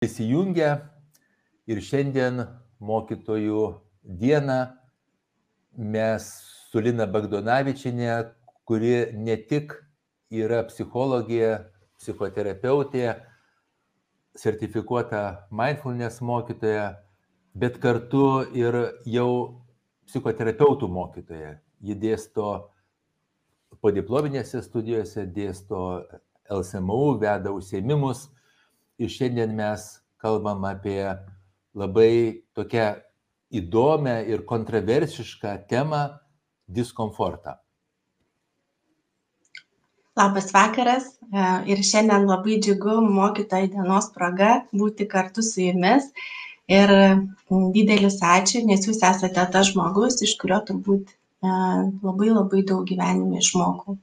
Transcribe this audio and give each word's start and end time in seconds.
prisijungę 0.00 0.68
ir 1.68 1.78
šiandien 1.84 2.38
mokytojų 2.80 3.64
dieną 4.20 4.54
mes 5.76 6.28
su 6.70 6.80
Lina 6.80 7.04
Bagdonavičinė, 7.04 8.14
kuri 8.64 8.94
ne 9.12 9.36
tik 9.50 9.74
yra 10.32 10.62
psichologija, 10.70 11.66
psichoterapeutė, 12.00 13.12
sertifikuota 14.40 15.22
mindfulness 15.52 16.24
mokytoja, 16.24 16.88
bet 17.52 17.76
kartu 17.84 18.24
ir 18.56 18.80
jau 19.04 19.30
psichoterapeutų 20.08 20.88
mokytoja. 20.88 21.58
Ji 21.84 22.00
dėsto 22.00 22.48
podiplominėse 23.84 24.64
studijose, 24.64 25.28
dėsto 25.28 26.06
LSMU, 26.48 27.18
veda 27.20 27.52
užsiemimus 27.52 28.30
ir 29.00 29.08
šiandien 29.08 29.54
mes 29.56 29.86
kalbam 30.20 30.66
apie 30.68 31.02
labai 31.80 32.12
tokią 32.56 32.86
įdomią 33.60 34.16
ir 34.32 34.44
kontroversišką 34.46 35.54
temą 35.70 36.02
diskomfortą. 36.68 37.56
Labas 40.20 40.50
vakaras 40.52 41.06
e, 41.08 41.46
ir 41.72 41.80
šiandien 41.90 42.28
labai 42.28 42.58
džiugu 42.62 42.98
mokytojo 43.06 43.70
dienos 43.74 44.10
proga 44.16 44.52
būti 44.82 45.08
kartu 45.14 45.42
su 45.46 45.64
jumis. 45.64 46.10
Ir 46.70 46.90
didelis 47.74 48.20
ačiū, 48.22 48.60
nes 48.66 48.84
jūs 48.86 49.00
esate 49.02 49.46
tas 49.54 49.72
žmogus, 49.72 50.20
iš 50.22 50.36
kurio 50.38 50.60
turbūt 50.68 51.08
e, 51.10 51.54
labai 52.04 52.28
labai 52.34 52.62
daug 52.68 52.84
gyvenime 52.90 53.40
išmokau 53.42 53.96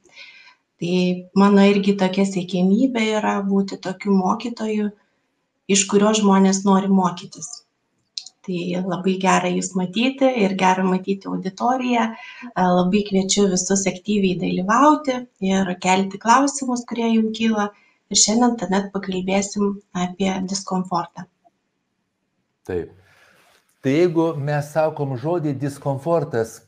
tai 0.82 1.30
mano 1.36 1.64
irgi 1.66 1.96
tokia 1.98 2.26
siekiamybė 2.30 3.06
yra 3.20 3.38
būti 3.46 3.80
tokiu 3.82 4.14
mokytoju 4.18 4.90
iš 5.68 5.86
kurio 5.92 6.12
žmonės 6.20 6.64
nori 6.68 6.92
mokytis. 6.92 7.50
Tai 8.48 8.60
labai 8.86 9.18
gera 9.20 9.50
jus 9.52 9.74
matyti 9.76 10.30
ir 10.44 10.54
gera 10.60 10.84
matyti 10.88 11.28
auditoriją. 11.28 12.06
Labai 12.56 13.02
kviečiu 13.10 13.50
visus 13.52 13.84
aktyviai 13.92 14.38
dalyvauti 14.40 15.18
ir 15.44 15.74
kelti 15.84 16.22
klausimus 16.22 16.86
kurie 16.88 17.10
jum 17.16 17.34
kyla. 17.36 17.68
Ir 18.08 18.22
šiandien 18.22 18.56
tuomet 18.62 18.86
pakalbėsim 18.94 19.74
apie 19.92 20.30
diskomfortą. 20.48 21.26
Taip. 22.70 22.94
Tai 23.84 23.92
jeigu 23.92 24.30
mes 24.40 24.72
sakom 24.72 25.18
žodį 25.20 25.52
diskomfortas 25.60 26.62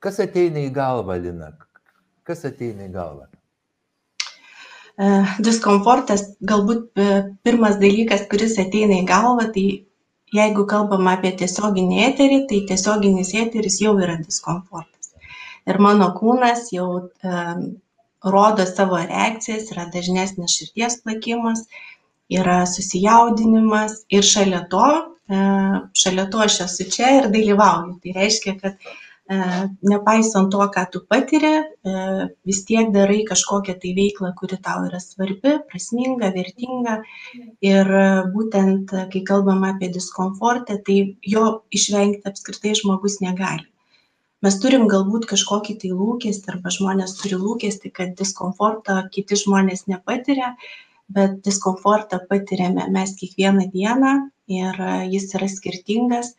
kas 0.00 0.16
ateina 0.24 0.64
į 0.64 0.72
galvą 0.72 1.18
lina 1.20 1.52
Kas 2.30 2.46
ateina 2.46 2.86
į 2.86 2.92
galvą? 2.94 3.26
E, 5.00 5.10
diskomfortas, 5.42 6.22
galbūt 6.46 7.00
e, 7.02 7.08
pirmas 7.46 7.78
dalykas, 7.82 8.26
kuris 8.30 8.54
ateina 8.62 9.00
į 9.00 9.06
galvą, 9.08 9.48
tai 9.54 9.66
jeigu 10.36 10.66
kalbam 10.70 11.08
apie 11.10 11.32
tiesioginį 11.42 12.02
eterį, 12.06 12.40
tai 12.50 12.62
tiesioginis 12.70 13.34
eteris 13.42 13.80
jau 13.82 13.96
yra 13.98 14.14
diskomfortas. 14.20 15.14
Ir 15.66 15.80
mano 15.82 16.10
kūnas 16.16 16.68
jau 16.74 16.88
um, 17.00 17.64
rodo 18.34 18.66
savo 18.68 19.00
reakcijas, 19.00 19.72
yra 19.74 19.88
dažnesnis 19.92 20.54
širdies 20.54 21.00
plakimas, 21.02 21.66
yra 22.30 22.62
susijaudinimas 22.70 24.04
ir 24.14 24.26
šalia 24.26 24.62
to, 24.70 24.86
šalia 26.02 26.26
to 26.30 26.42
aš 26.46 26.60
esu 26.66 26.86
čia 26.94 27.10
ir 27.18 27.28
dalyvauju. 27.34 27.98
Tai 28.02 28.14
reiškia, 28.16 28.56
kad 28.62 28.90
nepaisant 29.30 30.50
to, 30.50 30.58
ką 30.74 30.84
tu 30.90 31.00
patiri, 31.06 31.52
e, 31.62 31.92
vis 32.46 32.64
tiek 32.66 32.90
darai 32.94 33.20
kažkokią 33.28 33.76
tai 33.82 33.92
veiklą, 33.94 34.32
kuri 34.38 34.58
tau 34.58 34.84
yra 34.88 34.98
svarbi, 34.98 35.52
prasminga, 35.70 36.32
vertinga. 36.34 36.96
Ir 37.62 37.90
būtent, 38.34 38.90
kai 39.12 39.22
kalbam 39.22 39.62
apie 39.68 39.90
diskomfortą, 39.94 40.80
tai 40.86 41.16
jo 41.22 41.62
išvengti 41.70 42.26
apskritai 42.26 42.74
žmogus 42.82 43.20
negali. 43.22 43.66
Mes 44.42 44.56
turim 44.56 44.88
galbūt 44.88 45.28
kažkokį 45.30 45.74
tai 45.82 45.90
lūkestį 45.92 46.54
arba 46.54 46.70
žmonės 46.72 47.18
turi 47.20 47.36
lūkestį, 47.36 47.90
kad 47.92 48.14
diskomfortą 48.16 49.02
kiti 49.12 49.36
žmonės 49.36 49.84
nepatiria, 49.86 50.54
bet 51.12 51.42
diskomfortą 51.44 52.22
patiriame 52.30 52.86
mes 52.94 53.12
kiekvieną 53.20 53.68
dieną 53.74 54.14
ir 54.50 54.82
jis 55.12 55.30
yra 55.38 55.48
skirtingas, 55.50 56.34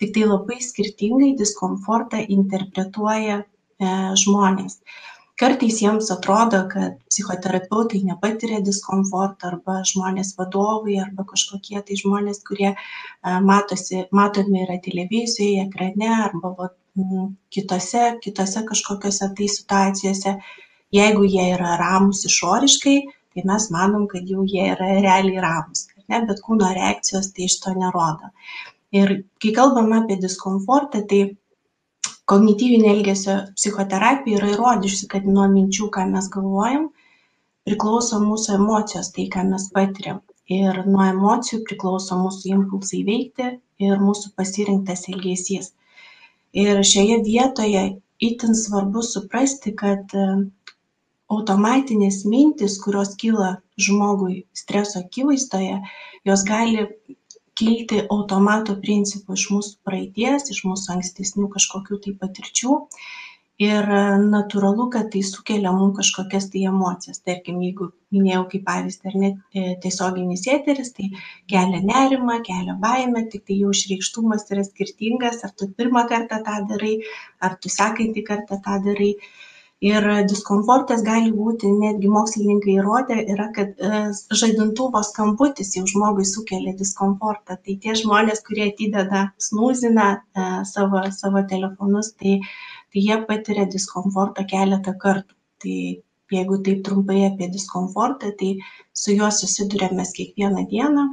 tik 0.00 0.14
tai 0.14 0.24
labai 0.30 0.60
skirtingai 0.62 1.34
diskomfortą 1.40 2.22
interpretuoja 2.38 3.42
e, 3.42 3.90
žmonės. 4.22 4.80
Kartais 5.36 5.82
jiems 5.82 6.06
atrodo, 6.14 6.62
kad 6.72 6.94
psichoterapeutai 7.10 7.98
nepatiria 8.08 8.62
diskomfortą 8.64 9.50
arba 9.50 9.82
žmonės 9.90 10.30
vadovai 10.38 10.96
arba 11.02 11.26
kažkokie 11.28 11.82
tai 11.84 11.98
žmonės, 12.00 12.40
kurie 12.48 12.70
e, 12.72 12.76
matosi, 13.50 14.06
matomi 14.16 14.62
yra 14.64 14.78
televizijoje, 14.86 15.66
ekrane 15.66 16.12
arba 16.28 16.54
va, 16.60 16.70
kitose, 17.52 18.06
kitose 18.24 18.64
kažkokiose 18.70 19.28
tai 19.36 19.50
situacijose. 19.58 20.36
Jeigu 20.94 21.26
jie 21.28 21.50
yra 21.58 21.74
ramus 21.82 22.22
išoriškai, 22.30 22.96
tai 23.34 23.44
mes 23.50 23.68
manom, 23.74 24.06
kad 24.08 24.24
jau 24.30 24.46
jie 24.48 24.70
yra 24.72 24.88
realiai 25.02 25.42
ramus, 25.44 25.88
ne, 26.12 26.22
bet 26.28 26.42
kūno 26.46 26.70
reakcijos 26.76 27.32
tai 27.34 27.48
iš 27.48 27.58
to 27.64 27.74
nerodo. 27.76 28.30
Ir 28.96 29.12
kai 29.42 29.52
kalbam 29.56 29.92
apie 29.96 30.16
diskomfortą, 30.22 31.02
tai 31.10 31.20
kognityvinė 32.30 32.92
elgesio 32.92 33.36
psichoterapija 33.58 34.40
yra 34.40 34.52
įrodžiusi, 34.54 35.08
kad 35.12 35.26
nuo 35.26 35.46
minčių, 35.52 35.90
ką 35.96 36.06
mes 36.12 36.30
galvojam, 36.36 36.88
priklauso 37.66 38.20
mūsų 38.22 38.56
emocijos, 38.60 39.12
tai 39.14 39.28
ką 39.34 39.46
mes 39.50 39.68
patiriam. 39.74 40.22
Ir 40.56 40.84
nuo 40.86 41.02
emocijų 41.02 41.64
priklauso 41.66 42.18
mūsų 42.20 42.52
impulsai 42.54 43.02
veikti 43.06 43.48
ir 43.82 44.02
mūsų 44.02 44.32
pasirinktas 44.38 45.08
elgesys. 45.12 45.72
Ir 46.56 46.82
šioje 46.90 47.18
vietoje 47.26 47.82
itin 48.22 48.54
svarbu 48.54 49.02
suprasti, 49.04 49.74
kad 49.82 50.14
automatinės 51.32 52.24
mintys 52.28 52.78
kurios 52.82 53.14
kyla 53.20 53.56
žmogui 53.86 54.44
streso 54.56 55.02
akivaizdoje 55.02 55.80
jos 56.28 56.44
gali 56.46 56.86
kilti 57.56 58.02
automato 58.12 58.76
principu 58.82 59.36
iš 59.38 59.46
mūsų 59.52 59.78
praeities 59.88 60.50
iš 60.52 60.64
mūsų 60.68 60.98
ankstesnių 60.98 61.48
kažkokių 61.54 62.02
tai 62.04 62.18
patirčių. 62.20 62.82
Ir 63.64 63.86
natūralu 64.20 64.84
kad 64.92 65.06
tai 65.14 65.22
sukelia 65.24 65.70
mum 65.72 65.94
kažkokias 65.96 66.50
tai 66.52 66.66
emocijas. 66.68 67.22
Tarkim 67.24 67.62
jeigu 67.64 67.86
minėjau 68.12 68.42
kaip 68.50 68.66
pavyzdį 68.66 69.08
ar 69.08 69.16
ne 69.22 69.30
e, 69.32 69.62
tiesioginis 69.80 70.44
eteris 70.52 70.92
tai 70.98 71.06
kelia 71.48 71.80
nerimą 71.80 72.36
kelia 72.44 72.74
baimę 72.82 73.22
tiktai 73.32 73.56
jau 73.62 73.72
išreikštumas 73.72 74.44
yra 74.52 74.66
skirtingas. 74.68 75.40
Ar 75.48 75.56
tu 75.56 75.70
pirmą 75.78 76.04
kartą 76.12 76.42
tą 76.44 76.58
darai 76.68 76.98
ar 77.40 77.56
tu 77.56 77.72
sekantį 77.72 78.26
kartą 78.28 78.60
tą 78.66 78.76
darai 78.90 79.14
ir 79.84 80.06
diskomfortas 80.28 81.02
gali 81.04 81.32
būti 81.36 81.68
netgi 81.68 82.08
mokslininkai 82.08 82.76
įrodę 82.78 83.18
yra 83.34 83.50
kad 83.56 83.74
e, 83.76 84.00
žadintuvo 84.40 85.02
skambutis 85.04 85.74
jau 85.76 85.84
žmogui 85.86 86.24
sukelia 86.24 86.72
diskomfortą. 86.78 87.58
Tai 87.60 87.76
tie 87.82 87.96
žmonės 88.00 88.40
kurie 88.46 88.70
atideda 88.70 89.26
snūzina 89.48 90.08
e, 90.16 90.48
savo 90.64 91.04
savo 91.12 91.44
telefonus 91.50 92.14
tai 92.16 92.40
tai 92.92 93.02
jie 93.04 93.16
patiria 93.28 93.66
diskomfortą 93.68 94.46
keletą 94.48 94.96
kartų. 95.02 95.34
Tai 95.60 95.76
jeigu 96.32 96.56
taip 96.64 96.82
trumpai 96.84 97.26
apie 97.26 97.48
diskomfortą 97.52 98.32
tai 98.40 98.56
su 98.92 99.12
juo 99.12 99.28
susiduriam 99.30 99.96
mes 100.00 100.12
kiekvieną 100.16 100.66
dieną 100.72 101.06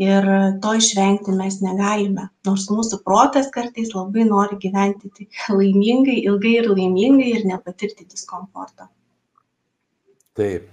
ir 0.00 0.26
to 0.62 0.74
išvengti 0.78 1.34
mes 1.36 1.58
negalime. 1.64 2.28
Nors 2.48 2.68
mūsų 2.72 3.02
protas 3.04 3.50
kartais 3.52 3.92
labai 3.94 4.24
nori 4.28 4.56
gyventi 4.62 5.12
tik 5.16 5.42
laimingai 5.58 6.20
ilgai 6.24 6.56
ir 6.62 6.70
laimingai 6.72 7.34
ir 7.36 7.46
nepatirti 7.50 8.08
diskomforto. 8.08 8.88
Taip. 10.38 10.70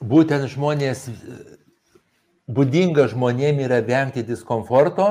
Būtent 0.00 0.48
žmonės 0.52 1.08
būdinga 2.50 3.06
žmonėm 3.12 3.60
yra 3.66 3.80
vengti 3.84 4.24
diskomforto 4.26 5.10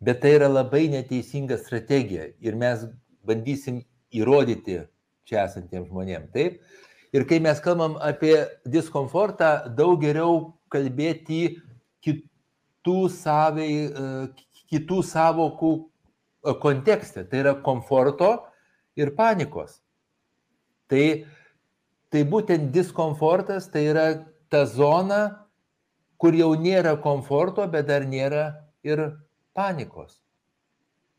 bet 0.00 0.20
tai 0.20 0.34
yra 0.38 0.48
labai 0.48 0.88
neteisinga 0.88 1.58
strategija 1.60 2.30
ir 2.40 2.56
mes 2.56 2.86
bandysim 3.26 3.82
įrodyti 4.16 4.80
čia 5.28 5.44
esantiems 5.44 5.90
žmonėm 5.90 6.30
taip? 6.34 6.60
Ir 7.12 7.26
kai 7.28 7.40
mes 7.42 7.60
kalbam 7.60 7.98
apie 8.00 8.34
diskomfortą 8.64 9.74
daug 9.76 10.00
geriau 10.00 10.54
kalbėti 10.72 11.60
kitų, 12.04 13.00
savai, 13.14 13.70
e, 13.86 14.06
kitų 14.72 15.02
savokų 15.06 15.72
e, 15.76 16.54
kontekste. 16.62 17.24
Tai 17.28 17.42
yra 17.44 17.54
komforto 17.64 18.32
ir 18.98 19.14
panikos. 19.18 19.80
Tai, 20.90 21.04
tai 22.10 22.24
būtent 22.26 22.72
diskomfortas 22.74 23.68
tai 23.70 23.86
yra 23.92 24.06
ta 24.50 24.64
zona, 24.66 25.46
kur 26.20 26.34
jau 26.36 26.52
nėra 26.58 26.96
komforto, 27.00 27.64
bet 27.70 27.86
dar 27.88 28.04
nėra 28.08 28.50
ir 28.84 29.06
panikos. 29.56 30.18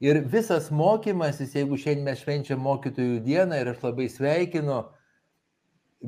Ir 0.01 0.23
visas 0.25 0.71
mokymasis, 0.73 1.53
jeigu 1.55 1.77
šiandien 1.77 2.07
mes 2.09 2.21
švenčiam 2.23 2.61
mokytojų 2.65 3.19
dieną 3.25 3.59
ir 3.61 3.69
aš 3.69 3.83
labai 3.85 4.07
sveikinu 4.09 4.81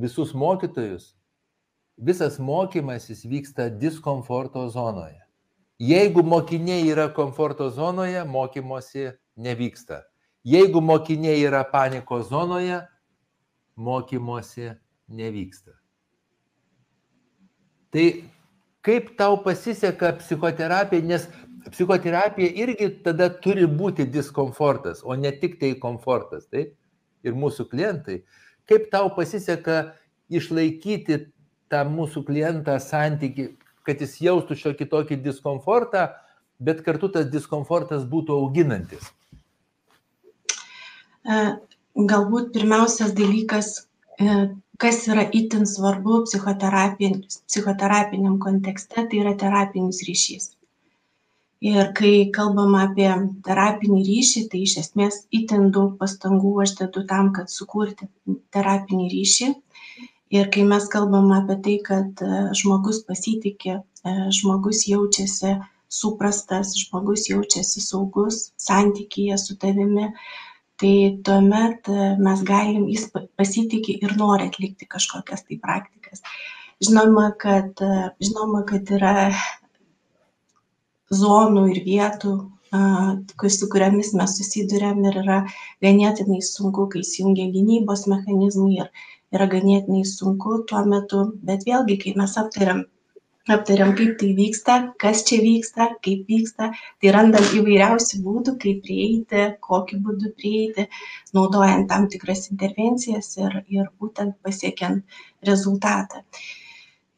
visus 0.01 0.33
mokytojus, 0.33 1.11
visas 1.97 2.39
mokymasis 2.39 3.25
vyksta 3.25 3.69
diskomforto 3.69 4.69
zonoje. 4.69 5.19
Jeigu 5.79 6.23
mokiniai 6.23 6.87
yra 6.89 7.09
komforto 7.13 7.69
zonoje, 7.69 8.23
mokymosi 8.23 9.11
nevyksta. 9.35 10.03
Jeigu 10.43 10.81
mokiniai 10.81 11.41
yra 11.43 11.63
panikos 11.63 12.29
zonoje, 12.29 12.81
mokymosi 13.75 14.71
nevyksta. 15.07 15.71
Tai 17.91 18.05
kaip 18.81 19.17
tau 19.17 19.37
pasiseka 19.43 20.13
psichoterapija, 20.19 21.05
nes 21.05 21.27
psichoterapija 21.71 22.49
irgi 22.63 22.89
tada 23.03 23.29
turi 23.41 23.67
būti 23.69 24.05
diskomfortas, 24.09 25.03
o 25.03 25.15
ne 25.15 25.31
tik 25.31 25.59
tai 25.61 25.73
komfortas, 25.79 26.47
taip? 26.51 26.73
Ir 27.23 27.37
mūsų 27.39 27.69
klientai. 27.71 28.23
Kaip 28.67 28.89
tau 28.91 29.07
pasiseka 29.15 29.93
išlaikyti 30.27 31.19
tą 31.73 31.81
mūsų 31.89 32.23
klientą 32.29 32.77
santyki, 32.81 33.43
kad 33.83 34.01
jis 34.01 34.21
jaustų 34.23 34.55
šiokį 34.61 34.85
tokį 34.93 35.15
diskomfortą, 35.25 36.01
bet 36.63 36.77
kartu 36.85 37.09
tas 37.11 37.25
diskomfortas 37.33 38.01
būtų 38.09 38.31
auginantis? 38.45 39.03
E, 41.23 41.55
galbūt 42.13 42.45
pirmiausias 42.55 43.11
dalykas, 43.17 43.67
e, 44.19 44.21
kas 44.79 45.07
yra 45.07 45.23
itin 45.39 45.63
svarbu 45.69 46.13
psichoterapiniam 46.27 48.35
kontekste, 48.43 48.99
tai 49.07 49.17
yra 49.21 49.33
terapinis 49.39 49.99
ryšys. 50.07 50.45
Ir 51.63 51.93
kai 51.95 52.27
kalbam 52.35 52.73
apie 52.75 53.07
terapinį 53.47 54.01
ryšį, 54.03 54.41
tai 54.51 54.59
iš 54.65 54.73
esmės 54.81 55.15
itin 55.31 55.69
daug 55.75 55.91
pastangų 56.01 56.51
aš 56.65 56.71
dedu 56.81 57.01
tam, 57.07 57.25
kad 57.37 57.47
sukurti 57.53 58.09
terapinį 58.51 59.05
ryšį. 59.13 59.47
Ir 60.33 60.49
kai 60.53 60.63
mes 60.65 60.85
kalbam 60.89 61.29
apie 61.35 61.59
tai, 61.65 61.75
kad 61.85 62.21
e, 62.25 62.29
žmogus 62.57 63.03
pasitikė, 63.05 63.77
žmogus 64.33 64.81
jaučiasi 64.89 65.53
suprastas, 65.93 66.73
žmogus 66.79 67.27
jaučiasi 67.29 67.83
saugus 67.83 68.47
santykėje 68.61 69.37
su 69.37 69.57
tavimi, 69.61 70.09
tai 70.81 70.95
tuomet 71.27 71.89
e, 71.91 72.07
mes 72.25 72.41
galim, 72.47 72.87
jis 72.89 73.05
pasitikė 73.13 73.99
ir 74.01 74.15
nori 74.17 74.49
atlikti 74.49 74.89
kažkokias 74.89 75.45
tai 75.45 75.59
praktikas. 75.61 76.25
Žinoma, 76.83 77.29
kad, 77.39 77.77
e, 77.85 78.09
žinoma, 78.25 78.63
kad 78.69 78.89
yra 78.97 79.29
zonų 81.13 81.67
ir 81.75 81.83
vietų, 81.85 82.33
su 83.53 83.67
kuriamis 83.69 84.15
mes 84.17 84.31
susidurėm 84.39 85.03
ir 85.05 85.19
yra 85.21 85.35
ganėtinai 85.85 86.39
sunku, 86.41 86.87
kai 86.89 87.03
įsijungia 87.03 87.51
gynybos 87.53 88.07
mechanizmai 88.09 88.79
ir 88.79 88.89
yra 89.33 89.49
ganėtinai 89.51 90.03
sunku 90.07 90.61
tuo 90.69 90.85
metu, 90.89 91.25
bet 91.49 91.67
vėlgi, 91.69 91.99
kai 92.05 92.17
mes 92.19 92.37
aptariam 92.41 92.83
aptariam 93.51 93.91
kaip 93.95 94.17
tai 94.19 94.29
vyksta 94.37 94.73
kas 95.03 95.23
čia 95.27 95.41
vyksta 95.43 95.87
kaip 96.05 96.29
vyksta 96.31 96.69
tai 97.01 97.11
randam 97.11 97.43
įvairiausių 97.57 98.19
būdų 98.23 98.53
kaip 98.61 98.79
prieiti 98.85 99.41
kokiu 99.67 99.99
būdu 100.05 100.31
prieiti 100.37 100.85
naudojant 101.35 101.89
tam 101.89 102.07
tikras 102.13 102.47
intervencijas 102.51 103.35
ir 103.37 103.57
ir 103.67 103.89
būtent 103.99 104.37
pasiekiant 104.43 105.03
rezultatą. 105.49 106.23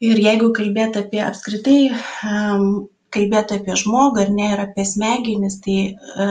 Ir 0.02 0.18
jeigu 0.18 0.50
kalbėt 0.58 0.98
apie 0.98 1.22
apskritai 1.28 1.80
kalbėt 3.16 3.54
apie 3.60 3.78
žmogų 3.84 4.26
ar 4.26 4.34
ne 4.40 4.50
ir 4.56 4.66
apie 4.66 4.86
smegenis 4.86 5.62
tai 5.62 5.78
e, 5.94 6.28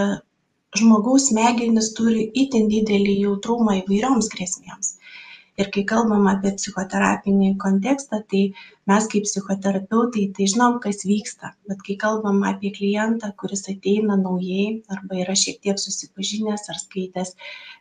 žmogaus 0.75 1.31
smegenys 1.31 1.95
turi 1.95 2.27
itin 2.43 2.67
didelį 2.69 3.15
jautrumą 3.29 3.79
įvairioms 3.85 4.29
grėsmėms 4.35 4.97
ir 5.63 5.71
kai 5.75 5.85
kalbam 5.91 6.27
apie 6.31 6.51
psichoterapinį 6.59 7.51
kontekstą 7.65 8.21
tai 8.31 8.43
mes 8.91 9.07
kaip 9.13 9.27
psichoterapeutai 9.29 10.25
tai 10.37 10.49
žinom 10.53 10.79
kas 10.85 11.05
vyksta. 11.11 11.53
Bet 11.69 11.85
kai 11.87 11.97
kalbam 12.05 12.43
apie 12.51 12.73
klientą 12.79 13.31
kuris 13.41 13.65
ateina 13.73 14.19
naujai 14.21 14.67
arba 14.97 15.21
yra 15.25 15.37
šiek 15.45 15.61
tiek 15.67 15.79
susipažinęs 15.85 16.67
ar 16.75 16.81
skaitęs 16.83 17.35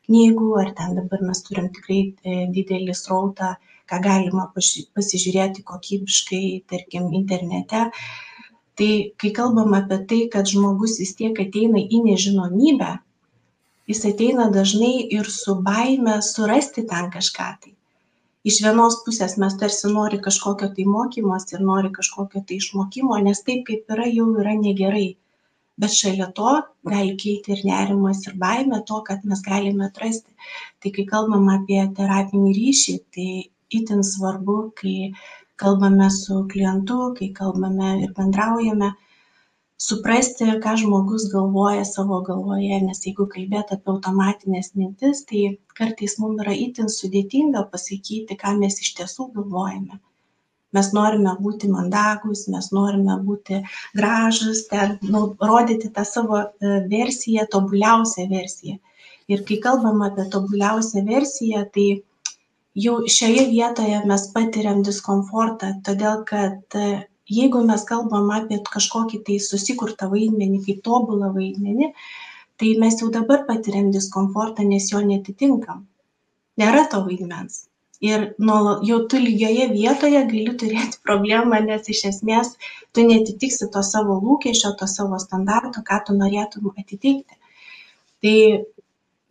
knygų 0.07 0.49
ar 0.63 0.73
ten 0.79 0.97
dabar 0.99 1.23
mes 1.29 1.41
turim 1.47 1.71
tikrai 1.77 2.01
e, 2.03 2.35
didelį 2.57 2.97
srautą 2.99 3.55
ką 3.89 3.99
galima 4.03 4.45
pasižiūrėti 4.55 5.65
kokybiškai 5.69 6.45
tarkim 6.69 7.09
internete 7.19 7.87
tai 8.77 8.91
kai 9.21 9.31
kalbam 9.39 9.73
apie 9.79 9.99
tai 10.09 10.21
kad 10.35 10.49
žmogus 10.53 10.99
vis 11.01 11.17
tiek 11.19 11.41
ateina 11.45 11.81
į 11.81 12.05
nežinomybę 12.07 12.93
jis 13.91 14.03
ateina 14.09 14.49
dažnai 14.57 14.95
ir 15.17 15.29
su 15.37 15.55
baime 15.69 16.19
surasti 16.21 16.85
ten 16.91 17.09
kažką 17.15 17.47
tai. 17.63 17.73
Iš 18.43 18.59
vienos 18.63 18.95
pusės 19.05 19.37
mes 19.39 19.53
tarsi 19.59 19.89
nori 19.91 20.17
kažkokio 20.23 20.67
tai 20.77 20.85
mokymosi 20.93 21.55
ir 21.57 21.61
nori 21.67 21.91
kažkokio 21.97 22.41
tai 22.47 22.57
išmokimo, 22.59 23.19
nes 23.27 23.43
taip 23.47 23.61
kaip 23.69 23.93
yra 23.95 24.07
jau 24.11 24.25
yra 24.41 24.55
negerai. 24.59 25.09
Bet 25.79 25.95
šalia 25.97 26.27
to 26.37 26.49
gali 26.85 27.15
keiti 27.21 27.55
ir 27.55 27.61
nerimas, 27.65 28.19
ir 28.27 28.35
baime 28.41 28.81
to, 28.89 28.99
kad 29.07 29.23
mes 29.29 29.41
galime 29.47 29.87
atrasti. 29.87 30.35
Tai 30.83 30.91
kai 30.97 31.05
kalbam 31.13 31.47
apie 31.55 31.79
terapinį 31.99 32.51
ryšį, 32.59 32.97
tai 33.15 33.29
itin 33.79 34.03
svarbu, 34.05 34.57
kai 34.81 35.13
kalbame 35.63 36.11
su 36.11 36.43
klientu, 36.51 36.99
kai 37.17 37.31
kalbame 37.39 37.95
ir 38.03 38.11
bendraujame, 38.19 38.91
suprasti 39.83 40.45
ką 40.63 40.73
žmogus 40.79 41.25
galvoja 41.33 41.83
savo 41.87 42.21
galvoje 42.27 42.79
nes 42.85 43.01
jeigu 43.07 43.25
kalbėt 43.33 43.73
apie 43.75 43.91
automatines 43.93 44.71
mintis 44.79 45.23
tai 45.29 45.41
kartais 45.79 46.15
mum 46.21 46.37
yra 46.43 46.53
itin 46.65 46.91
sudėtinga 46.93 47.65
pasakyti 47.73 48.37
ką 48.43 48.53
mes 48.61 48.79
iš 48.85 48.93
tiesų 48.99 49.27
galvojame. 49.35 49.99
Mes 50.73 50.89
norime 50.97 51.33
būti 51.45 51.69
mandagūs 51.73 52.47
mes 52.53 52.71
norime 52.77 53.17
būti 53.27 53.59
gražūs 53.99 54.63
ten 54.71 54.95
nu 55.15 55.25
rodyti 55.51 55.91
tą 55.97 56.05
savo 56.13 56.39
e, 56.39 56.79
versiją 56.95 57.45
tobuliausią 57.55 58.25
versiją. 58.31 58.79
Ir 59.31 59.43
kai 59.47 59.59
kalbam 59.67 60.01
apie 60.07 60.25
tobuliausią 60.33 61.03
versiją 61.11 61.67
tai 61.75 61.87
jau 62.85 62.95
šioje 63.17 63.49
vietoje 63.51 63.99
mes 64.09 64.29
patiriam 64.33 64.81
diskomfortą 64.87 65.75
todėl 65.89 66.23
kad 66.31 66.81
jeigu 67.37 67.63
mes 67.69 67.87
kalbam 67.89 68.29
apie 68.37 68.59
kažkokį 68.75 69.23
tai 69.29 69.39
susikurtą 69.47 70.09
vaidmenį 70.13 70.61
kaip 70.67 70.83
tobulą 70.89 71.31
vaidmenį 71.37 71.93
tai 72.61 72.75
mes 72.83 72.99
jau 73.01 73.09
dabar 73.17 73.47
patiriam 73.49 73.89
diskomfortą 73.95 74.67
nes 74.69 74.91
jo 74.93 75.01
neatitinkam 75.09 75.83
nėra 76.61 76.87
to 76.91 77.01
vaidmens. 77.05 77.63
Ir 78.03 78.23
nuola 78.47 78.73
jau 78.83 78.97
tu 79.11 79.19
lygioje 79.21 79.69
vietoje 79.71 80.21
gali 80.31 80.53
turėti 80.61 80.99
problemą 81.07 81.61
nes 81.63 81.87
iš 81.93 82.01
esmės 82.09 82.51
tu 82.91 83.05
neatitiksi 83.07 83.69
to 83.75 83.83
savo 83.89 84.17
lūkesčio 84.25 84.73
to 84.79 84.87
savo 84.91 85.19
standarto 85.23 85.83
ką 85.87 86.01
tu 86.07 86.17
norėtum 86.17 86.73
atitikti. 86.73 87.39
Tai 88.23 88.35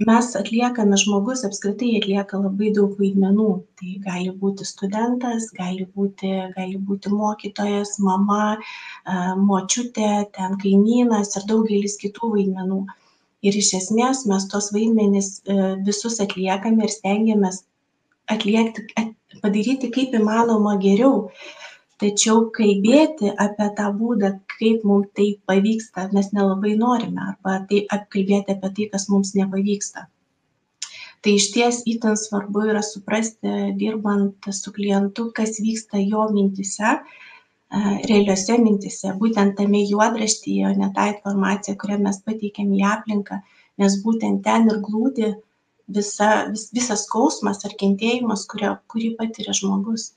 mes 0.09 0.29
atliekame 0.39 0.97
žmogus 1.03 1.45
apskritai 1.49 1.91
atlieka 1.99 2.41
labai 2.41 2.71
daug 2.77 2.97
vaidmenų. 3.01 3.49
Tai 3.81 3.93
gali 4.07 4.33
būti 4.43 4.67
studentas 4.69 5.49
gali 5.59 5.87
būti 5.97 6.33
gali 6.57 6.81
būti 6.89 7.13
mokytojas 7.13 7.99
mama 8.09 8.57
močiutė 9.49 10.11
ten 10.37 10.59
kaimynas 10.63 11.37
ir 11.39 11.49
daugelis 11.51 11.99
kitų 12.03 12.33
vaidmenų. 12.37 12.83
Ir 13.43 13.59
iš 13.59 13.73
esmės 13.81 14.23
mes 14.31 14.45
tuos 14.51 14.71
vaidmenis 14.75 15.33
e, 15.51 15.55
visus 15.87 16.21
atliekame 16.23 16.87
ir 16.87 16.93
stengiamės 16.95 17.65
atliekti 18.31 18.85
padaryti 19.43 19.91
kaip 19.91 20.15
įmanoma 20.15 20.77
geriau 20.85 21.33
tačiau 22.03 22.47
kalbėti 22.57 23.31
apie 23.45 23.69
tą 23.79 23.91
būdą 23.99 24.33
kaip 24.55 24.87
mum 24.89 25.05
tai 25.19 25.29
pavyksta 25.51 26.09
mes 26.17 26.33
nelabai 26.37 26.75
norime 26.81 27.23
arba 27.29 27.61
tai 27.71 27.85
kalbėti 28.15 28.57
apie 28.57 28.71
tai 28.79 28.89
kas 28.95 29.09
mums 29.13 29.35
nepavyksta. 29.39 30.07
Tai 31.23 31.33
išties 31.39 31.83
itin 31.93 32.17
svarbu 32.19 32.65
yra 32.73 32.83
suprasti 32.83 33.51
dirbant 33.79 34.49
su 34.61 34.73
klientu 34.79 35.29
kas 35.37 35.61
vyksta 35.67 36.03
jo 36.03 36.25
mintyse 36.35 36.97
realiose 38.11 38.59
mintyse 38.65 39.13
būtent 39.21 39.55
tame 39.61 39.85
juodraštyje 39.91 40.67
o 40.69 40.73
ne 40.81 40.89
tą 40.97 41.07
informaciją 41.13 41.77
kurią 41.83 42.01
mes 42.07 42.19
pateikiam 42.27 42.75
į 42.79 42.83
aplinką 42.95 43.39
nes 43.83 43.97
būtent 44.05 44.43
ten 44.49 44.69
ir 44.73 44.83
glūdi 44.89 45.31
visa 45.99 46.33
vis 46.51 46.67
visas 46.79 47.07
skausmas 47.07 47.65
ar 47.69 47.79
kentėjimas 47.85 48.45
kurio 48.51 48.75
kurį 48.93 49.15
patiria 49.23 49.57
žmogus 49.61 50.11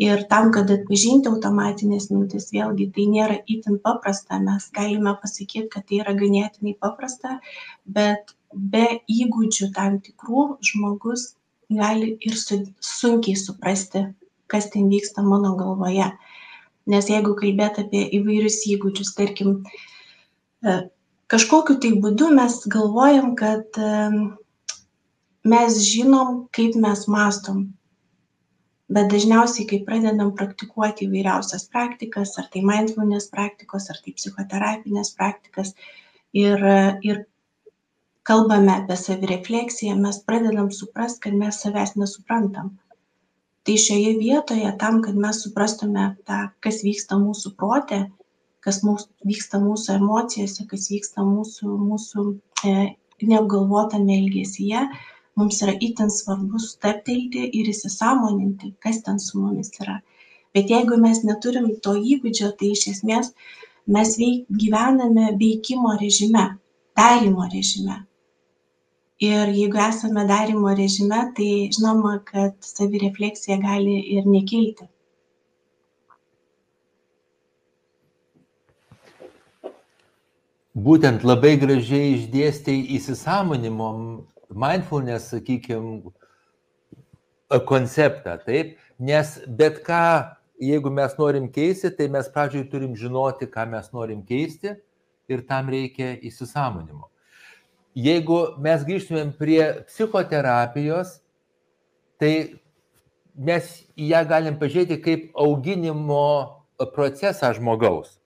ir 0.00 0.22
tam 0.28 0.48
kad 0.52 0.70
atpažinti 0.72 1.28
automatines 1.28 2.08
mintis 2.10 2.48
vėlgi 2.54 2.86
tai 2.96 3.04
nėra 3.14 3.36
itin 3.54 3.76
paprasta. 3.84 4.38
Mes 4.40 4.70
galime 4.76 5.12
pasakyt 5.20 5.68
kad 5.74 5.84
tai 5.88 6.00
yra 6.00 6.14
ganėtinai 6.16 6.72
paprasta 6.80 7.36
bet 7.84 8.32
be 8.50 8.86
įgūdžių 9.12 9.68
tam 9.76 9.98
tikrų 10.06 10.46
žmogus 10.70 11.34
gali 11.70 12.14
ir 12.26 12.38
su 12.40 12.62
sunkiai 12.82 13.36
suprasti 13.38 14.06
kas 14.50 14.70
ten 14.72 14.88
vyksta 14.90 15.22
mano 15.22 15.52
galvoje. 15.58 16.08
Nes 16.90 17.10
jeigu 17.12 17.36
kalbėt 17.38 17.78
apie 17.84 18.00
įvairius 18.18 18.64
įgūdžius 18.72 19.12
tarkim 19.18 19.60
e, 20.64 20.78
kažkokiu 21.30 21.76
tai 21.82 21.92
būdu 22.02 22.32
mes 22.34 22.56
galvojam 22.72 23.36
kad 23.38 23.76
mes 25.44 25.76
žinom 25.90 26.48
kaip 26.56 26.80
mes 26.80 27.04
mąstom 27.08 27.68
bet 28.90 29.10
dažniausiai, 29.12 29.66
kai 29.70 29.80
pradedam 29.86 30.32
praktikuoti 30.36 31.06
įvairiausias 31.06 31.68
praktikas, 31.70 32.34
ar 32.40 32.48
tai 32.52 32.62
mindfulness 32.66 33.30
praktikos, 33.30 33.88
ar 33.92 34.00
tai 34.02 34.14
psichoterapinės 34.16 35.12
praktikas, 35.18 35.74
ir, 36.36 36.64
ir 37.06 37.24
kalbame 38.26 38.72
apie 38.74 38.96
savirefleksiją, 38.98 39.96
mes 39.98 40.20
pradedam 40.26 40.70
suprasti, 40.74 41.26
kad 41.26 41.38
mes 41.38 41.60
savęs 41.62 41.96
nesuprantam. 41.98 42.74
Tai 43.66 43.76
šioje 43.76 44.16
vietoje, 44.18 44.70
tam, 44.80 45.02
kad 45.04 45.18
mes 45.20 45.42
suprastume 45.44 46.06
tą, 46.26 46.46
kas 46.64 46.80
vyksta 46.82 47.18
mūsų 47.20 47.54
protė, 47.60 48.00
kas 48.64 48.80
mūsų, 48.84 49.08
vyksta 49.28 49.60
mūsų 49.62 49.98
emocijose, 49.98 50.66
kas 50.70 50.88
vyksta 50.92 51.24
mūsų, 51.24 51.76
mūsų 51.90 52.24
e, 52.66 52.74
neapgalvotame 53.22 54.16
elgesyje, 54.16 54.86
mums 55.38 55.62
yra 55.64 55.74
itin 55.88 56.10
svarbu 56.16 56.58
stabtelti 56.64 57.46
ir 57.60 57.70
įsisąmoninti, 57.72 58.74
kas 58.84 59.02
ten 59.06 59.18
su 59.26 59.40
mumis 59.40 59.72
yra. 59.80 60.00
Bet 60.54 60.70
jeigu 60.74 60.98
mes 61.04 61.22
neturim 61.26 61.68
to 61.86 61.94
įgūdžio, 62.14 62.52
tai 62.58 62.72
iš 62.76 62.86
esmės 62.94 63.32
mes 63.96 64.14
veik, 64.20 64.46
gyvename 64.62 65.32
veikimo 65.42 65.96
režime, 66.00 66.46
darimo 66.98 67.46
režime. 67.54 68.00
Ir 69.20 69.52
jeigu 69.54 69.82
esame 69.84 70.24
darimo 70.28 70.72
režime, 70.76 71.20
tai 71.36 71.50
žinoma, 71.76 72.14
kad 72.30 72.56
savirefleksija 72.64 73.60
gali 73.60 73.98
ir 74.16 74.26
nekilti. 74.26 74.88
Būtent 80.86 81.24
labai 81.26 81.56
gražiai 81.60 82.14
išdėstė 82.16 82.72
įsisamonimo 82.96 83.88
mindfulness, 84.54 85.30
sakykime, 85.34 86.12
konceptą, 87.66 88.36
taip, 88.44 88.76
nes 88.98 89.38
bet 89.46 89.80
ką, 89.86 90.02
jeigu 90.62 90.90
mes 90.94 91.16
norim 91.18 91.48
keisti, 91.50 91.90
tai 91.90 92.06
mes 92.12 92.28
pradžioj 92.30 92.68
turim 92.70 92.94
žinoti, 92.98 93.48
ką 93.50 93.66
mes 93.72 93.90
norim 93.92 94.22
keisti 94.26 94.76
ir 95.30 95.42
tam 95.48 95.70
reikia 95.72 96.14
įsisamonimo. 96.26 97.08
Jeigu 97.98 98.38
mes 98.62 98.84
grįžtumėm 98.86 99.32
prie 99.38 99.82
psichoterapijos, 99.88 101.18
tai 102.22 102.60
mes 103.34 103.66
ją 103.98 104.22
galim 104.28 104.60
pažiūrėti 104.60 105.00
kaip 105.02 105.30
auginimo 105.34 106.60
procesą 106.94 107.50
žmogaus. 107.56 108.19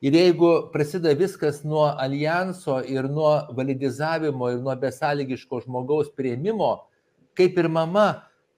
Ir 0.00 0.14
jeigu 0.16 0.70
prasideda 0.72 1.12
viskas 1.18 1.60
nuo 1.64 1.84
alijanso 1.98 2.78
ir 2.88 3.04
nuo 3.04 3.34
validizavimo 3.56 4.48
ir 4.48 4.62
nuo 4.64 4.76
besąlygiško 4.80 5.60
žmogaus 5.66 6.08
prieimimo, 6.16 6.70
kaip 7.36 7.58
ir 7.58 7.68
mama 7.68 8.06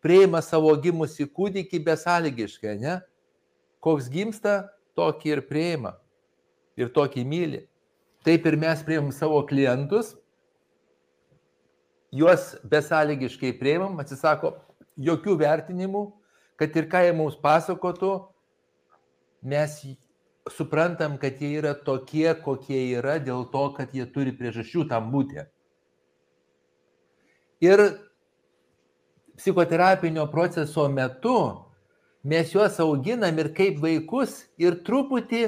prieima 0.02 0.42
savo 0.42 0.70
gimusi 0.78 1.26
kūdikį 1.26 1.82
besąlygiškai, 1.86 2.76
ne? 2.78 3.00
Koks 3.82 4.06
gimsta, 4.10 4.70
tokį 4.94 5.34
ir 5.34 5.42
prieima. 5.48 5.96
Ir 6.78 6.92
tokį 6.94 7.24
myli. 7.26 7.64
Taip 8.22 8.46
ir 8.46 8.56
mes 8.56 8.82
prieimam 8.86 9.10
savo 9.10 9.40
klientus, 9.46 10.14
juos 12.14 12.52
besąlygiškai 12.62 13.50
prieimam, 13.58 13.98
atsisako 13.98 14.54
jokių 14.94 15.34
vertinimų, 15.40 16.04
kad 16.60 16.76
ir 16.78 16.86
ką 16.92 17.02
jie 17.06 17.16
mums 17.18 17.34
pasakotų, 17.42 18.12
mes 19.42 19.80
suprantam, 20.50 21.18
kad 21.18 21.40
jie 21.40 21.58
yra 21.60 21.74
tokie, 21.74 22.32
kokie 22.42 22.80
yra, 22.98 23.18
dėl 23.22 23.46
to, 23.52 23.68
kad 23.76 23.94
jie 23.94 24.06
turi 24.10 24.34
priežasčių 24.34 24.86
tam 24.90 25.12
būti. 25.14 25.44
Ir 27.62 27.82
psichoterapinio 29.38 30.26
proceso 30.30 30.88
metu 30.90 31.36
mes 32.26 32.50
juos 32.54 32.78
auginam 32.82 33.38
ir 33.38 33.52
kaip 33.54 33.78
vaikus 33.82 34.42
ir 34.58 34.80
truputį 34.86 35.44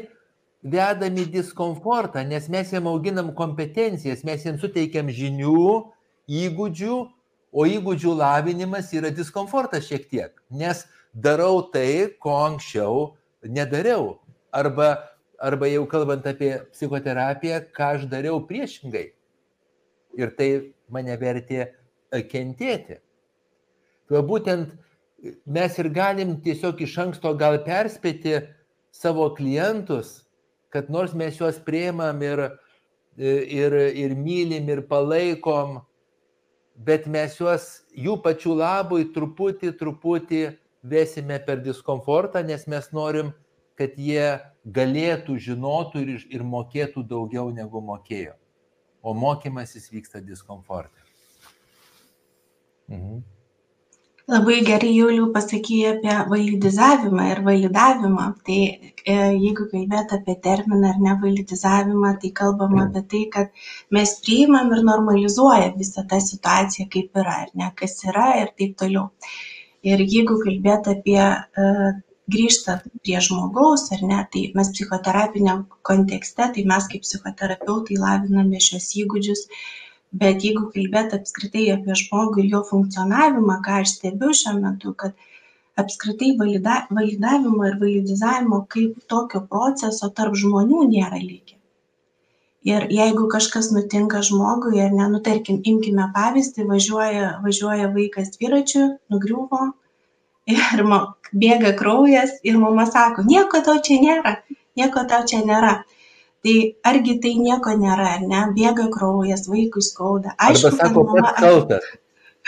vedam 0.64 1.18
į 1.20 1.26
diskomfortą, 1.34 2.22
nes 2.24 2.46
mes 2.48 2.70
jiem 2.72 2.86
auginam 2.88 3.34
kompetencijas, 3.36 4.24
mes 4.24 4.46
jiem 4.46 4.58
suteikiam 4.62 5.10
žinių, 5.12 5.90
įgūdžių, 6.30 7.00
o 7.54 7.66
įgūdžių 7.68 8.14
lavinimas 8.18 8.94
yra 8.96 9.10
diskomfortas 9.14 9.90
šiek 9.90 10.08
tiek, 10.08 10.32
nes 10.50 10.86
darau 11.12 11.66
tai, 11.74 12.14
ko 12.18 12.38
anksčiau 12.46 13.10
nedariau 13.44 14.23
arba, 14.54 14.88
arba 15.38 15.68
jau 15.68 15.84
kalbant 15.90 16.26
apie 16.26 16.52
psichoterapiją, 16.72 17.60
ką 17.74 17.90
aš 17.96 18.06
dariau 18.10 18.40
priešingai. 18.48 19.08
Ir 20.14 20.34
tai 20.38 20.50
mane 20.94 21.16
vertė 21.18 21.60
e, 21.64 22.22
kentėti. 22.30 23.00
Tuo 24.08 24.20
būtent 24.22 24.74
mes 25.46 25.78
ir 25.80 25.88
galim 25.90 26.36
tiesiog 26.44 26.82
iš 26.84 26.98
anksto 27.06 27.32
gal 27.40 27.58
perspėti 27.66 28.36
savo 28.94 29.30
klientus, 29.34 30.20
kad 30.70 30.90
nors 30.90 31.14
mes 31.16 31.38
juos 31.40 31.58
prieimam 31.66 32.22
ir, 32.22 32.44
e, 33.18 33.32
ir, 33.62 33.74
ir 33.94 34.14
mylim 34.18 34.68
ir 34.70 34.84
palaikom, 34.90 35.80
bet 36.74 37.06
mes 37.06 37.38
juos 37.38 37.70
jų 37.94 38.18
pačių 38.22 38.58
labui 38.58 39.08
truputį, 39.14 39.72
truputį 39.78 40.44
vesime 40.84 41.38
per 41.46 41.62
diskomfortą, 41.64 42.42
nes 42.44 42.66
mes 42.70 42.90
norim 42.92 43.32
kad 43.78 43.98
jie 43.98 44.26
galėtų, 44.64 45.36
žinotų 45.46 46.02
ir, 46.06 46.24
ir 46.38 46.46
mokėtų 46.46 47.04
daugiau 47.10 47.50
negu 47.52 47.82
mokėjo. 47.84 48.34
O 49.04 49.12
mokymasis 49.14 49.90
vyksta 49.92 50.22
diskomforte. 50.24 51.02
Mhm. 52.88 53.22
Labai 54.32 54.62
gerai, 54.64 54.90
Juliu, 54.96 55.26
pasakė 55.34 55.78
apie 55.90 56.14
validizavimą 56.30 57.24
ir 57.28 57.40
validavimą. 57.44 58.28
Tai 58.46 58.60
e, 58.64 59.16
jeigu 59.16 59.66
kalbėt 59.72 60.14
apie 60.16 60.36
terminą 60.46 60.94
ar 60.94 61.02
ne 61.06 61.16
validizavimą, 61.24 62.14
tai 62.22 62.30
kalbam 62.38 62.78
apie 62.86 63.02
tai, 63.10 63.20
kad 63.34 63.66
mes 63.92 64.14
priimam 64.24 64.72
ir 64.72 64.80
normalizuojam 64.86 65.76
visą 65.82 66.06
tą 66.08 66.22
situaciją, 66.24 66.88
kaip 66.94 67.20
yra, 67.20 67.36
ar 67.44 67.52
ne, 67.60 67.68
kas 67.82 68.00
yra 68.08 68.30
ir 68.40 68.54
taip 68.62 68.72
toliau. 68.80 69.10
Ir 69.84 70.00
jeigu 70.00 70.38
kalbėt 70.40 70.88
apie 70.94 71.20
uh, 71.20 71.92
grįžtant 72.32 72.84
prie 73.04 73.20
žmogaus 73.26 73.84
ar 73.96 74.02
ne 74.10 74.20
tai 74.32 74.42
mes 74.58 74.70
psichoterapiniam 74.76 75.64
kontekste 75.90 76.48
tai 76.56 76.64
mes 76.72 76.88
kaip 76.92 77.04
psichoterapeutai 77.06 77.98
laviname 78.04 78.62
šiuos 78.66 78.90
įgūdžius. 79.02 79.46
Bet 80.22 80.46
jeigu 80.46 80.68
kalbėt 80.74 81.16
apskritai 81.16 81.64
apie 81.74 81.96
žmogų 82.02 82.44
ir 82.44 82.52
jo 82.52 82.62
funkcionavimą 82.70 83.58
ką 83.66 83.80
aš 83.82 83.96
stebiu 83.96 84.30
šiuo 84.42 84.54
metu 84.60 84.94
kad 85.02 85.26
apskritai 85.82 86.30
valida 86.38 86.78
validavimo 87.00 87.66
ir 87.70 87.80
validizavimo 87.82 88.62
kaip 88.76 89.02
tokio 89.14 89.42
proceso 89.50 90.12
tarp 90.20 90.38
žmonių 90.44 90.86
nėra 90.94 91.18
likę 91.18 91.58
ir 92.64 92.86
jeigu 92.96 93.26
kažkas 93.32 93.70
nutinka 93.76 94.22
žmogui 94.28 94.80
ar 94.84 94.92
ne 94.98 95.08
nu 95.14 95.20
tarkim 95.28 95.60
imkime 95.70 96.06
pavyzdį 96.16 96.64
važiuoja 96.70 97.26
važiuoja 97.44 97.90
vaikas 97.96 98.32
dviračiu 98.36 98.84
nugriuvo 99.12 99.60
ir 100.54 100.84
bėga 101.34 101.74
kraujas 101.78 102.38
ir 102.46 102.58
mama 102.60 102.86
sako, 102.90 103.24
nieko 103.28 103.60
tau 103.66 103.80
čia 103.86 103.98
nėra, 104.02 104.36
nieko 104.78 105.04
tau 105.10 105.26
čia 105.30 105.42
nėra. 105.46 105.74
Tai 106.44 106.54
argi 106.90 107.16
tai 107.24 107.34
nieko 107.40 107.72
nėra, 107.80 108.08
ar 108.18 108.24
ne? 108.28 108.40
Bėga 108.56 108.90
kraujas, 108.92 109.46
vaikui 109.48 109.82
skauda. 109.84 110.34
Aišku, 110.36 110.68
Arba 110.68 110.80
sako, 110.82 111.04
mama... 111.08 111.22
pats 111.22 111.40
kaltas. 111.40 111.86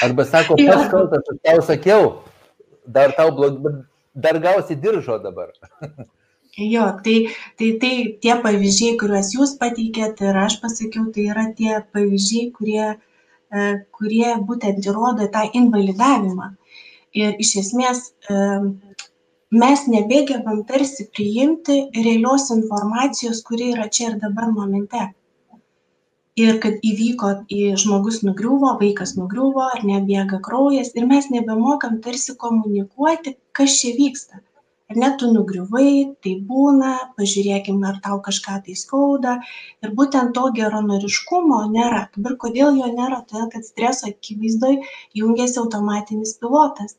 Arba 0.04 0.26
sako, 0.28 0.58
pats 0.60 0.90
kaltas, 0.92 1.30
aš 1.32 1.38
tau 1.48 1.62
sakiau, 1.70 2.10
dar 2.98 3.14
tau 3.16 3.32
blogai, 3.38 3.72
dar 4.12 4.38
gausi 4.44 4.76
diržo 4.76 5.18
dabar. 5.22 5.54
Jo, 6.56 6.86
tai, 7.04 7.28
tai, 7.60 7.66
tai 7.76 7.96
tie 8.24 8.34
pavyzdžiai, 8.40 8.94
kuriuos 8.96 9.34
jūs 9.34 9.50
pateikėt 9.60 10.22
ir 10.24 10.38
aš 10.40 10.54
pasakiau, 10.62 11.02
tai 11.12 11.26
yra 11.28 11.42
tie 11.58 11.82
pavyzdžiai, 11.92 12.46
kurie, 12.54 12.86
e, 13.52 13.66
kurie 13.92 14.30
būtent 14.48 14.88
įrodo 14.88 15.26
tą 15.34 15.42
invalidavimą 15.60 16.46
ir 17.16 17.36
iš 17.42 17.52
esmės 17.62 18.02
mes 19.50 19.84
nebegebam 19.88 20.64
tarsi 20.68 21.06
priimti 21.16 21.76
realios 21.94 22.50
informacijos, 22.54 23.42
kuri 23.46 23.70
yra 23.74 23.86
čia 23.88 24.10
ir 24.10 24.18
dabar 24.24 24.50
momente. 24.52 25.04
Ir 26.36 26.58
kad 26.60 26.82
įvyko, 26.84 27.30
žmogus 27.80 28.20
nugriuvo, 28.26 28.74
vaikas 28.80 29.14
nugriuvo, 29.16 29.62
ar 29.76 29.86
nebėga 29.88 30.42
kraujas, 30.44 30.90
ir 30.98 31.06
mes 31.08 31.30
nebemokam 31.32 32.02
tarsi 32.04 32.34
komunikuoti, 32.42 33.38
kas 33.56 33.78
čia 33.80 33.94
vyksta. 33.96 34.42
Ar 34.90 34.98
ne 35.02 35.08
tu 35.18 35.28
nugriuvai 35.34 35.92
tai 36.22 36.32
būna 36.50 36.90
pažiūrėkim 37.16 37.80
ar 37.88 37.96
tau 38.04 38.20
kažką 38.26 38.60
tai 38.66 38.76
skauda. 38.82 39.32
Ir 39.82 39.94
būtent 39.98 40.30
to 40.36 40.44
geranoriškumo 40.58 41.62
nėra. 41.72 42.04
Dabar 42.14 42.36
kodėl 42.44 42.78
jo 42.82 42.92
nėra? 42.92 43.24
Todėl 43.26 43.48
kad 43.54 43.66
streso 43.66 44.12
akivaizdoj 44.12 44.76
jungiasi 45.22 45.58
automatinis 45.64 46.36
pilotas 46.38 46.94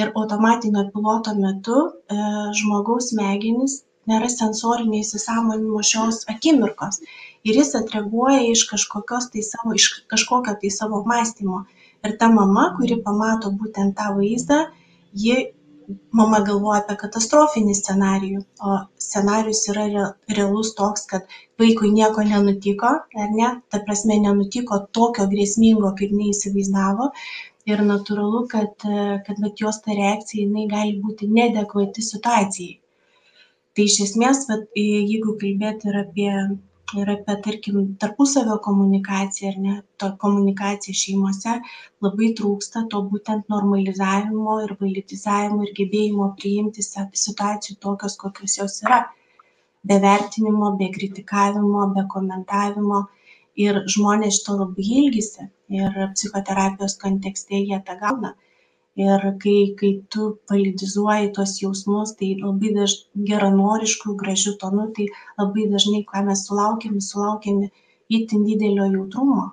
ir 0.00 0.12
automatinio 0.14 0.84
piloto 0.94 1.34
metu 1.38 1.78
e, 1.84 2.18
žmogaus 2.58 3.10
smegenys 3.12 3.80
nėra 4.10 4.28
sensorinio 4.32 5.00
įsisąmoninimo 5.04 5.82
šios 5.86 6.22
akimirkos. 6.34 7.00
Ir 7.46 7.58
jis 7.60 7.74
atreaguoja 7.78 8.42
iš 8.50 8.66
kažkokios 8.70 9.30
tai 9.34 9.44
savo 9.46 9.74
iš 9.78 9.88
kažkokio 10.10 10.56
tai 10.62 10.70
savo 10.74 11.02
mąstymo. 11.06 11.64
Ir 12.06 12.16
ta 12.18 12.28
mama 12.38 12.68
kuri 12.78 12.98
pamato 13.06 13.52
būtent 13.62 13.98
tą 13.98 14.14
vaizdą 14.18 14.64
ji 15.24 15.36
mama 16.14 16.40
galvoja 16.46 16.80
apie 16.82 16.96
katastrofinį 17.00 17.74
scenarijų, 17.76 18.42
o 18.64 18.76
scenarijus 19.04 19.62
yra 19.72 19.86
realus 20.36 20.72
toks, 20.78 21.06
kad 21.10 21.26
vaikui 21.60 21.92
nieko 21.94 22.24
nenutiko, 22.28 22.92
ar 23.24 23.34
ne, 23.38 23.50
ta 23.70 23.80
prasme 23.86 24.18
nenutiko 24.22 24.80
tokio 24.98 25.26
grėsmingo, 25.32 25.92
kaip 25.98 26.14
neįsivaizdavo. 26.16 27.10
Ir 27.70 27.78
natūralu, 27.86 28.46
kad, 28.50 28.72
kad 29.26 29.36
bet 29.44 29.60
jos 29.62 29.78
ta 29.84 29.94
reakcija 29.94 30.42
jinai 30.42 30.66
gali 30.70 30.96
būti 31.02 31.28
nedekvati 31.30 32.02
situacijai. 32.02 32.78
Tai 33.72 33.84
iš 33.88 34.00
esmės, 34.08 34.42
vat, 34.48 34.64
jeigu 34.76 35.36
kalbėti 35.40 35.92
ir 35.92 36.00
apie 36.00 36.32
ir 37.00 37.10
apie 37.10 37.36
tarkim 37.44 37.76
tarpusavio 38.00 38.58
komunikaciją 38.66 39.50
ar 39.52 39.58
ne 39.66 39.74
to 40.02 40.10
komunikacija 40.24 40.98
šeimose 41.02 41.54
labai 42.06 42.28
trūksta 42.40 42.84
to 42.94 43.00
būtent 43.12 43.48
normalizavimo 43.54 44.58
ir 44.64 44.74
validatizavimo 44.80 45.64
ir 45.68 45.72
gebėjimo 45.78 46.28
priimti 46.42 46.84
situacijų 46.84 47.78
tokios 47.86 48.18
kokios 48.24 48.58
jos 48.60 48.78
yra 48.86 49.00
be 49.90 49.98
vertinimo 50.06 50.72
be 50.82 50.90
kritikavimo 50.98 51.88
be 51.96 52.06
komentavimo 52.16 53.02
ir 53.60 53.82
žmonės 53.94 54.38
šito 54.38 54.56
labai 54.60 54.86
ilgisi. 55.00 55.48
Ir 55.72 55.92
psichoterapijos 56.14 56.98
kontekste 57.02 57.60
jie 57.60 57.78
tą 57.86 57.96
gauna. 58.00 58.34
Ir 59.00 59.22
kai 59.42 59.56
kai 59.80 59.90
tu 60.12 60.26
validizuoji 60.50 61.32
tuos 61.36 61.54
jausmus 61.62 62.12
tai 62.18 62.34
labai 62.40 62.74
daž 62.76 62.96
geranorišku 63.30 64.16
gražiu 64.22 64.52
tonu 64.60 64.90
tai 64.96 65.06
labai 65.40 65.64
dažnai 65.72 66.02
ką 66.10 66.24
mes 66.26 66.44
sulaukiam 66.48 67.00
sulaukiame 67.00 67.70
itin 68.18 68.44
didelio 68.48 68.90
jautrumo. 68.96 69.46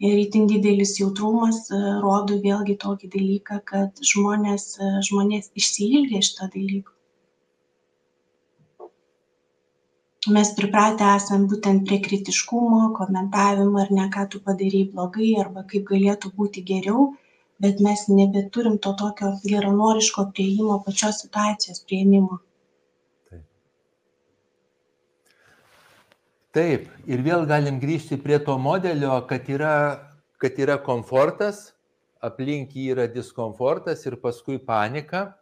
Ir 0.00 0.16
itin 0.24 0.46
didelis 0.48 0.94
jautrumas 1.00 1.68
rodo 2.06 2.40
vėlgi 2.46 2.78
tokį 2.84 3.12
dalyką 3.16 3.60
kad 3.72 4.00
žmonės 4.12 4.64
žmonės 5.10 5.52
išsiilgę 5.60 6.24
šito 6.24 6.48
dalyko 6.56 6.99
mes 10.28 10.52
pripratę 10.56 11.06
esam 11.16 11.46
būtent 11.48 11.86
prie 11.88 12.00
kritiškumo 12.04 12.92
komentavimo 12.98 13.80
ar 13.80 13.90
ne 13.90 14.10
ką 14.12 14.28
tu 14.28 14.40
padarei 14.44 14.84
blogai 14.92 15.32
arba 15.40 15.64
kaip 15.64 15.86
galėtų 15.88 16.32
būti 16.36 16.64
geriau 16.72 17.10
bet 17.60 17.80
mes 17.80 18.08
nebeturim 18.08 18.78
to 18.80 18.92
tokio 18.96 19.34
geranoriško 19.44 20.30
priėjimo 20.32 20.78
pačios 20.84 21.20
situacijos 21.20 21.82
priėmimo. 21.84 22.38
Taip. 23.28 23.42
Taip, 26.56 26.86
ir 27.04 27.24
vėl 27.26 27.44
galim 27.50 27.80
grįžti 27.82 28.16
prie 28.22 28.38
to 28.46 28.56
modelio, 28.58 29.18
kad 29.28 29.48
yra, 29.52 29.74
kad 30.40 30.56
yra 30.56 30.78
komfortas, 30.86 31.74
aplink 32.24 32.72
jį 32.76 32.94
yra 32.94 33.06
diskomfortas 33.12 34.06
ir 34.08 34.16
paskui 34.24 34.56
panika. 34.56 35.34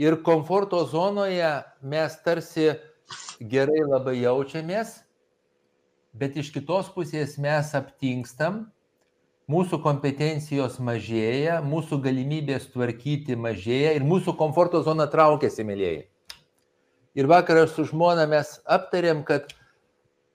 Ir 0.00 0.16
komforto 0.24 0.80
zonoje 0.88 1.52
mes 1.84 2.14
tarsi 2.24 2.70
gerai 3.40 3.80
labai 3.86 4.18
jaučiamės, 4.20 5.00
bet 6.12 6.36
iš 6.40 6.50
kitos 6.54 6.90
pusės 6.94 7.36
mes 7.40 7.72
aptinkstam 7.76 8.64
mūsų 9.50 9.80
kompetencijos 9.82 10.78
mažėja, 10.82 11.58
mūsų 11.64 12.00
galimybės 12.04 12.68
tvarkyti 12.74 13.36
mažėja 13.38 13.96
ir 13.98 14.06
mūsų 14.06 14.36
komforto 14.38 14.82
zona 14.86 15.08
traukiasi, 15.10 15.66
mėlyjei. 15.66 16.04
Ir 17.18 17.26
vakar 17.26 17.64
aš 17.64 17.74
su 17.74 17.88
žmona 17.88 18.28
mes 18.30 18.58
aptarėm, 18.70 19.24
kad, 19.26 19.50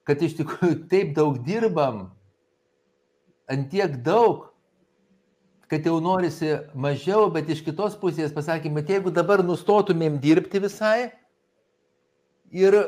kad 0.04 0.20
iš 0.22 0.36
tikrųjų 0.42 0.82
taip 0.90 1.14
daug 1.16 1.38
dirbam, 1.46 2.10
ant 3.48 3.70
tiek 3.72 3.96
daug, 4.04 4.50
kad 5.70 5.86
jau 5.88 5.96
norisi 6.02 6.58
mažiau, 6.74 7.30
bet 7.32 7.48
iš 7.50 7.62
kitos 7.66 7.96
pusės 7.98 8.34
pasakėme, 8.34 8.84
jeigu 8.86 9.10
dabar 9.14 9.42
nustotumėm 9.46 10.20
dirbti 10.22 10.60
visai 10.62 11.08
ir 12.50 12.78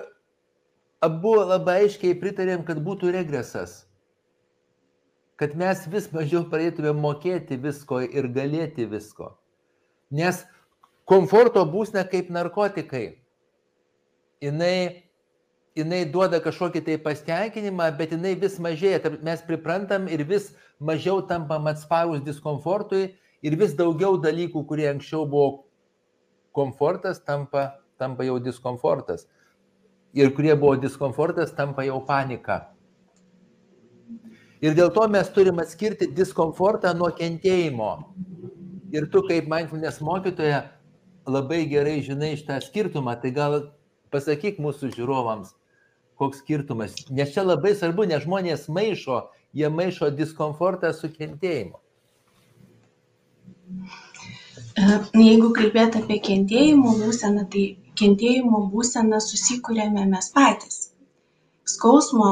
abu 1.05 1.35
labai 1.41 1.85
aiškiai 1.85 2.19
pritarėm, 2.19 2.65
kad 2.67 2.83
būtų 2.83 3.13
regresas 3.15 3.89
kad 5.39 5.55
mes 5.55 5.85
vis 5.87 6.09
mažiau 6.11 6.43
pradėtume 6.51 6.93
mokėti 6.99 7.57
visko 7.63 8.01
ir 8.03 8.27
galėti 8.35 8.89
visko. 8.91 9.37
Nes 10.11 10.43
komforto 11.07 11.63
būsna 11.69 12.03
kaip 12.11 12.33
narkotikai. 12.35 13.21
Jinai, 14.43 15.05
jinai 15.79 16.03
duoda 16.11 16.43
kažkokį 16.43 16.83
tai 16.89 16.99
pasitenkinimą, 17.05 17.87
bet 18.01 18.17
jinai 18.17 18.35
vis 18.39 18.59
mažėja. 18.63 19.15
Mes 19.23 19.45
priprantam 19.47 20.11
ir 20.11 20.27
vis 20.27 20.51
mažiau 20.83 21.23
tampam 21.23 21.71
atsparus 21.71 22.25
diskomfortui 22.27 23.13
ir 23.43 23.59
vis 23.63 23.79
daugiau 23.79 24.19
dalykų, 24.19 24.67
kurie 24.67 24.91
anksčiau 24.91 25.23
buvo 25.23 25.69
komfortas, 26.51 27.23
tampa, 27.23 27.79
tampa 27.99 28.27
jau 28.27 28.41
diskomfortas. 28.43 29.29
Ir 30.17 30.33
kurie 30.35 30.55
buvo 30.57 30.77
diskomfortas, 30.81 31.53
tampa 31.57 31.85
jau 31.85 32.01
panika. 32.07 32.63
Ir 34.65 34.75
dėl 34.75 34.91
to 34.95 35.05
mes 35.11 35.29
turim 35.31 35.61
atskirti 35.63 36.09
diskomfortą 36.11 36.95
nuo 36.97 37.11
kentėjimo. 37.15 37.93
Ir 38.91 39.07
tu 39.13 39.23
kaip 39.29 39.47
mindfulness 39.51 40.01
mokytoja 40.03 40.65
labai 41.29 41.67
gerai 41.71 42.01
žinai 42.03 42.33
šitą 42.41 42.57
skirtumą, 42.65 43.15
tai 43.21 43.31
gal 43.37 43.59
pasakyk 44.11 44.59
mūsų 44.65 44.91
žiūrovams, 44.97 45.53
koks 46.19 46.41
skirtumas. 46.43 46.97
Nes 47.13 47.35
čia 47.35 47.45
labai 47.45 47.75
svarbu, 47.77 48.09
nes 48.09 48.25
žmonės 48.25 48.67
maišo, 48.73 49.27
jie 49.55 49.69
maišo 49.71 50.11
diskomfortą 50.17 50.95
su 50.97 51.13
kentėjimu. 51.13 51.79
Jeigu 55.19 55.53
kalbėt 55.55 55.99
apie 56.01 56.19
kentėjimo 56.25 56.97
būseną, 57.03 57.45
tai 57.53 57.65
kentėjimo 57.99 58.67
būseną 58.75 59.21
susikūrėme 59.25 60.07
mes 60.13 60.31
patys 60.37 60.89
skausmo 61.69 62.31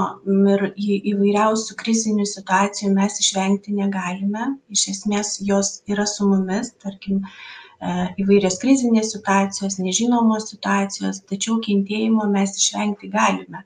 ir 0.52 0.64
įvairiausių 1.12 1.76
krizinių 1.82 2.26
situacijų 2.30 2.92
mes 2.96 3.20
išvengti 3.22 3.74
negalime. 3.76 4.48
Iš 4.72 4.88
esmės 4.94 5.36
jos 5.50 5.80
yra 5.92 6.06
su 6.10 6.28
mumis, 6.30 6.72
tarkim, 6.82 7.22
e, 7.22 7.94
įvairios 8.22 8.58
krizinės 8.62 9.12
situacijos, 9.14 9.78
nežinomos 9.82 10.50
situacijos, 10.52 11.22
tačiau 11.30 11.58
kentėjimo 11.66 12.28
mes 12.32 12.56
išvengti 12.62 13.12
galime. 13.12 13.64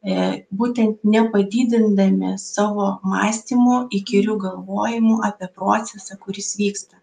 E, 0.00 0.44
būtent 0.60 1.04
nepadidindami 1.14 2.36
savo 2.40 2.92
mąstymų, 3.04 3.82
įkyrių 4.00 4.38
galvojimų 4.46 5.20
apie 5.28 5.50
procesą, 5.56 6.16
kuris 6.24 6.54
vyksta. 6.60 6.96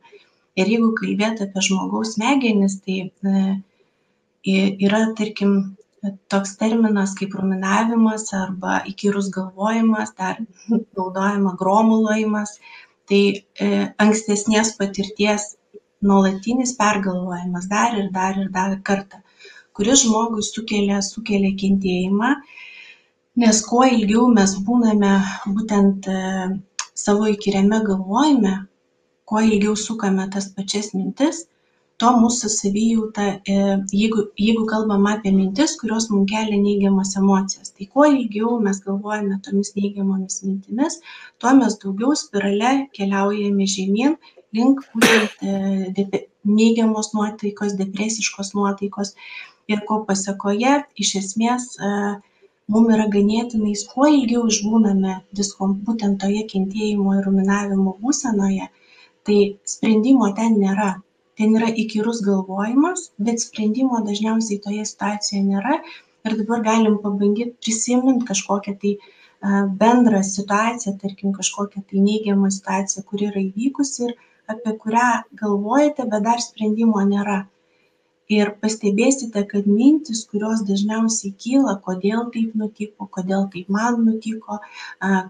Ir 0.57 0.69
jeigu 0.73 0.93
kalbėt 0.97 1.43
apie 1.45 1.61
žmogaus 1.69 2.15
smegenis, 2.15 2.79
tai 2.85 3.01
e, 3.05 3.41
yra, 4.45 5.01
tarkim, 5.17 5.77
toks 6.31 6.55
terminas 6.57 7.15
kaip 7.17 7.33
ruminavimas 7.35 8.27
arba 8.37 8.81
įkyrus 8.91 9.31
galvojimas, 9.33 10.13
dar 10.17 10.39
naudojama 10.69 11.55
gromulojimas, 11.59 12.57
tai 13.09 13.21
e, 13.33 13.69
ankstesnės 14.03 14.75
patirties 14.77 15.55
nuolatinis 16.03 16.75
pergalvojimas 16.77 17.67
dar 17.71 17.97
ir 17.97 18.11
dar 18.13 18.37
ir 18.37 18.49
dar 18.53 18.77
kartą, 18.83 19.21
kuris 19.73 20.03
žmogui 20.05 20.43
sukelia, 20.45 21.01
sukelia 21.01 21.55
kentėjimą, 21.57 22.33
nes 23.41 23.61
kuo 23.65 23.83
ilgiau 23.87 24.27
mes 24.33 24.55
būname 24.67 25.13
būtent 25.57 26.09
e, 26.11 26.21
savo 26.97 27.29
įkyriame 27.33 27.81
galvojime, 27.89 28.55
kuo 29.27 29.43
ilgiau 29.43 29.75
sukame 29.75 30.27
tas 30.33 30.51
pačias 30.55 30.93
mintis, 30.95 31.45
to 32.01 32.11
mūsų 32.21 32.49
savijauta 32.53 33.27
e, 33.49 33.57
jeigu 33.91 34.27
jeigu 34.37 34.65
kalbam 34.69 35.07
apie 35.09 35.31
mintis 35.33 35.75
kurios 35.81 36.09
mum 36.13 36.27
kelia 36.29 36.59
neigiamas 36.61 37.15
emocijas 37.17 37.73
tai 37.73 37.87
kuo 37.93 38.05
ilgiau 38.11 38.59
mes 38.61 38.81
galvojame 38.85 39.39
tomis 39.45 39.73
neigiamomis 39.79 40.43
mintimis 40.45 40.99
tuo 41.41 41.53
mes 41.57 41.77
daugiau 41.83 42.13
spirale 42.23 42.73
keliaujame 42.97 43.69
žemyn 43.75 44.17
link 44.53 44.85
būtent 44.93 45.41
e, 45.41 46.23
neigiamos 46.47 47.11
nuotaikos 47.15 47.75
depresiškos 47.81 48.53
nuotaikos. 48.55 49.13
Ir 49.67 49.81
ko 49.87 49.99
pasekoje 50.07 50.77
iš 51.03 51.09
esmės 51.21 51.73
e, 51.75 51.89
mum 52.71 52.87
yra 52.95 53.07
ganėtinai 53.11 53.73
kuo 53.91 54.07
ilgiau 54.07 54.45
išbūname 54.47 55.17
diskom 55.39 55.75
būtent 55.87 56.21
toje 56.23 56.45
kentėjimo 56.53 57.17
ir 57.17 57.27
ruminavimo 57.27 57.97
būsenoje 58.03 58.69
tai 59.27 59.37
sprendimo 59.67 60.29
ten 60.37 60.55
nėra 60.61 60.93
ten 61.37 61.55
yra 61.59 61.69
įkyrus 61.83 62.23
galvojimas 62.25 63.09
bet 63.29 63.43
sprendimo 63.43 64.01
dažniausiai 64.07 64.61
toje 64.63 64.85
situacijoje 64.89 65.43
nėra. 65.45 65.81
Ir 66.27 66.35
dabar 66.41 66.63
galim 66.65 66.97
pabandyt 67.03 67.53
prisimint 67.63 68.25
kažkokią 68.27 68.73
tai 68.81 68.97
bendrą 69.83 70.23
situaciją 70.23 70.97
tarkim 71.01 71.33
kažkokią 71.33 71.83
tai 71.89 72.01
neigiamą 72.07 72.49
situaciją 72.51 73.03
kuri 73.11 73.29
yra 73.29 73.43
įvykusi 73.43 74.07
ir 74.07 74.15
apie 74.53 74.73
kurią 74.81 75.05
galvojate 75.41 76.07
bet 76.13 76.23
dar 76.23 76.41
sprendimo 76.41 77.03
nėra. 77.11 77.45
Ir 78.27 78.49
pastebėsite 78.59 79.45
kad 79.47 79.67
mintys 79.71 80.25
kurios 80.31 80.63
dažniausiai 80.67 81.31
kyla 81.43 81.77
kodėl 81.85 82.25
taip 82.33 82.55
nutiko 82.59 83.07
kodėl 83.17 83.45
taip 83.53 83.69
man 83.71 84.01
nutiko 84.07 84.57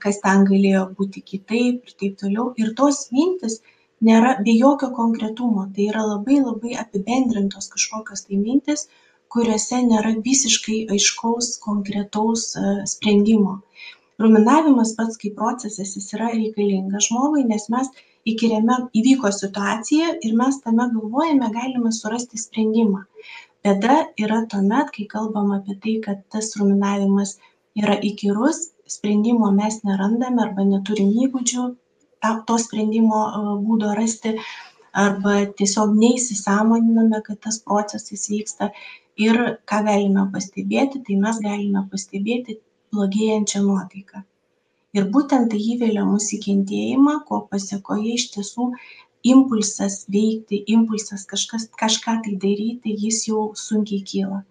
kas 0.05 0.21
ten 0.23 0.47
galėjo 0.49 0.87
būti 0.97 1.21
kitaip 1.21 1.83
ir 1.85 1.97
taip 1.99 2.17
toliau. 2.23 2.53
Ir 2.57 2.73
tos 2.79 3.03
mintys 3.11 3.59
nėra 4.05 4.37
be 4.45 4.53
jokio 4.57 4.89
konkretumo. 4.95 5.67
Tai 5.75 5.87
yra 5.91 6.03
labai 6.05 6.39
labai 6.41 6.75
apibendrintos 6.83 7.69
kažkokios 7.73 8.25
tai 8.27 8.39
mintis, 8.41 8.87
kuriuose 9.33 9.81
nėra 9.85 10.13
visiškai 10.25 10.79
aiškaus, 10.93 11.55
konkretaus 11.63 12.49
e, 12.55 12.75
sprendimo. 12.93 13.61
Ruminavimas 14.21 14.93
pats 14.97 15.19
kaip 15.21 15.35
procesas, 15.37 15.95
jis 15.97 16.13
yra 16.17 16.29
reikalingas 16.33 17.09
žmogui, 17.09 17.43
nes 17.49 17.67
mes 17.73 17.91
įkiriame 18.27 18.77
įvyko 19.01 19.31
situacija 19.33 20.15
ir 20.25 20.37
mes 20.39 20.57
tame 20.63 20.87
galvojame 20.93 21.51
galime 21.57 21.91
surasti 21.97 22.39
sprendimą. 22.41 23.03
Bėda 23.65 23.97
yra 24.23 24.41
tuomet, 24.51 24.89
kai 24.95 25.05
kalbam 25.11 25.53
apie 25.57 25.75
tai, 25.83 25.95
kad 26.07 26.23
tas 26.33 26.53
ruminavimas 26.59 27.35
yra 27.77 27.97
įkyrus, 28.09 28.71
sprendimo 28.89 29.51
mes 29.53 29.81
nerandame 29.85 30.43
arba 30.45 30.65
neturim 30.65 31.11
įgūdžių 31.25 31.67
tą, 32.23 32.33
to 32.47 32.57
sprendimo 32.61 33.21
e, 33.27 33.41
būdo 33.65 33.93
rasti, 33.97 34.35
arba 35.05 35.35
tiesiog 35.59 35.93
neįsisamoniname, 35.97 37.21
kad 37.25 37.41
tas 37.47 37.59
procesas 37.65 38.29
vyksta. 38.31 38.71
Ir 39.27 39.37
ką 39.69 39.81
galime 39.85 40.27
pastebėti, 40.33 41.01
tai 41.05 41.15
mes 41.21 41.39
galime 41.41 41.81
pastebėti 41.91 42.59
blogėjančią 42.93 43.63
nuotaiką. 43.65 44.21
Ir 44.97 45.07
būtent 45.13 45.49
tai 45.51 45.61
įvelia 45.73 46.03
mūsų 46.05 46.37
įkentėjimą, 46.37 47.15
ko 47.29 47.41
pasiekoje 47.51 48.13
iš 48.17 48.27
tiesų 48.35 48.69
impulsas 49.33 50.03
veikti, 50.13 50.61
impulsas 50.73 51.25
kažkas, 51.31 51.65
kažką 51.81 52.19
tai 52.25 52.37
daryti, 52.43 52.93
jis 53.05 53.25
jau 53.29 53.49
sunkiai 53.57 54.05
kyla 54.11 54.43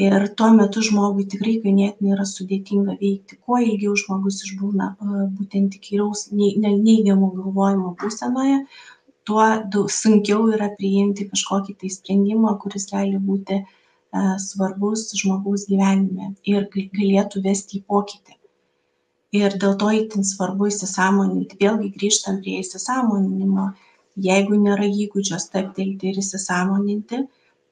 ir 0.00 0.28
tuo 0.38 0.48
metu 0.56 0.82
žmogui 0.86 1.26
tikrai 1.34 1.58
ganėtinai 1.64 2.14
yra 2.16 2.24
sudėtinga 2.28 2.96
veikti 3.00 3.36
kuo 3.44 3.58
ilgiau 3.60 3.92
žmogus 3.98 4.40
išbūna 4.46 4.94
būtent 5.36 5.76
įkyraus 5.78 6.30
nei 6.32 6.54
ne 6.56 6.72
neigiamo 6.78 7.28
galvojimo 7.36 7.94
būsenoje 8.00 8.62
tuo 9.28 9.44
daug 9.74 9.90
sunkiau 9.92 10.48
yra 10.56 10.70
priimti 10.78 11.28
kažkokį 11.30 11.76
tai 11.80 11.92
sprendimą 11.96 12.56
kuris 12.62 12.88
gali 12.90 13.20
būti 13.30 13.60
svarbus 14.44 15.08
žmogaus 15.16 15.66
gyvenime 15.68 16.32
ir 16.44 16.68
galėtų 16.74 17.42
vesti 17.46 17.78
į 17.78 17.84
pokytį. 17.88 18.36
Ir 19.32 19.54
dėl 19.56 19.78
to 19.80 19.88
itin 19.96 20.26
svarbu 20.28 20.68
įsisamoninti. 20.68 21.56
Vėlgi 21.60 21.88
grįžtant 21.94 22.42
prie 22.44 22.58
įsisamoninimo, 22.60 23.70
jeigu 24.20 24.58
nėra 24.60 24.84
įgūdžio 24.84 25.38
stabtelti 25.40 26.10
ir 26.10 26.18
įsisamoninti, 26.20 27.22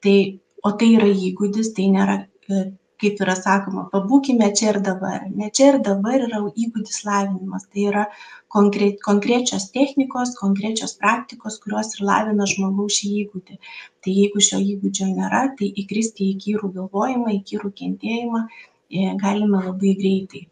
tai 0.01 0.15
o 0.63 0.71
tai 0.77 0.93
yra 0.97 1.09
įgūdis 1.29 1.73
tai 1.77 1.87
nėra 1.95 2.17
e, 2.21 2.63
kaip 3.01 3.21
yra 3.25 3.33
sakoma 3.37 3.87
pabūkime 3.93 4.47
čia 4.57 4.71
ir 4.73 4.79
dabar. 4.85 5.25
Ne 5.39 5.49
čia 5.57 5.71
ir 5.73 5.79
dabar 5.85 6.21
yra 6.27 6.41
įgūdis 6.49 7.01
lavinimas. 7.07 7.65
Tai 7.73 7.85
yra 7.91 8.05
konkre 8.53 8.91
konkrečios 9.05 9.69
technikos 9.75 10.35
konkrečios 10.39 10.93
praktikos 11.01 11.59
kurios 11.63 11.95
ir 11.97 12.05
lavina 12.09 12.47
žmogaus 12.53 12.99
šį 12.99 13.11
įgūdį. 13.23 13.59
Tai 14.05 14.15
jeigu 14.19 14.45
šio 14.47 14.61
įgūdžio 14.75 15.09
nėra 15.15 15.43
tai 15.57 15.71
įkristi 15.83 16.27
į 16.27 16.33
įkyrų 16.35 16.73
galvojimą 16.77 17.35
įkyrų 17.39 17.73
kentėjimą 17.81 18.45
e, 18.47 19.13
galime 19.25 19.65
labai 19.67 19.95
greitai. 20.01 20.47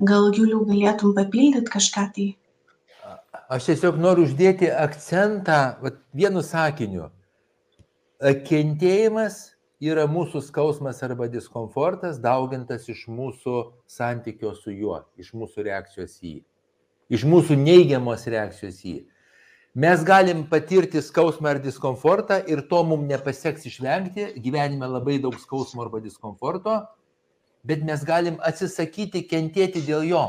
Gal 0.00 0.30
Juliau 0.32 0.64
galėtum 0.64 1.12
papildyti 1.16 1.70
kažką 1.70 2.08
tai? 2.16 2.30
Aš 3.52 3.66
tiesiog 3.68 3.98
noriu 4.00 4.24
uždėti 4.24 4.70
akcentą 4.72 5.58
vat, 5.82 5.98
vienu 6.16 6.40
sakiniu 6.42 7.10
kentėjimas 8.20 9.54
yra 9.84 10.06
mūsų 10.08 10.42
skausmas 10.44 11.02
arba 11.02 11.26
diskomfortas, 11.28 12.20
daugintas 12.22 12.88
iš 12.88 13.06
mūsų 13.08 13.56
santykio 13.90 14.54
su 14.56 14.72
juo, 14.72 15.02
iš 15.18 15.32
mūsų 15.34 15.64
reakcijos 15.66 16.20
į 16.22 16.36
jį, 16.36 16.44
iš 17.18 17.24
mūsų 17.28 17.58
neigiamos 17.60 18.26
reakcijos 18.30 18.80
į 18.84 18.94
jį. 18.94 19.02
Mes 19.74 20.04
galim 20.06 20.44
patirti 20.46 21.02
skausmą 21.02 21.50
ar 21.50 21.58
diskomfortą 21.58 22.38
ir 22.46 22.62
to 22.70 22.84
mums 22.86 23.08
nepaseks 23.10 23.66
išvengti, 23.66 24.28
gyvenime 24.38 24.86
labai 24.86 25.18
daug 25.18 25.34
skausmo 25.42 25.82
arba 25.82 25.98
diskomforto, 25.98 26.76
bet 27.66 27.82
mes 27.82 28.04
galim 28.06 28.38
atsisakyti 28.38 29.24
kentėti 29.26 29.82
dėl 29.82 30.06
jo. 30.06 30.22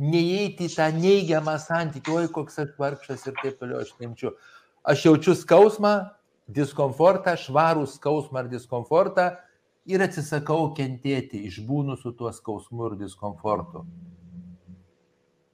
Neįeiti 0.00 0.64
į 0.64 0.72
tą 0.72 0.88
neigiamą 0.96 1.58
santykį, 1.60 2.14
oi 2.16 2.32
koks 2.32 2.56
aš 2.64 2.72
vargšas 2.80 3.28
ir 3.28 3.36
taip 3.42 3.60
toliau 3.60 3.82
aš 3.84 3.92
nemčiu. 4.00 4.32
Aš 4.88 5.04
jaučiu 5.10 5.36
skausmą, 5.36 5.92
diskomfortą, 6.50 7.36
švarų 7.38 7.86
skausmą 7.86 8.42
ar 8.42 8.50
diskomfortą 8.50 9.28
ir 9.86 10.02
atsisakau 10.02 10.72
kentėti, 10.76 11.44
išbūnu 11.48 11.96
su 12.00 12.12
tuo 12.16 12.32
skausmu 12.32 12.90
ir 12.90 12.98
diskomfortu. 13.00 13.84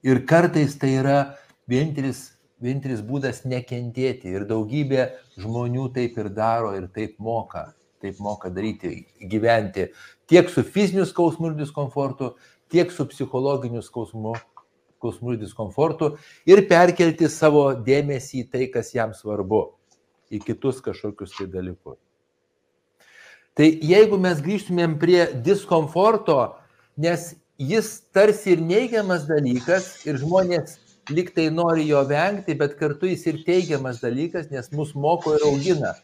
Ir 0.05 0.23
kartais 0.25 0.77
tai 0.79 0.93
yra 1.01 1.17
vienintelis, 1.69 2.29
vienintelis 2.61 3.01
būdas 3.05 3.43
nekentėti. 3.45 4.31
Ir 4.31 4.45
daugybė 4.47 5.09
žmonių 5.39 5.89
taip 5.95 6.17
ir 6.21 6.29
daro 6.33 6.71
ir 6.77 6.87
taip 6.95 7.17
moka, 7.19 7.73
taip 8.01 8.21
moka 8.23 8.51
daryti, 8.53 9.03
gyventi 9.19 9.89
tiek 10.29 10.49
su 10.49 10.63
fiziniu 10.63 11.05
skausmu 11.09 11.51
ir 11.51 11.57
diskomfortu, 11.59 12.35
tiek 12.71 12.93
su 12.93 13.07
psichologiniu 13.09 13.81
skausmu, 13.83 14.35
skausmu 14.99 15.33
ir 15.33 15.41
diskomfortu 15.41 16.13
ir 16.47 16.63
perkelti 16.69 17.27
savo 17.33 17.71
dėmesį 17.73 18.45
į 18.45 18.47
tai, 18.53 18.69
kas 18.71 18.93
jam 18.95 19.15
svarbu 19.17 19.65
į 20.33 20.41
kitus 20.45 20.81
kažkokius 20.85 21.35
tai 21.37 21.47
dalykus. 21.51 21.97
Tai 23.57 23.67
jeigu 23.67 24.19
mes 24.21 24.39
grįžtumėm 24.43 24.97
prie 25.01 25.25
diskomforto, 25.43 26.37
nes 26.97 27.33
jis 27.59 27.89
tarsi 28.15 28.53
ir 28.55 28.61
neigiamas 28.63 29.25
dalykas 29.27 30.05
ir 30.07 30.19
žmonės 30.21 30.77
liktai 31.09 31.49
nori 31.51 31.87
jo 31.89 32.03
vengti, 32.07 32.55
bet 32.55 32.77
kartu 32.79 33.09
jis 33.09 33.25
ir 33.27 33.41
teigiamas 33.47 33.99
dalykas, 34.03 34.47
nes 34.53 34.71
mus 34.71 34.93
moko 34.95 35.33
ir 35.35 35.45
augina. 35.49 35.95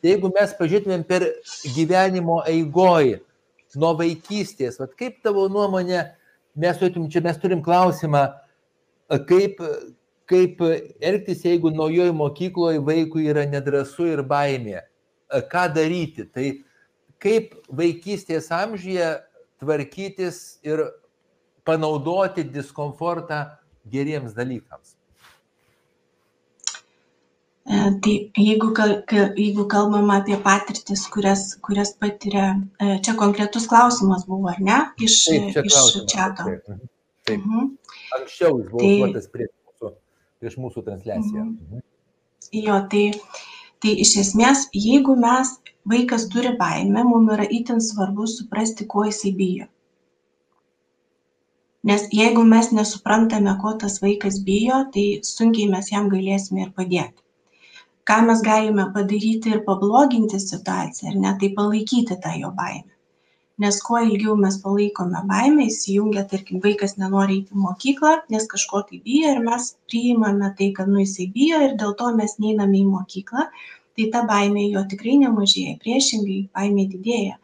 Tai 0.00 0.10
jeigu 0.10 0.30
mes 0.34 0.56
pažiūrėtumėm 0.58 1.04
per 1.08 1.28
gyvenimo 1.76 2.40
eigoj, 2.48 3.18
nuo 3.78 3.92
vaikystės, 3.98 4.78
vat 4.80 4.94
kaip 4.98 5.20
tavo 5.24 5.46
nuomonė, 5.50 6.02
mes, 6.60 6.78
turėtum, 6.78 7.08
čia 7.10 7.22
mes 7.24 7.38
turim 7.42 7.62
klausimą, 7.64 8.24
kaip, 9.28 9.60
kaip 10.30 10.60
elgtis, 11.00 11.44
jeigu 11.44 11.72
naujoje 11.74 12.12
mokykloje 12.16 12.80
vaikui 12.84 13.28
yra 13.32 13.44
nedrasu 13.48 14.08
ir 14.12 14.24
baimė. 14.26 14.80
Ką 15.50 15.66
daryti? 15.74 16.26
Tai 16.30 16.50
kaip 17.22 17.54
vaikystės 17.68 18.50
amžyje 18.54 19.14
tvarkytis 19.62 20.60
ir 20.66 20.84
panaudoti 21.64 22.44
diskomfortą 22.44 23.44
geriems 23.90 24.36
dalykams. 24.36 24.94
E, 27.64 27.76
tai 28.04 28.14
jeigu, 28.36 28.72
jeigu 29.40 29.64
kalbam 29.72 30.10
apie 30.12 30.36
patirtis, 30.44 31.06
kurias, 31.08 31.46
kurias 31.64 31.94
patiria, 31.96 32.50
e, 32.76 32.98
čia 33.00 33.14
konkretus 33.16 33.68
klausimas 33.70 34.26
buvo, 34.28 34.50
ar 34.52 34.60
ne, 34.60 34.80
iš, 35.00 35.16
taip, 35.30 35.64
iš 35.64 35.78
čiato. 36.12 36.44
Taip, 36.44 36.68
mhm. 36.68 36.90
taip. 37.24 37.40
Mhm. 37.40 37.70
Anksčiau 38.20 38.58
jis 38.60 38.68
buvo 38.68 38.84
tai, 38.84 38.90
užduotas 38.98 39.30
prie 39.32 39.48
prieš 40.44 40.60
mūsų 40.60 40.84
transliaciją. 40.84 41.42
Mhm. 41.42 41.58
mhm. 41.72 41.84
Jo, 42.54 42.76
tai, 42.92 43.04
tai 43.82 43.94
iš 44.04 44.18
esmės, 44.20 44.66
jeigu 44.76 45.16
mes, 45.18 45.56
vaikas 45.88 46.28
turi 46.32 46.52
baimę, 46.60 47.02
mums 47.08 47.32
yra 47.34 47.46
itin 47.58 47.80
svarbu 47.82 48.28
suprasti, 48.30 48.86
ko 48.86 49.06
jisai 49.08 49.32
bijo. 49.38 49.66
Nes 51.84 52.06
jeigu 52.12 52.44
mes 52.48 52.70
nesuprantame, 52.72 53.56
ko 53.60 53.74
tas 53.80 53.98
vaikas 54.04 54.38
bijo, 54.44 54.84
tai 54.92 55.04
sunkiai 55.24 55.72
mes 55.72 55.90
jam 55.92 56.06
galėsime 56.12 56.64
ir 56.64 56.70
padėti. 56.76 57.20
Ką 58.08 58.20
mes 58.28 58.40
galime 58.44 58.86
padaryti 58.94 59.52
ir 59.52 59.64
pabloginti 59.66 60.40
situaciją, 60.40 61.10
ar 61.10 61.20
ne, 61.20 61.34
tai 61.40 61.50
palaikyti 61.56 62.20
tą 62.20 62.36
jo 62.40 62.52
baimę 62.56 62.93
nes 63.62 63.76
kuo 63.86 64.00
ilgiau 64.02 64.34
mes 64.44 64.56
palaikome 64.62 65.20
baimę 65.30 65.68
įsijungia 65.70 66.24
tarkim 66.30 66.62
vaikas 66.64 66.96
nenori 66.98 67.38
eiti 67.38 67.54
į 67.54 67.62
mokyklą 67.64 68.14
nes 68.34 68.48
kažko 68.50 68.82
tai 68.88 68.98
bijo 69.04 69.30
ir 69.34 69.42
mes 69.46 69.68
priimame 69.90 70.50
tai 70.58 70.72
kad 70.78 70.90
nu 70.90 71.02
jisai 71.04 71.28
bijo 71.36 71.60
ir 71.66 71.76
dėl 71.82 71.94
to 72.00 72.10
mes 72.18 72.34
neiname 72.42 72.80
į 72.80 72.88
mokyklą 72.90 73.46
tai 73.94 74.08
ta 74.14 74.24
baimė 74.30 74.66
jo 74.72 74.82
tikrai 74.90 75.18
nemažėja 75.22 75.76
priešingai 75.84 76.40
baimė 76.56 76.88
didėja. 76.96 77.38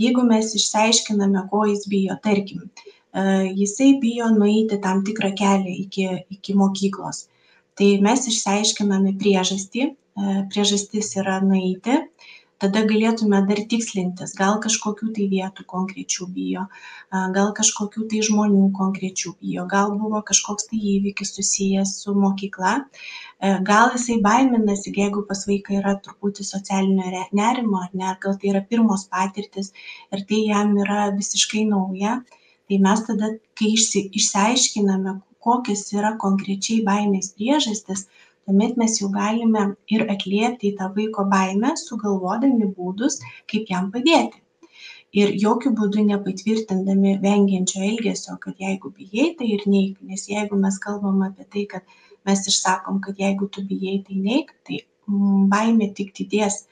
Jeigu 0.00 0.24
mes 0.24 0.54
išsiaiškiname 0.56 1.42
ko 1.50 1.66
jis 1.68 1.84
bijo 1.92 2.16
tarkim 2.24 2.62
e, 2.64 2.70
jisai 3.60 3.90
bijo 4.00 4.30
nueiti 4.32 4.80
tam 4.86 5.04
tikrą 5.04 5.34
kelią 5.42 5.76
iki 5.84 6.08
iki 6.38 6.56
mokyklos 6.56 7.26
tai 7.80 7.94
mes 8.04 8.26
išsiaiškiname 8.32 9.14
priežastį 9.20 9.84
e, 9.88 9.92
priežastis 10.52 11.12
yra 11.20 11.38
nueiti 11.44 12.00
tada 12.62 12.82
galėtume 12.88 13.40
dar 13.48 13.60
tikslintis 13.72 14.34
gal 14.38 14.58
kažkokių 14.64 15.10
tai 15.16 15.26
vietų 15.32 15.64
konkrečių 15.72 16.26
bijo 16.34 16.66
gal 17.36 17.52
kažkokių 17.58 18.06
tai 18.10 18.20
žmonių 18.28 18.66
konkrečių 18.78 19.32
bijo 19.42 19.64
gal 19.74 19.94
buvo 20.00 20.20
kažkoks 20.30 20.68
tai 20.72 20.80
įvykis 20.94 21.32
susijęs 21.38 21.94
su 22.02 22.14
mokykla 22.24 22.74
e, 22.80 23.54
gal 23.70 23.94
jisai 23.96 24.18
baiminasi 24.26 24.92
jeigu 24.98 25.24
pas 25.30 25.46
vaiką 25.48 25.78
yra 25.80 25.96
truputį 26.04 26.46
socialinio 26.50 27.24
nerimo 27.40 27.80
ar 27.86 27.96
ne 28.02 28.12
gal 28.26 28.36
tai 28.42 28.52
yra 28.52 28.62
pirmos 28.74 29.08
patirtys 29.16 29.72
ir 30.12 30.26
tai 30.28 30.44
jam 30.52 30.76
yra 30.84 31.08
visiškai 31.16 31.64
nauja 31.72 32.20
tai 32.68 32.78
mes 32.86 33.08
tada 33.08 33.34
kai 33.58 33.74
išsi 33.78 34.06
išsiaiškiname 34.20 35.20
kokios 35.44 35.86
yra 35.96 36.12
konkrečiai 36.20 36.82
baimės 36.86 37.32
priežastis, 37.36 38.06
tuomet 38.50 38.76
mes 38.76 38.98
jau 38.98 39.08
galime 39.14 39.64
ir 39.94 40.06
atliepti 40.12 40.70
į 40.70 40.76
tą 40.78 40.90
vaiko 40.96 41.24
baimę, 41.30 41.74
sugalvodami 41.78 42.66
būdus, 42.76 43.20
kaip 43.50 43.70
jam 43.70 43.90
padėti. 43.94 44.42
Ir 45.20 45.32
jokių 45.42 45.72
būdų 45.78 46.04
nepatvirtindami 46.08 47.16
vengiančio 47.22 47.82
elgesio, 47.86 48.36
kad 48.42 48.58
jeigu 48.62 48.92
bijai, 48.94 49.32
tai 49.38 49.48
ir 49.56 49.64
neik. 49.66 49.98
Nes 50.06 50.26
jeigu 50.30 50.58
mes 50.58 50.78
kalbam 50.82 51.22
apie 51.26 51.46
tai, 51.54 51.64
kad 51.72 51.96
mes 52.26 52.46
išsakom, 52.52 53.00
kad 53.06 53.18
jeigu 53.18 53.48
tu 53.54 53.64
bijai, 53.66 53.96
tai 54.06 54.18
neik, 54.26 54.54
tai 54.66 54.82
mm, 55.10 55.48
baimė 55.50 55.90
tik 55.98 56.14
didės. 56.18 56.64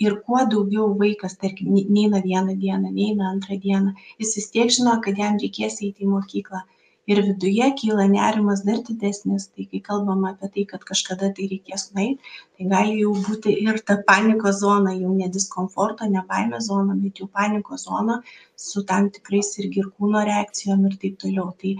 Ir 0.00 0.18
kuo 0.26 0.44
daugiau 0.52 0.90
vaikas, 1.00 1.38
tarkim, 1.40 1.72
neina 1.72 2.20
vieną 2.24 2.56
dieną, 2.60 2.92
neina 2.92 3.32
antrą 3.32 3.56
dieną, 3.64 3.96
jis 4.20 4.36
vis 4.40 4.50
tiek 4.56 4.72
žino, 4.78 4.98
kad 5.04 5.20
jam 5.20 5.40
reikės 5.40 5.80
eiti 5.84 6.04
į 6.04 6.12
mokyklą 6.12 6.64
ir 7.06 7.20
viduje 7.26 7.66
kyla 7.80 8.06
nerimas 8.10 8.62
dar 8.66 8.80
didesnis. 8.88 9.48
Tai 9.52 9.66
kai 9.70 9.80
kalbam 9.88 10.24
apie 10.30 10.50
tai 10.54 10.64
kad 10.72 10.86
kažkada 10.90 11.30
tai 11.36 11.48
reikės 11.52 11.90
nueit 11.94 12.32
tai 12.56 12.70
gali 12.72 12.96
jau 13.02 13.12
būti 13.28 13.52
ir 13.66 13.82
ta 13.90 13.98
panikos 14.08 14.62
zona 14.64 14.94
jau 14.96 15.12
ne 15.18 15.28
diskomforto 15.36 16.08
ne 16.14 16.24
baimės 16.32 16.66
zona 16.70 16.96
bet 17.04 17.22
jau 17.22 17.28
panikos 17.38 17.86
zona 17.90 18.22
su 18.56 18.82
tam 18.90 19.10
tikrais 19.18 19.54
irgi 19.62 19.84
ir 19.84 19.92
kūno 19.98 20.24
reakcijom 20.32 20.90
ir 20.90 20.98
taip 21.04 21.22
toliau. 21.22 21.52
Tai 21.60 21.76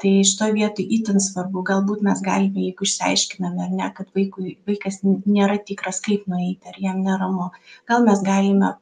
tai 0.00 0.12
šitoj 0.24 0.54
vietoj 0.56 0.86
itin 0.96 1.20
svarbu. 1.20 1.62
Galbūt 1.70 2.00
mes 2.06 2.22
galime 2.24 2.64
jeigu 2.64 2.86
išsiaiškiname 2.88 3.66
ar 3.66 3.74
ne 3.80 3.88
kad 3.96 4.08
vaikui 4.16 4.54
vaikas 4.68 5.02
nėra 5.04 5.58
tikras 5.70 6.00
kaip 6.06 6.24
nueiti 6.32 6.72
ar 6.72 6.78
jam 6.86 7.02
neramu. 7.04 7.50
Gal 7.90 8.06
mes 8.06 8.24
galime 8.24 8.72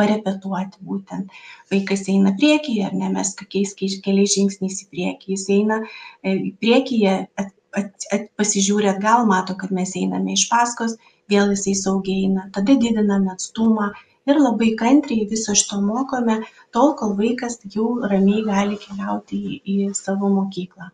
parepetuoti 0.00 0.80
būtent. 0.88 1.34
Vaikas 1.72 2.06
eina 2.12 2.34
priekyje, 2.38 2.86
ar 2.88 2.94
ne, 3.00 3.10
mes 3.14 3.34
kokiais 3.38 3.74
keliais 3.78 4.36
žingsniais 4.36 4.80
į 4.84 4.88
priekį, 4.92 5.34
jis 5.36 5.46
eina 5.56 5.80
e, 5.82 6.36
priekyje, 6.62 7.16
at, 7.40 7.52
at, 7.80 8.08
at, 8.14 8.26
pasižiūri 8.40 8.90
atgal, 8.94 9.26
mato, 9.30 9.56
kad 9.60 9.74
mes 9.74 9.94
einame 10.00 10.34
iš 10.38 10.48
paskos, 10.52 10.98
vėl 11.30 11.54
jisai 11.54 11.76
saugiai 11.78 12.26
eina, 12.28 12.48
tada 12.54 12.76
didiname 12.80 13.32
atstumą 13.32 13.92
ir 14.28 14.40
labai 14.40 14.72
kantriai 14.80 15.28
viso 15.30 15.54
šito 15.58 15.80
mokome, 15.84 16.40
tol, 16.74 16.94
kol 17.00 17.14
vaikas 17.20 17.58
jau 17.76 17.88
ramiai 18.12 18.44
gali 18.46 18.80
keliauti 18.80 19.40
į, 19.40 19.60
į 19.74 19.76
savo 19.98 20.30
mokyklą. 20.32 20.90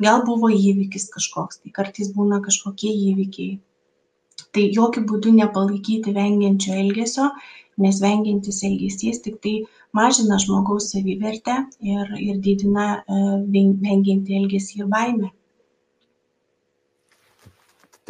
Gal 0.00 0.22
buvo 0.24 0.48
įvykis 0.48 1.10
kažkoks, 1.12 1.60
tai 1.60 1.72
kartais 1.76 2.12
būna 2.16 2.40
kažkokie 2.44 2.92
įvykiai. 3.10 3.58
Tai 4.50 4.62
jokių 4.74 5.04
būdų 5.06 5.36
nepalaikyti 5.36 6.12
vengiančio 6.14 6.74
elgesio 6.74 7.28
nes 7.80 8.00
vengiantis 8.02 8.62
elgesys 8.66 9.22
tiktai 9.24 9.60
mažina 9.96 10.38
žmogaus 10.42 10.90
savivertę 10.92 11.56
ir, 11.80 12.16
ir 12.20 12.40
didina 12.44 12.88
e, 13.00 13.20
vengiantį 13.84 14.40
elgesį 14.42 14.82
ir 14.82 14.90
baimę. 14.92 15.30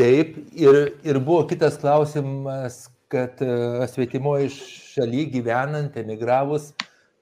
Taip, 0.00 0.36
ir, 0.56 0.80
ir 1.04 1.20
buvo 1.20 1.44
kitas 1.50 1.76
klausimas, 1.80 2.86
kad 3.12 3.40
e, 3.44 3.52
svetimoje 3.92 4.48
šalyje 4.54 5.28
gyvenant, 5.36 5.96
emigravus, 6.00 6.72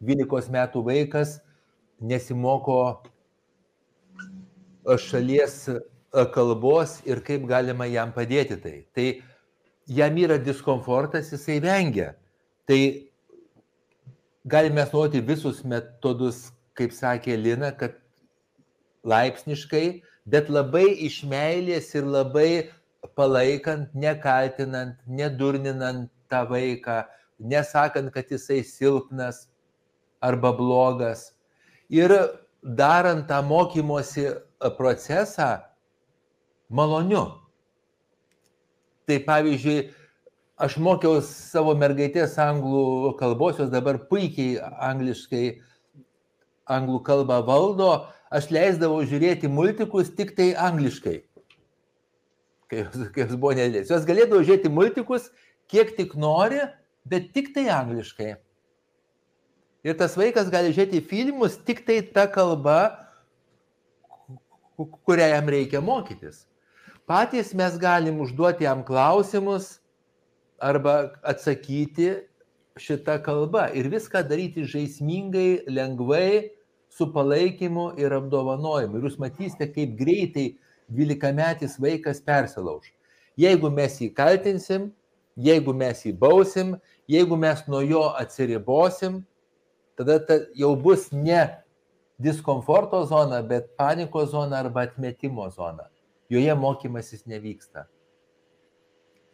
12 0.04 0.52
metų 0.54 0.84
vaikas 0.86 1.38
nesimoko 1.98 2.78
šalies 5.08 5.64
kalbos 6.12 7.00
ir 7.06 7.20
kaip 7.24 7.46
galima 7.48 7.86
jam 7.86 8.12
padėti 8.12 8.56
tai. 8.62 8.86
Tai 8.94 9.22
jam 9.86 10.16
yra 10.16 10.38
diskomfortas, 10.38 11.32
jisai 11.32 11.60
vengia. 11.60 12.14
Tai 12.66 13.08
galime 14.46 14.84
naudoti 14.84 15.20
visus 15.20 15.64
metodus, 15.64 16.52
kaip 16.74 16.92
sakė 16.92 17.36
Lina, 17.36 17.72
kad 17.72 17.96
laipsniškai, 19.04 20.02
bet 20.26 20.48
labai 20.48 20.86
iš 21.06 21.22
meilės 21.24 21.94
ir 21.94 22.04
labai 22.04 22.70
palaikant, 23.16 23.92
nekaltinant, 23.94 24.96
nedurninant 25.06 26.10
tą 26.28 26.44
vaiką, 26.48 27.04
nesakant, 27.38 28.12
kad 28.12 28.28
jisai 28.30 28.62
silpnas 28.64 29.46
arba 30.20 30.52
blogas. 30.52 31.32
Ir 31.88 32.12
darant 32.62 33.28
tą 33.28 33.40
mokymosi 33.42 34.28
procesą 34.76 35.58
maloniu. 36.68 37.24
Tai 39.08 39.18
pavyzdžiui, 39.24 39.88
aš 40.60 40.76
mokiau 40.82 41.22
savo 41.24 41.74
mergaitės 41.78 42.36
anglų 42.42 43.14
kalbos, 43.20 43.60
jos 43.60 43.70
dabar 43.72 44.00
puikiai 44.10 44.58
angliškai 44.60 45.46
anglų 46.68 47.00
kalbą 47.06 47.40
valdo, 47.46 47.92
aš 48.28 48.50
leisdavau 48.52 49.00
žiūrėti 49.08 49.48
multikus 49.48 50.10
tik 50.14 50.34
tai 50.36 50.50
angliškai. 50.52 51.22
Kai 52.68 52.82
jos, 52.82 53.06
kai 53.14 53.24
jos 53.24 53.38
buvo 53.38 53.54
nedėlės. 53.56 53.88
Jos 53.88 54.04
galėdavo 54.08 54.42
žiūrėti 54.44 54.72
multikus, 54.72 55.30
kiek 55.72 55.94
tik 55.96 56.12
nori, 56.20 56.60
bet 57.08 57.32
tik 57.32 57.54
tai 57.56 57.70
angliškai. 57.72 58.34
Ir 59.88 59.96
tas 59.96 60.18
vaikas 60.18 60.50
gali 60.52 60.74
žiūrėti 60.74 61.00
filmus 61.08 61.56
tik 61.64 61.86
tai 61.86 62.02
ta 62.02 62.26
kalba, 62.28 63.06
kurią 64.76 65.32
jam 65.32 65.48
reikia 65.48 65.80
mokytis. 65.80 66.44
Patys 67.08 67.54
mes 67.56 67.78
galim 67.80 68.20
užduoti 68.20 68.66
jam 68.68 68.84
klausimus, 68.84 69.78
arba 70.58 71.12
atsakyti 71.22 72.10
šitą 72.78 73.18
kalbą 73.22 73.68
ir 73.74 73.88
viską 73.90 74.22
daryti 74.26 74.66
žaismingai, 74.66 75.64
lengvai, 75.66 76.50
su 76.88 77.06
palaikymu 77.12 77.92
ir 78.00 78.14
apdovanojimu. 78.16 78.98
Ir 78.98 79.08
jūs 79.08 79.18
matysite, 79.22 79.68
kaip 79.72 79.94
greitai 79.98 80.46
12-metis 80.90 81.76
vaikas 81.80 82.20
persilauž. 82.24 82.90
Jeigu 83.38 83.70
mes 83.70 83.98
jį 84.02 84.10
kaltinsim, 84.14 84.88
jeigu 85.38 85.74
mes 85.74 86.00
jį 86.06 86.14
bausim, 86.18 86.74
jeigu 87.10 87.38
mes 87.38 87.60
nuo 87.68 87.82
jo 87.86 88.08
atsiribosim, 88.18 89.20
tada 89.98 90.18
ta 90.18 90.40
jau 90.58 90.72
bus 90.76 91.10
ne 91.12 91.44
diskomforto 92.18 93.04
zona, 93.06 93.42
bet 93.42 93.76
panikos 93.78 94.32
zona 94.32 94.58
arba 94.64 94.88
atmetimo 94.88 95.46
zona. 95.54 95.86
Joje 96.28 96.54
mokymasis 96.54 97.24
nevyksta. 97.26 97.86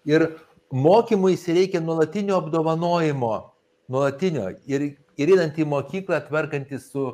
Ir 0.07 0.29
mokymuisi 0.71 1.55
reikia 1.55 1.81
nuolatinio 1.81 2.37
apdovanojimo, 2.39 3.35
nuolatinio. 3.89 4.51
Ir, 4.71 4.93
ir 5.19 5.33
einant 5.35 5.59
į 5.59 5.67
mokyklą, 5.69 6.21
tvarkantis 6.29 6.87
su, 6.93 7.09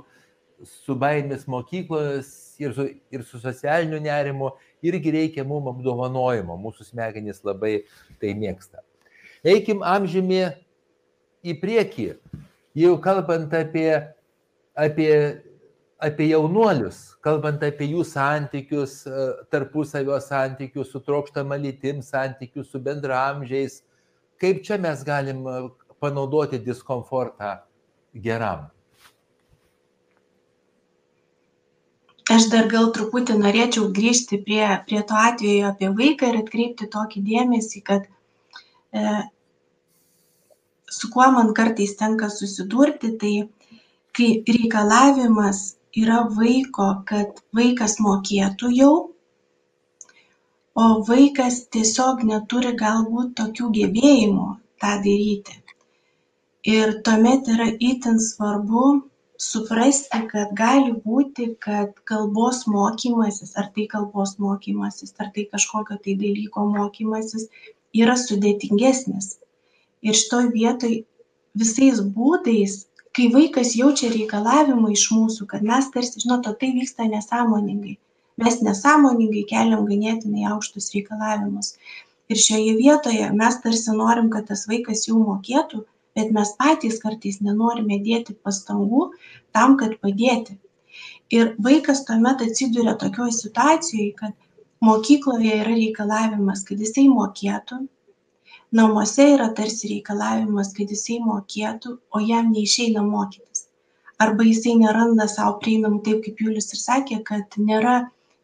su 0.84 0.96
baimės 1.00 1.46
mokyklos 1.48 2.30
ir 2.60 2.74
su, 2.76 2.88
ir 3.12 3.24
su 3.24 3.40
socialiniu 3.40 4.02
nerimu, 4.04 4.52
irgi 4.84 5.14
reikia 5.16 5.46
mums 5.48 5.72
apdovanojimo. 5.72 6.58
Mūsų 6.60 6.90
smegenys 6.90 7.40
labai 7.46 7.78
tai 8.20 8.34
mėgsta. 8.36 8.84
Eikim 9.46 9.80
amžimi 9.86 10.44
į 11.40 11.56
priekį. 11.62 12.10
Jau 12.76 12.96
kalbant 13.02 13.54
apie, 13.56 13.94
apie 14.78 15.12
apie 16.00 16.30
jaunuolius, 16.30 16.98
kalbant 17.24 17.62
apie 17.64 17.90
jų 17.92 18.04
santykius, 18.08 19.02
e, 19.06 19.28
tarpusavio 19.52 20.16
santykius 20.24 20.92
su 20.92 21.00
trokštama 21.04 21.58
lytim, 21.60 22.00
santykius 22.02 22.70
su 22.72 22.80
bendramžiais, 22.80 23.82
kaip 24.40 24.62
čia 24.64 24.78
mes 24.80 25.04
galim 25.04 25.44
e, 25.44 25.56
panaudoti 26.00 26.60
diskomfortą 26.64 27.58
geram. 28.14 28.68
Aš 32.30 32.46
dar 32.52 32.70
gal 32.70 32.92
truputį 32.94 33.36
norėčiau 33.40 33.90
grįžti 33.92 34.38
prie, 34.46 34.62
prie 34.86 35.02
to 35.02 35.18
atveju 35.18 35.66
apie 35.66 35.90
vaiką 35.98 36.30
ir 36.30 36.38
atkreipti 36.44 36.86
tokį 36.92 37.24
dėmesį, 37.26 37.82
kad 37.84 38.06
e, 38.94 39.16
su 40.88 41.10
kuo 41.12 41.26
man 41.34 41.52
kartais 41.58 41.92
tenka 41.98 42.30
susidurti, 42.32 43.12
tai 43.20 43.34
kai 44.16 44.30
reikalavimas 44.46 45.79
yra 45.96 46.22
vaiko, 46.36 46.88
kad 47.06 47.40
vaikas 47.56 47.98
mokėtų 48.02 48.70
jau, 48.76 48.94
o 50.78 50.86
vaikas 51.08 51.64
tiesiog 51.74 52.22
neturi 52.26 52.72
galbūt 52.78 53.34
tokių 53.40 53.70
gebėjimų 53.78 54.48
tą 54.82 54.96
daryti. 55.04 55.56
Ir 56.70 57.00
tuomet 57.04 57.48
yra 57.48 57.66
itin 57.80 58.20
svarbu 58.20 58.84
suprasti, 59.40 60.20
kad 60.30 60.52
gali 60.56 60.92
būti, 60.92 61.54
kad 61.64 61.94
kalbos 62.04 62.66
mokymasis, 62.68 63.54
ar 63.56 63.70
tai 63.74 63.86
kalbos 63.88 64.36
mokymasis, 64.38 65.14
ar 65.18 65.32
tai 65.34 65.46
kažkokio 65.52 65.96
tai 66.04 66.16
dalyko 66.20 66.66
mokymasis 66.74 67.48
yra 67.96 68.16
sudėtingesnis. 68.20 69.38
Ir 70.04 70.16
šitoj 70.16 70.52
vietoj 70.52 70.92
visais 71.56 72.00
būdais 72.14 72.84
kai 73.16 73.26
vaikas 73.34 73.74
jaučia 73.78 74.10
reikalavimą 74.12 74.92
iš 74.94 75.08
mūsų, 75.14 75.46
kad 75.50 75.64
mes 75.66 75.88
tarsi, 75.94 76.22
žinot, 76.22 76.46
o 76.46 76.54
tai 76.60 76.70
vyksta 76.76 77.08
nesąmoningai. 77.10 77.96
Mes 78.40 78.60
nesąmoningai 78.64 79.42
keliam 79.50 79.86
ganėtinai 79.88 80.46
aukštus 80.52 80.92
reikalavimus. 80.94 81.74
Ir 82.30 82.38
šioje 82.38 82.76
vietoje 82.78 83.30
mes 83.40 83.56
tarsi 83.64 83.94
norim, 83.96 84.30
kad 84.34 84.46
tas 84.50 84.62
vaikas 84.70 85.08
jau 85.08 85.18
mokėtų, 85.18 85.82
bet 86.16 86.30
mes 86.36 86.52
patys 86.60 87.00
kartais 87.02 87.40
nenorime 87.46 87.98
dėti 88.06 88.36
pastangų 88.46 89.08
tam, 89.56 89.76
kad 89.80 89.96
padėti. 90.04 90.56
Ir 91.34 91.54
vaikas 91.66 92.04
tuomet 92.06 92.42
atsiduria 92.46 92.94
tokioje 93.02 93.34
situacijoje, 93.36 94.12
kad 94.22 94.38
mokykloje 94.86 95.58
yra 95.62 95.74
reikalavimas, 95.74 96.62
kad 96.68 96.80
jisai 96.82 97.08
mokėtų, 97.10 97.82
namuose 98.72 99.26
yra 99.34 99.48
tarsi 99.56 99.90
reikalavimas, 99.90 100.72
kad 100.76 100.92
jisai 100.94 101.18
mokėtų, 101.24 101.96
o 102.14 102.22
jam 102.22 102.52
neišeina 102.54 103.02
mokytis. 103.06 103.66
Arba 104.20 104.44
jisai 104.44 104.76
neranda 104.80 105.26
savo 105.32 105.56
prieinamų, 105.62 106.02
taip 106.06 106.24
kaip 106.26 106.42
Julius 106.44 106.72
ir 106.74 106.82
sakė, 106.82 107.20
kad 107.30 107.56
nėra 107.58 107.94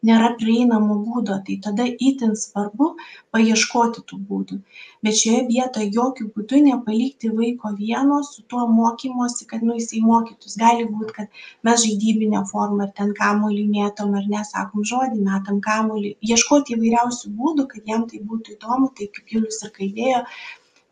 nėra 0.07 0.29
prieinamo 0.39 0.97
būdo 1.05 1.37
tai 1.47 1.55
tada 1.65 1.85
itin 2.09 2.35
svarbu 2.41 2.89
paieškoti 3.35 4.03
tų 4.09 4.19
būdų. 4.29 4.57
Bet 5.05 5.17
šioje 5.19 5.43
vietoje 5.51 5.89
jokiu 5.97 6.27
būdu 6.35 6.61
nepalikti 6.65 7.31
vaiko 7.39 7.71
vieno 7.79 8.19
su 8.27 8.43
tuo 8.51 8.65
mokymosi 8.79 9.47
kad 9.51 9.65
nu 9.67 9.77
jisai 9.79 10.03
mokytųs. 10.05 10.57
Gali 10.61 10.85
būt 10.91 11.15
kad 11.17 11.41
mes 11.67 11.83
žaidybine 11.85 12.43
forma 12.51 12.87
ar 12.87 12.93
ten 12.99 13.15
kamuolį 13.21 13.65
mėtom 13.73 14.15
ar 14.19 14.29
ne 14.35 14.43
sakom 14.51 14.85
žodį 14.91 15.23
metam 15.25 15.59
kamuolį. 15.69 16.15
Ieškoti 16.33 16.77
įvairiausių 16.77 17.33
būdų 17.41 17.67
kad 17.73 17.91
jam 17.93 18.07
tai 18.11 18.23
būtų 18.29 18.55
įdomu 18.57 18.93
tai 18.97 19.11
kaip 19.17 19.35
julius 19.35 19.61
ir 19.63 19.75
kalbėjo. 19.79 20.23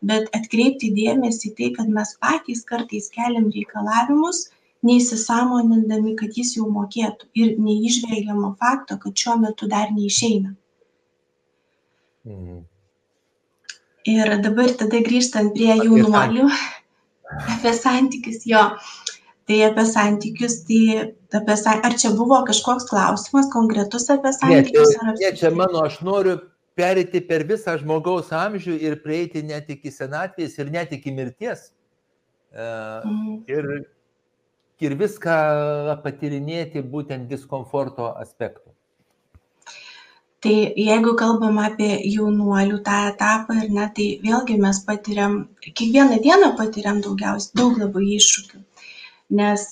Bet 0.06 0.28
atkreipti 0.36 0.92
dėmesį 0.94 1.50
į 1.50 1.54
tai 1.58 1.70
kad 1.78 1.88
mes 1.98 2.12
patys 2.20 2.66
kartais 2.68 3.08
keliam 3.14 3.48
reikalavimus 3.54 4.44
neįsisąmonindami, 4.86 6.14
kad 6.20 6.38
jis 6.38 6.54
jau 6.58 6.68
mokėtų 6.72 7.28
ir 7.42 7.56
neižvelgiamo 7.62 8.54
fakto, 8.60 8.98
kad 9.02 9.16
šiuo 9.18 9.36
metu 9.42 9.68
dar 9.70 9.92
neišeina. 9.94 10.54
Mhm. 12.26 12.64
Ir 14.06 14.32
dabar 14.42 14.70
tada 14.78 15.02
grįžtant 15.02 15.54
prie 15.54 15.72
jaunuolių, 15.74 16.46
apie 17.56 17.74
santykius 17.74 18.46
jo. 18.46 18.62
Tai 19.46 19.56
apie 19.62 19.84
santykius, 19.86 20.60
tai 20.66 20.80
apie, 21.38 21.54
ar 21.70 21.94
čia 21.94 22.10
buvo 22.18 22.40
kažkoks 22.48 22.88
klausimas 22.90 23.46
konkretus 23.52 24.08
apie 24.10 24.32
santykius? 24.34 24.94
Ne, 24.94 25.14
čia, 25.14 25.14
ne, 25.20 25.32
čia 25.38 25.50
mano, 25.54 25.84
aš 25.86 26.00
noriu 26.06 26.40
perėti 26.76 27.22
per 27.28 27.44
visą 27.48 27.76
žmogaus 27.80 28.32
amžių 28.34 28.74
ir 28.88 28.98
prieiti 29.04 29.44
net 29.46 29.70
iki 29.72 29.92
senatvės 29.94 30.58
ir 30.58 30.72
net 30.74 30.92
iki 30.98 31.14
mirties. 31.14 31.70
Mm. 32.56 33.44
Ir 33.50 33.70
ir 34.84 34.96
viską 35.00 35.36
patyrinėti 36.04 36.82
būtent 36.94 37.28
diskomforto 37.30 38.10
aspektų. 38.22 38.72
Tai 40.44 40.56
jeigu 40.78 41.14
kalbam 41.18 41.56
apie 41.58 41.88
jaunuolių 42.12 42.82
tą 42.86 42.96
etapą 43.10 43.56
ir 43.62 43.70
ne, 43.72 43.86
tai 43.96 44.04
vėlgi 44.22 44.58
mes 44.60 44.82
patiriam, 44.88 45.38
kiekvieną 45.64 46.20
dieną 46.26 46.52
patiriam 46.60 47.00
daugiausiai, 47.06 47.56
daug 47.60 47.80
labai 47.80 48.04
iššūkių. 48.18 48.60
Nes, 49.40 49.64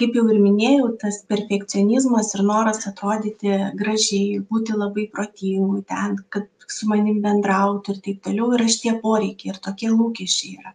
kaip 0.00 0.18
jau 0.18 0.26
ir 0.34 0.42
minėjau, 0.42 0.90
tas 1.00 1.22
perfekcionizmas 1.30 2.34
ir 2.34 2.42
noras 2.50 2.84
atrodyti 2.90 3.54
gražiai, 3.80 4.42
būti 4.50 4.76
labai 4.76 5.06
protingu 5.14 5.80
ten, 5.88 6.18
kad 6.34 6.50
su 6.68 6.90
manim 6.90 7.22
bendrautų 7.24 7.94
ir 7.94 8.04
taip 8.08 8.22
toliau 8.26 8.50
yra 8.58 8.66
šitie 8.66 8.98
poreikiai 9.00 9.54
ir 9.54 9.62
tokie 9.68 9.94
lūkesčiai 9.94 10.58
yra 10.58 10.74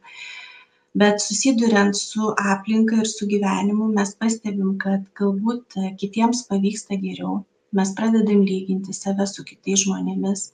bet 0.96 1.22
susiduriant 1.22 1.96
su 1.96 2.34
aplinka 2.52 2.96
ir 3.04 3.08
su 3.08 3.28
gyvenimu 3.34 3.90
mes 3.98 4.16
pastebim 4.22 4.78
kad 4.84 5.06
galbūt 5.20 5.78
kitiems 6.02 6.42
pavyksta 6.50 6.98
geriau. 7.04 7.44
Mes 7.78 7.92
pradedam 7.98 8.42
lyginti 8.50 8.96
save 8.98 9.28
su 9.30 9.46
kitais 9.50 9.84
žmonėmis. 9.84 10.46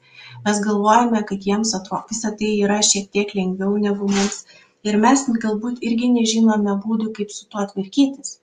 Mes 0.48 0.60
galvojame 0.66 1.22
kad 1.30 1.48
jiems 1.50 1.72
atro 1.78 2.02
visa 2.10 2.34
tai 2.42 2.52
yra 2.66 2.82
šiek 2.90 3.08
tiek 3.16 3.32
lengviau 3.40 3.78
negu 3.86 4.10
mums. 4.12 4.44
Ir 4.84 5.00
mes 5.06 5.24
galbūt 5.46 5.80
irgi 5.90 6.12
nežinome 6.18 6.76
būdų 6.84 7.14
kaip 7.16 7.32
su 7.32 7.48
tuo 7.54 7.64
tvarkytis. 7.72 8.40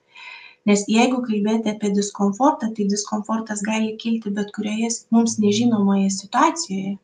Nes 0.65 0.85
jeigu 0.87 1.21
kalbėti 1.27 1.69
apie 1.75 1.93
diskomfortą 1.93 2.71
tai 2.75 2.89
diskomfortas 2.95 3.61
gali 3.69 3.95
kilti 4.03 4.33
bet 4.39 4.51
kurioje 4.57 4.89
mums 5.11 5.37
nežinomoje 5.45 6.09
situacijoje 6.17 6.97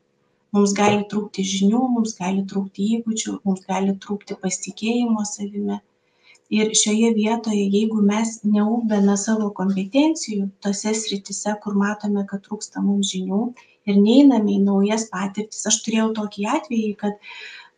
mums 0.56 0.74
gali 0.78 1.04
trūkti 1.12 1.46
žinių 1.52 1.84
mums 1.96 2.16
gali 2.18 2.44
trūkti 2.52 2.88
įgūdžių 2.98 3.36
mums 3.46 3.64
gali 3.70 3.96
trūkti 4.06 4.38
pasitikėjimo 4.44 5.26
savimi. 5.30 5.80
Ir 6.50 6.72
šioje 6.74 7.12
vietoje 7.14 7.62
jeigu 7.62 8.02
mes 8.02 8.40
neugdome 8.44 9.16
savo 9.22 9.52
kompetencijų 9.58 10.48
tose 10.66 10.96
srityse 10.98 11.54
kur 11.64 11.76
matome 11.78 12.26
kad 12.32 12.42
trūksta 12.48 12.82
mums 12.82 13.12
žinių 13.14 13.42
ir 13.90 14.00
neiname 14.02 14.56
į 14.56 14.64
naujas 14.64 15.06
patirtis 15.14 15.68
aš 15.70 15.78
turėjau 15.86 16.08
tokį 16.18 16.48
atvejį 16.56 16.96
kad 17.04 17.30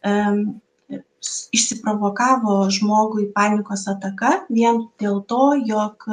um, 0.08 0.40
išsiprovokavo 1.58 2.56
žmogui 2.78 3.28
panikos 3.36 3.84
ataka 3.92 4.32
vien 4.50 4.86
dėl 5.04 5.20
to 5.34 5.44
jog 5.68 6.08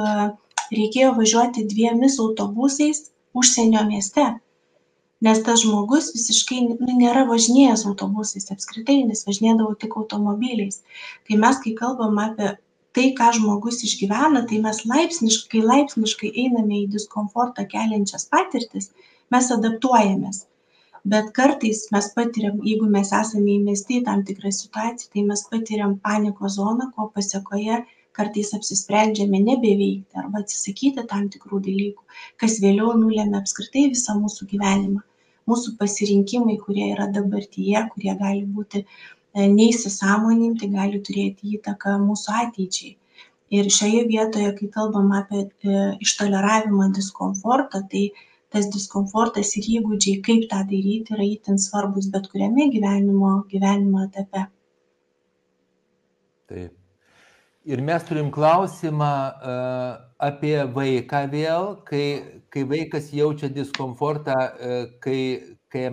reikėjo 0.75 1.15
važiuoti 1.17 1.65
dviemis 1.71 2.19
autobusais 2.25 3.05
užsienio 3.39 3.87
mieste 3.87 4.27
nes 5.25 5.41
tas 5.43 5.61
žmogus 5.65 6.13
visiškai 6.15 6.59
nu 6.69 6.95
nėra 7.01 7.25
važinėjęs 7.27 7.85
autobusais 7.89 8.51
apskritai 8.53 8.97
jis 9.01 9.25
važinėdavo 9.27 9.75
tik 9.81 9.97
automobiliais. 10.01 10.81
Tai 11.27 11.39
mes 11.43 11.59
kai 11.63 11.73
kalbam 11.81 12.21
apie 12.23 12.53
tai 12.97 13.07
ką 13.17 13.31
žmogus 13.37 13.81
išgyvena 13.87 14.45
tai 14.51 14.61
mes 14.65 14.79
laipsniškai 14.91 15.63
laipsniškai 15.71 16.31
einame 16.43 16.79
į 16.83 16.87
diskomfortą 16.95 17.67
keliančias 17.73 18.29
patirtis 18.31 18.89
mes 19.35 19.51
adaptuojamės. 19.57 20.45
Bet 21.11 21.29
kartais 21.35 21.85
mes 21.95 22.09
patiriam 22.15 22.63
jeigu 22.69 22.87
mes 22.95 23.11
esame 23.19 23.53
įmesti 23.57 23.99
į 23.99 24.05
tam 24.07 24.23
tikrą 24.29 24.51
situaciją 24.55 25.13
tai 25.13 25.27
mes 25.27 25.45
patiriam 25.51 25.99
panikos 26.07 26.57
zoną 26.59 26.89
ko 26.95 27.11
pasekoje 27.15 27.83
kartais 28.19 28.55
apsisprendžiame 28.57 29.43
nebeveikti 29.43 30.23
arba 30.23 30.43
atsisakyti 30.43 31.05
tam 31.11 31.27
tikrų 31.35 31.61
dalykų 31.67 32.19
kas 32.43 32.57
vėliau 32.63 32.95
nulemia 33.03 33.43
apskritai 33.43 33.85
visą 33.93 34.17
mūsų 34.23 34.49
gyvenimą 34.55 35.08
mūsų 35.49 35.75
pasirinkimai 35.81 36.57
kurie 36.63 36.87
yra 36.93 37.09
dabartyje 37.15 37.83
kurie 37.93 38.15
gali 38.21 38.45
būti 38.57 38.83
e, 38.83 38.87
neįsisąmoninti 39.57 40.71
gali 40.73 41.01
turėti 41.09 41.55
įtaką 41.57 41.97
mūsų 42.05 42.35
ateičiai. 42.45 42.95
Ir 43.59 43.69
šioje 43.73 44.05
vietoje 44.09 44.49
kai 44.57 44.71
kalbam 44.73 45.13
apie 45.19 45.45
e, 45.45 45.85
ištoleravimą 46.05 46.91
diskomforto 46.97 47.83
tai 47.93 48.09
tas 48.53 48.69
diskomfortas 48.73 49.55
ir 49.59 49.69
įgūdžiai 49.79 50.23
kaip 50.25 50.49
tą 50.51 50.63
daryti 50.71 51.17
yra 51.17 51.25
itin 51.25 51.61
svarbūs 51.61 52.09
bet 52.13 52.29
kuriame 52.31 52.69
gyvenimo 52.73 53.35
gyvenimo 53.53 54.05
etape. 54.09 54.47
Taip 56.49 56.78
ir 57.69 57.79
mes 57.85 58.05
turim 58.05 58.31
klausimą 58.33 59.13
e, 59.29 59.55
apie 60.25 60.55
vaiką 60.73 61.21
vėl, 61.29 61.67
kai, 61.85 62.05
kai 62.49 62.63
vaikas 62.65 63.11
jaučia 63.13 63.49
diskomfortą, 63.53 64.37
e, 64.57 64.79
kai, 65.03 65.19
kai, 65.69 65.83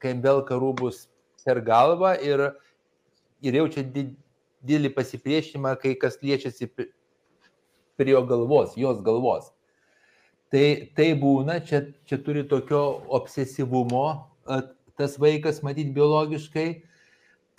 kai 0.00 0.14
jam 0.14 0.22
velka 0.24 0.56
rūbus 0.56 1.04
per 1.44 1.60
galvą 1.66 2.14
ir, 2.24 2.46
ir 3.44 3.60
jaučia 3.60 3.84
didelį 3.84 4.94
pasipriešinimą, 4.96 5.76
kai 5.82 5.92
kas 6.00 6.16
liečiasi 6.24 6.70
prie 6.72 8.10
jo 8.14 8.24
galvos, 8.24 8.72
jos 8.80 9.04
galvos. 9.04 9.52
Tai, 10.48 10.66
tai 10.96 11.12
būna, 11.20 11.60
čia, 11.68 11.84
čia 12.08 12.16
turi 12.24 12.46
tokio 12.48 13.02
obsesyvumo 13.20 14.06
e, 14.48 14.62
tas 14.96 15.20
vaikas, 15.20 15.60
matyt, 15.66 15.92
biologiškai. 15.92 16.70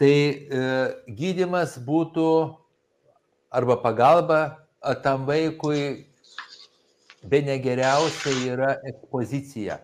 Tai 0.01 0.15
e, 0.17 0.69
gydimas 1.13 1.77
būtų 1.85 2.29
arba 3.57 3.77
pagalba 3.81 4.41
tam 5.03 5.25
vaikui 5.25 6.05
be 7.23 7.41
negeriausia 7.41 8.33
yra 8.53 8.71
ekspozicija. 8.85 9.79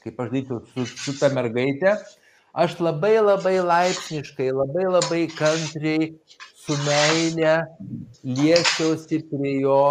Kaip 0.00 0.20
aš 0.22 0.30
daryčiau 0.32 0.60
su, 0.70 0.86
su 0.86 1.14
ta 1.18 1.28
mergaitė, 1.34 1.96
aš 2.56 2.78
labai 2.80 3.18
labai 3.20 3.58
laipsniškai, 3.60 4.48
labai 4.54 4.86
labai 4.88 5.24
kantriai, 5.34 6.14
su 6.60 6.76
meilė 6.86 7.58
liečiausi 8.24 9.20
prie 9.28 9.54
jo, 9.64 9.82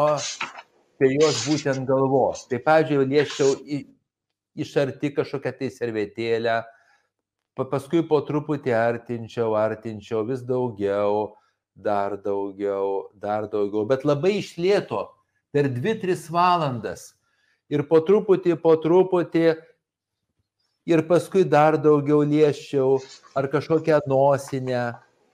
prie 0.97 1.13
jos 1.19 1.43
būtent 1.45 1.85
galvos. 1.89 2.47
Tai, 2.49 2.61
pavyzdžiui, 2.65 3.07
liečiau 3.11 3.53
iš 4.59 4.75
arti 4.81 5.11
kažkokią 5.15 5.53
tai 5.59 5.69
servetėlę, 5.75 6.61
paskui 7.59 8.01
po 8.07 8.21
truputį 8.25 8.73
artinčiau, 8.75 9.53
artinčiau 9.59 10.23
vis 10.27 10.41
daugiau, 10.47 11.35
dar 11.83 12.17
daugiau, 12.17 13.09
dar 13.15 13.47
daugiau, 13.47 13.85
bet 13.87 14.05
labai 14.07 14.39
išlėto 14.39 15.07
per 15.53 15.69
2-3 15.71 16.29
valandas. 16.33 17.13
Ir 17.69 17.85
po 17.89 17.99
truputį, 18.05 18.55
po 18.61 18.75
truputį, 18.81 19.53
ir 20.89 21.03
paskui 21.07 21.45
dar 21.45 21.77
daugiau 21.77 22.23
lieščiau, 22.25 22.97
ar 23.37 23.47
kažkokią 23.51 24.01
nosinę, 24.09 24.83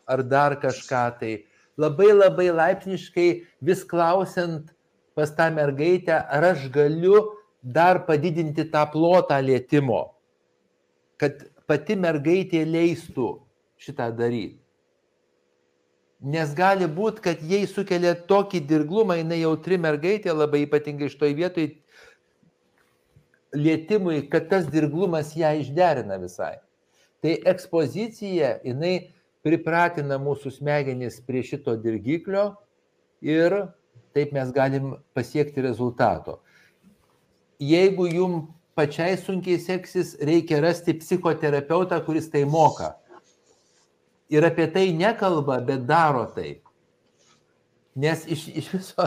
ar 0.08 0.24
dar 0.24 0.58
kažką 0.60 1.06
tai. 1.20 1.36
Labai 1.80 2.12
labai 2.14 2.50
laipsniškai 2.56 3.30
vis 3.68 3.84
klausiant 3.84 4.72
pas 5.16 5.32
tą 5.32 5.48
mergaitę, 5.56 6.20
ar 6.28 6.52
aš 6.52 6.68
galiu 6.72 7.24
dar 7.64 8.04
padidinti 8.08 8.68
tą 8.72 8.84
plotą 8.92 9.40
lietimo, 9.44 10.04
kad 11.20 11.40
pati 11.68 11.96
mergaitė 11.96 12.64
leistų 12.68 13.32
šitą 13.80 14.12
daryti. 14.16 14.65
Nes 16.24 16.54
gali 16.56 16.88
būti, 16.88 17.22
kad 17.22 17.42
jai 17.44 17.66
sukelia 17.68 18.16
tokį 18.16 18.62
dirglumą, 18.70 19.18
jinai 19.20 19.42
jautri 19.42 19.78
mergaitė, 19.78 20.32
labai 20.32 20.64
ypatingai 20.64 21.10
iš 21.10 21.18
toj 21.20 21.36
vietoj 21.36 21.68
lietimui, 23.56 24.22
kad 24.32 24.48
tas 24.50 24.70
dirglumas 24.72 25.36
ją 25.36 25.52
išderina 25.60 26.18
visai. 26.22 26.56
Tai 27.24 27.36
ekspozicija, 27.52 28.60
jinai 28.64 29.12
pripratina 29.46 30.18
mūsų 30.22 30.56
smegenis 30.58 31.20
prie 31.26 31.44
šito 31.46 31.76
dirgiklio 31.80 32.56
ir 33.22 33.56
taip 34.16 34.34
mes 34.36 34.52
galim 34.56 34.96
pasiekti 35.14 35.64
rezultato. 35.64 36.40
Jeigu 37.60 38.08
jum 38.10 38.40
pačiai 38.76 39.16
sunkiai 39.20 39.60
seksis, 39.62 40.16
reikia 40.20 40.60
rasti 40.64 40.96
psichoterapeutą, 41.00 42.02
kuris 42.08 42.28
tai 42.32 42.44
moka. 42.46 42.96
Ir 44.34 44.46
apie 44.48 44.66
tai 44.74 44.88
nekalba, 44.96 45.60
bet 45.62 45.86
daro 45.86 46.26
taip. 46.34 46.64
Nes 47.96 48.26
iš, 48.28 48.48
iš 48.52 48.72
viso, 48.74 49.06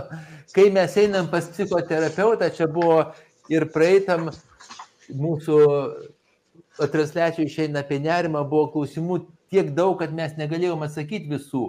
kai 0.55 0.69
mes 0.73 0.95
einam 0.97 1.27
pas 1.29 1.49
psichoterapeutą, 1.51 2.49
čia 2.55 2.69
buvo 2.73 3.03
ir 3.53 3.67
praeitam 3.75 4.31
mūsų 5.13 5.59
transliacijų 6.87 7.49
išeina 7.49 7.83
apie 7.83 7.99
nerimą, 8.01 8.45
buvo 8.49 8.71
klausimų 8.73 9.21
tiek 9.53 9.75
daug, 9.77 9.99
kad 10.01 10.15
mes 10.15 10.37
negalėjom 10.39 10.87
atsakyti 10.87 11.31
visų. 11.35 11.67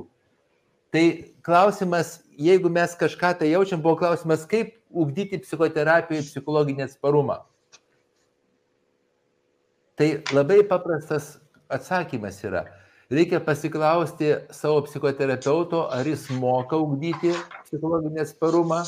Tai 0.93 1.03
klausimas, 1.45 2.19
jeigu 2.37 2.69
mes 2.73 2.95
kažką 2.97 3.35
tai 3.41 3.51
jaučiam, 3.51 3.81
buvo 3.81 3.99
klausimas, 3.99 4.45
kaip 4.49 4.75
ugdyti 4.89 5.41
psichoterapijoje 5.43 6.25
psichologinį 6.29 6.87
atsparumą. 6.87 7.41
Tai 9.99 10.09
labai 10.33 10.61
paprastas 10.65 11.35
atsakymas 11.69 12.39
yra. 12.47 12.63
Reikia 13.09 13.39
pasiklausti 13.41 14.35
savo 14.53 14.83
psichoterapeuto, 14.85 15.87
ar 15.89 16.05
jis 16.05 16.27
moka 16.29 16.77
ugdyti 16.77 17.31
psichologinį 17.65 18.21
atsparumą 18.21 18.83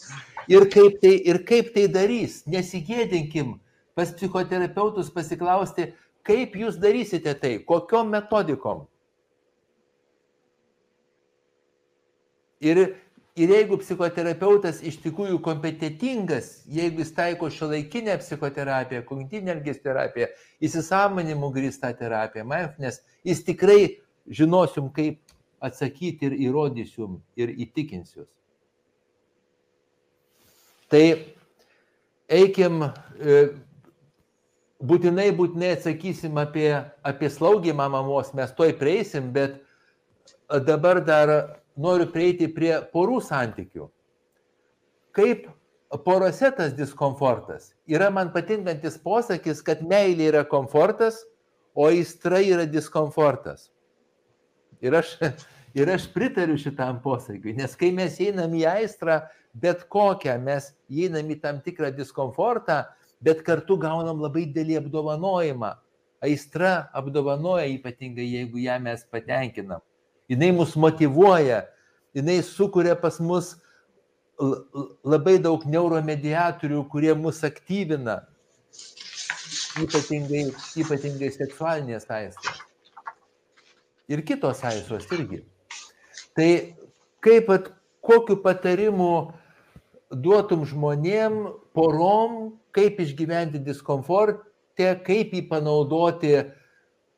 ir 0.54 0.68
kaip 0.70 1.00
tai, 1.02 1.16
ir 1.26 1.40
kaip 1.48 1.72
tai 1.74 1.88
darys. 1.90 2.44
Nesigėdinkim 2.46 3.56
pas 3.98 4.12
psichoterapeutus 4.14 5.10
pasiklausti, 5.10 5.88
kaip 6.22 6.54
jūs 6.54 6.78
darysite 6.78 7.34
tai, 7.42 7.56
kokiom 7.66 8.14
metodikom. 8.14 8.84
Ir, 12.62 12.84
ir 13.34 13.50
jeigu 13.50 13.78
psichoterapeutas 13.82 14.78
iš 14.86 15.00
tikrųjų 15.02 15.40
kompetitingas, 15.42 16.62
jeigu 16.70 17.02
jis 17.02 17.10
taiko 17.16 17.50
šio 17.50 17.66
laikinę 17.72 18.14
psichoterapiją, 18.22 19.02
kognityvinę 19.08 19.56
elgesio 19.56 19.82
terapiją, 19.88 20.28
įsisamonimų 20.62 21.50
grįstą 21.56 21.90
terapiją, 21.98 22.46
mindfulness, 22.46 23.02
jis 23.26 23.42
tikrai 23.46 23.80
žinosim, 24.30 24.86
kaip 24.94 25.18
atsakyti 25.64 26.28
ir 26.28 26.38
įrodysiu 26.46 27.08
ir 27.40 27.50
įtikinsiu. 27.66 28.28
Tai 30.92 31.02
eikim, 32.30 32.84
būtinai, 34.78 35.26
būtinai 35.34 35.72
atsakysim 35.74 36.38
apie, 36.38 36.70
apie 37.02 37.32
slaugimą 37.34 37.88
mamos, 37.90 38.30
mes 38.36 38.54
toj 38.54 38.76
prieisim, 38.78 39.32
bet 39.34 39.58
dabar 40.68 41.02
dar 41.02 41.34
noriu 41.76 42.06
prieiti 42.12 42.48
prie 42.52 42.72
porų 42.92 43.20
santykių. 43.24 43.88
Kaip 45.14 45.46
porose 46.04 46.50
tas 46.56 46.74
diskomfortas? 46.74 47.72
Yra 47.86 48.10
man 48.10 48.32
patinkantis 48.34 48.98
posakis, 49.02 49.62
kad 49.62 49.82
meilė 49.86 50.30
yra 50.32 50.44
komfortas, 50.48 51.20
o 51.74 51.88
aistra 51.90 52.40
yra 52.42 52.66
diskomfortas. 52.70 53.68
Ir 54.82 54.94
aš, 54.98 55.16
ir 55.78 55.90
aš 55.90 56.08
pritariu 56.14 56.58
šitam 56.60 57.00
posakiui, 57.02 57.56
nes 57.58 57.78
kai 57.78 57.92
mes 57.94 58.18
einam 58.22 58.54
į 58.54 58.66
aistrą, 58.70 59.22
bet 59.54 59.86
kokią, 59.90 60.36
mes 60.42 60.72
einam 60.90 61.30
į 61.30 61.38
tam 61.42 61.62
tikrą 61.62 61.92
diskomfortą, 61.94 62.82
bet 63.24 63.42
kartu 63.46 63.78
gaunam 63.80 64.22
labai 64.22 64.48
didelį 64.50 64.82
apdovanojimą. 64.82 65.72
Aistra 66.24 66.88
apdovanoja 66.96 67.66
ypatingai, 67.68 68.24
jeigu 68.38 68.62
ją 68.64 68.78
mes 68.80 69.02
patenkinam. 69.12 69.82
Jis 70.28 70.52
mus 70.52 70.76
motivuoja, 70.76 71.66
jis 72.14 72.46
sukuria 72.56 72.96
pas 72.96 73.20
mus 73.20 73.54
labai 75.04 75.36
daug 75.38 75.64
neuromediatorių, 75.68 76.80
kurie 76.90 77.12
mus 77.14 77.42
aktyvina, 77.44 78.22
ypatingai, 79.78 80.48
ypatingai 80.80 81.30
seksualinės 81.34 82.08
aistros. 82.10 82.62
Ir 84.08 84.24
kitos 84.26 84.64
aistros 84.64 85.06
irgi. 85.12 85.44
Tai 86.34 86.48
kaip, 87.24 87.52
kokiu 88.04 88.40
patarimu 88.42 89.12
duotum 90.10 90.64
žmonėm, 90.66 91.46
porom, 91.76 92.58
kaip 92.74 92.98
išgyventi 93.00 93.62
diskomfortę, 93.64 94.90
kaip 95.06 95.32
jį 95.36 95.46
panaudoti 95.48 96.34
uh, 96.40 96.52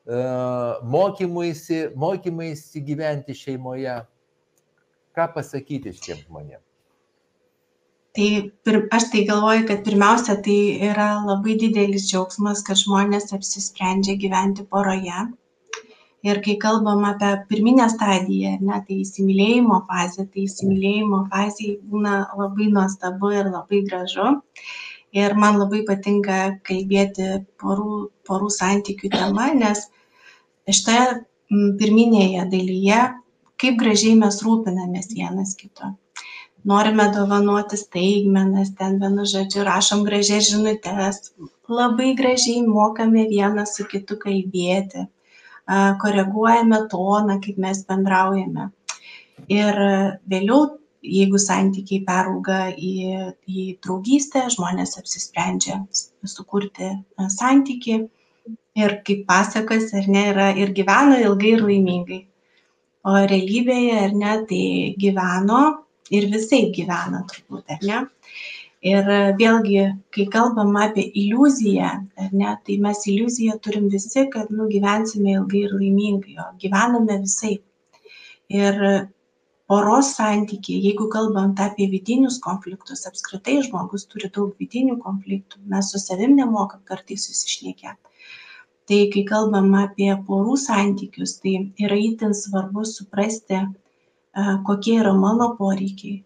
mokymuisi, 0.07 1.89
mokymuisi 1.95 2.81
gyventi 2.81 3.35
šeimoje. 3.35 3.97
Ką 5.17 5.25
pasakyti 5.33 5.91
šiem 5.97 6.21
žmonėm? 6.27 6.61
Tai 8.17 8.27
pir, 8.65 8.77
aš 8.93 9.09
tai 9.13 9.23
galvoju, 9.29 9.65
kad 9.69 9.83
pirmiausia, 9.85 10.37
tai 10.45 10.59
yra 10.89 11.09
labai 11.25 11.57
didelis 11.61 12.07
džiaugsmas, 12.09 12.63
kad 12.65 12.79
žmonės 12.79 13.33
apsisprendžia 13.33 14.15
gyventi 14.21 14.65
poroje 14.65 15.25
ir 16.23 16.41
kai 16.45 16.55
kalbam 16.57 17.03
apie 17.05 17.31
pirminę 17.49 17.89
stadiją 17.89 18.55
ne 18.69 18.79
tai 18.87 18.97
įsimylėjimo 19.03 19.77
fazė 19.89 20.25
tai 20.33 20.45
įsimylėjimo 20.47 21.19
fazėj 21.33 21.75
būna 21.91 22.15
labai 22.39 22.69
nuostabu 22.77 23.31
ir 23.35 23.51
labai 23.53 23.83
gražu 23.89 24.31
ir 25.21 25.35
man 25.43 25.59
labai 25.61 25.83
patinka 25.89 26.39
kalbėti 26.69 27.29
porų 27.61 27.99
porų 28.29 28.49
santykių 28.57 29.13
tema 29.13 29.51
nes 29.61 29.85
šitoje 30.67 31.05
pirminėje 31.79 32.43
dalyje 32.51 33.01
kaip 33.61 33.79
gražiai 33.79 34.17
mes 34.19 34.41
rūpinamės 34.43 35.13
vienas 35.15 35.55
kitu 35.59 35.93
norime 36.67 37.07
dovanoti 37.15 37.79
staigmenas 37.79 38.73
ten 38.79 38.97
vienu 39.03 39.27
žodžiu 39.33 39.63
rašom 39.67 40.03
gražias 40.07 40.49
žinutes 40.51 41.31
labai 41.69 42.13
gražiai 42.19 42.65
mokame 42.67 43.27
vienas 43.31 43.77
su 43.77 43.87
kitu 43.91 44.19
kalbėti 44.19 45.07
koreguojame 46.01 46.87
toną, 46.89 47.39
kaip 47.43 47.57
mes 47.59 47.83
bendraujame. 47.87 48.69
Ir 49.51 49.79
vėliau, 50.31 50.77
jeigu 51.03 51.39
santykiai 51.39 52.03
perauga 52.07 52.71
į, 52.71 52.93
į 53.47 53.65
draugystę, 53.83 54.47
žmonės 54.53 54.97
apsisprendžia 54.99 55.81
sukurti 56.25 56.89
santyki 57.29 58.07
ir 58.77 58.97
kaip 59.07 59.25
pasakas, 59.29 59.89
ar 59.97 60.07
ne, 60.07 60.27
yra 60.33 60.51
ir 60.55 60.73
gyveno 60.77 61.19
ilgai 61.23 61.53
ir 61.55 61.65
laimingai. 61.65 62.21
O 63.07 63.15
realybėje, 63.31 63.97
ar 64.05 64.15
ne, 64.21 64.37
tai 64.49 64.63
gyveno 64.99 65.63
ir 66.13 66.29
visai 66.31 66.67
gyvena 66.75 67.23
turbūt, 67.31 67.65
ar 67.77 67.83
ne? 67.89 68.05
ir 68.85 69.07
vėlgi 69.39 69.83
kai 70.13 70.25
kalbam 70.33 70.75
apie 70.77 71.03
iliuziją 71.21 71.89
ar 72.23 72.33
ne 72.33 72.55
tai 72.65 72.77
mes 72.77 73.05
iliuziją 73.07 73.57
turim 73.59 73.89
visi 73.89 74.27
kad 74.29 74.51
nu 74.51 74.67
gyvensime 74.69 75.33
ilgai 75.33 75.63
ir 75.65 75.73
laimingai 75.73 76.37
o 76.43 76.47
gyvename 76.61 77.17
visaip 77.21 77.63
ir 78.49 79.07
poros 79.67 80.13
santykiai 80.15 80.83
jeigu 80.83 81.09
kalbant 81.09 81.59
apie 81.59 81.89
vidinius 81.89 82.39
konfliktus 82.39 83.07
apskritai 83.07 83.57
žmogus 83.65 84.05
turi 84.05 84.29
daug 84.29 84.53
vidinių 84.61 84.99
konfliktų 85.01 85.57
mes 85.73 85.91
su 85.91 85.99
savim 85.99 86.37
nemokam 86.37 86.81
kartais 86.85 87.25
susišnekėt 87.27 87.97
tai 88.87 89.01
kai 89.13 89.23
kalbam 89.27 89.73
apie 89.81 90.13
porų 90.27 90.55
santykius 90.63 91.37
tai 91.41 91.57
yra 91.85 91.97
itin 91.99 92.33
svarbu 92.37 92.85
suprasti 92.87 93.59
kokie 94.67 94.99
yra 95.01 95.13
mano 95.13 95.55
poreikiai. 95.59 96.23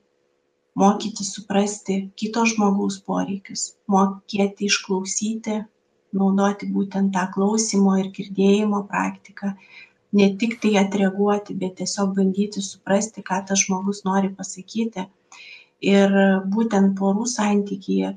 Mokytis 0.76 1.34
suprasti 1.36 1.96
kito 2.16 2.46
žmogaus 2.48 3.00
poreikius 3.08 3.64
mokėti 3.92 4.70
išklausyti 4.70 5.58
naudoti 6.16 6.68
būtent 6.76 7.12
tą 7.16 7.26
klausymo 7.34 7.98
ir 8.00 8.12
girdėjimo 8.16 8.84
praktiką. 8.88 9.54
Ne 10.16 10.28
tik 10.40 10.58
tai 10.64 10.76
atreaguoti 10.80 11.56
bet 11.60 11.78
tiesiog 11.80 12.16
bandyti 12.18 12.64
suprasti 12.64 13.24
ką 13.24 13.42
tas 13.48 13.66
žmogus 13.66 14.04
nori 14.08 14.32
pasakyti. 14.38 15.08
Ir 15.82 16.18
būtent 16.54 16.94
porų 17.00 17.26
santykyje 17.26 18.16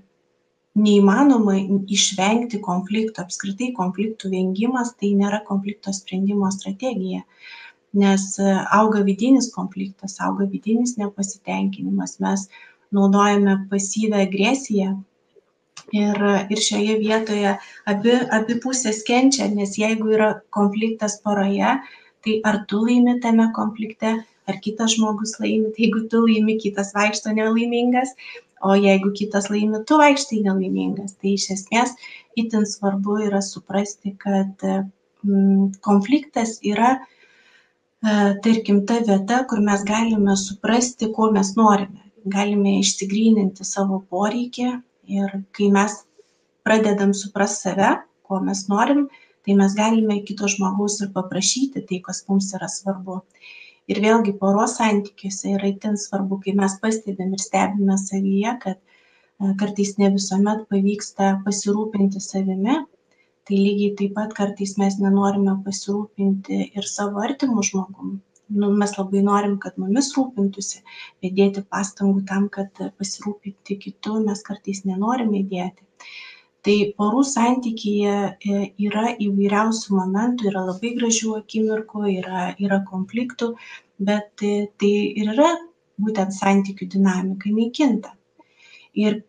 neįmanoma 0.75 1.57
išvengti 1.97 2.59
konflikto 2.63 3.23
apskritai 3.23 3.71
konfliktų 3.77 4.33
vengimas 4.33 4.95
tai 4.99 5.13
nėra 5.19 5.45
konflikto 5.47 5.93
sprendimo 5.95 6.51
strategija 6.51 7.23
nes 7.95 8.39
e, 8.39 8.53
auga 8.75 9.03
vidinis 9.07 9.51
konfliktas, 9.55 10.19
auga 10.27 10.47
vidinis 10.51 10.97
nepasitenkinimas, 10.99 12.19
mes 12.25 12.49
naudojame 12.95 13.59
pasyvę 13.71 14.25
agresiją. 14.27 14.95
Ir, 15.95 16.17
ir 16.51 16.61
šioje 16.65 16.95
vietoje 16.99 17.51
abi, 17.91 18.15
abi 18.33 18.55
pusės 18.63 19.03
kenčia, 19.07 19.51
nes 19.53 19.75
jeigu 19.79 20.15
yra 20.17 20.31
konfliktas 20.55 21.19
poroje, 21.23 21.75
tai 22.25 22.39
ar 22.49 22.63
tu 22.71 22.81
laimi 22.87 23.19
tame 23.23 23.51
konflikte, 23.55 24.15
ar 24.49 24.59
kitas 24.65 24.95
žmogus 24.97 25.37
laimi, 25.43 25.75
tai 25.75 25.85
jeigu 25.85 26.07
tu 26.11 26.23
laimi, 26.25 26.57
kitas 26.63 26.95
vaikšto 26.97 27.35
nelaimingas, 27.37 28.15
o 28.63 28.75
jeigu 28.79 29.13
kitas 29.17 29.51
laimi, 29.53 29.83
tu 29.89 29.99
vaikštai 30.01 30.43
nelaimingas. 30.45 31.17
Tai 31.21 31.35
iš 31.35 31.49
esmės 31.57 31.95
itin 32.41 32.67
svarbu 32.69 33.19
yra 33.27 33.43
suprasti, 33.45 34.15
kad 34.21 34.65
mm, 34.65 35.81
konfliktas 35.85 36.59
yra, 36.65 36.95
e, 36.99 38.17
tarkim, 38.45 38.85
ta 38.89 39.01
vieta, 39.09 39.43
kur 39.51 39.63
mes 39.65 39.85
galime 39.89 40.37
suprasti, 40.41 41.11
ko 41.17 41.31
mes 41.35 41.55
norime. 41.59 42.01
Galime 42.25 42.79
išsigryninti 42.81 43.67
savo 43.69 44.01
poreikį 44.09 44.71
ir 45.13 45.39
kai 45.53 45.69
mes 45.73 45.99
pradedam 46.65 47.13
suprast 47.13 47.67
save, 47.67 47.91
ko 48.25 48.41
mes 48.41 48.65
norim, 48.73 49.09
tai 49.45 49.57
mes 49.59 49.75
galime 49.77 50.23
kito 50.25 50.49
žmogaus 50.49 51.03
ir 51.05 51.13
paprašyti 51.13 51.85
tai, 51.85 52.01
kas 52.07 52.25
mums 52.29 52.49
yra 52.57 52.71
svarbu. 52.73 53.21
Ir 53.93 54.01
vėlgi 54.01 54.33
poros 54.41 54.79
santykiuose 54.79 55.55
yra 55.59 55.69
itin 55.71 55.99
svarbu, 56.01 56.39
kai 56.45 56.55
mes 56.61 56.75
pastebim 56.81 57.35
ir 57.37 57.43
stebime 57.45 57.97
savyje, 58.01 58.53
kad 58.63 58.79
e, 58.79 59.51
kartais 59.61 59.95
ne 60.01 60.09
visuomet 60.15 60.63
pavyksta 60.73 61.35
pasirūpinti 61.45 62.23
savimi, 62.27 62.79
tai 63.45 63.59
lygiai 63.61 63.97
taip 63.99 64.15
pat 64.19 64.33
kartais 64.39 64.77
mes 64.81 64.97
nenorime 65.03 65.59
pasirūpinti 65.67 66.61
ir 66.81 66.89
savo 66.93 67.21
artimų 67.27 67.67
žmogum. 67.71 68.15
Nu, 68.55 68.71
mes 68.81 68.93
labai 68.97 69.21
norim, 69.25 69.59
kad 69.61 69.77
mumis 69.81 70.11
rūpintųsi, 70.17 70.81
bet 71.25 71.37
dėti 71.37 71.65
pastangų 71.77 72.25
tam, 72.29 72.49
kad 72.57 72.81
pasirūpinti 73.01 73.77
kitų 73.85 74.21
mes 74.25 74.45
kartais 74.49 74.85
nenorime 74.89 75.45
dėti 75.53 75.85
tai 76.65 76.77
porų 76.99 77.23
santykyje 77.29 78.15
e, 78.15 78.61
yra 78.87 79.13
įvairiausių 79.21 79.99
momentų 79.99 80.49
yra 80.51 80.65
labai 80.71 80.95
gražių 80.97 81.37
akimirkų 81.43 82.07
yra 82.15 82.47
yra 82.57 82.81
konfliktų 82.89 83.51
bet 84.09 84.43
e, 84.43 84.55
tai 84.81 84.95
ir 85.21 85.35
yra 85.35 85.51
būtent 86.01 86.35
santykių 86.35 86.89
dinamika 86.97 87.51
jinai 87.51 87.69
kinta. 87.77 88.15
Ir 88.97 89.21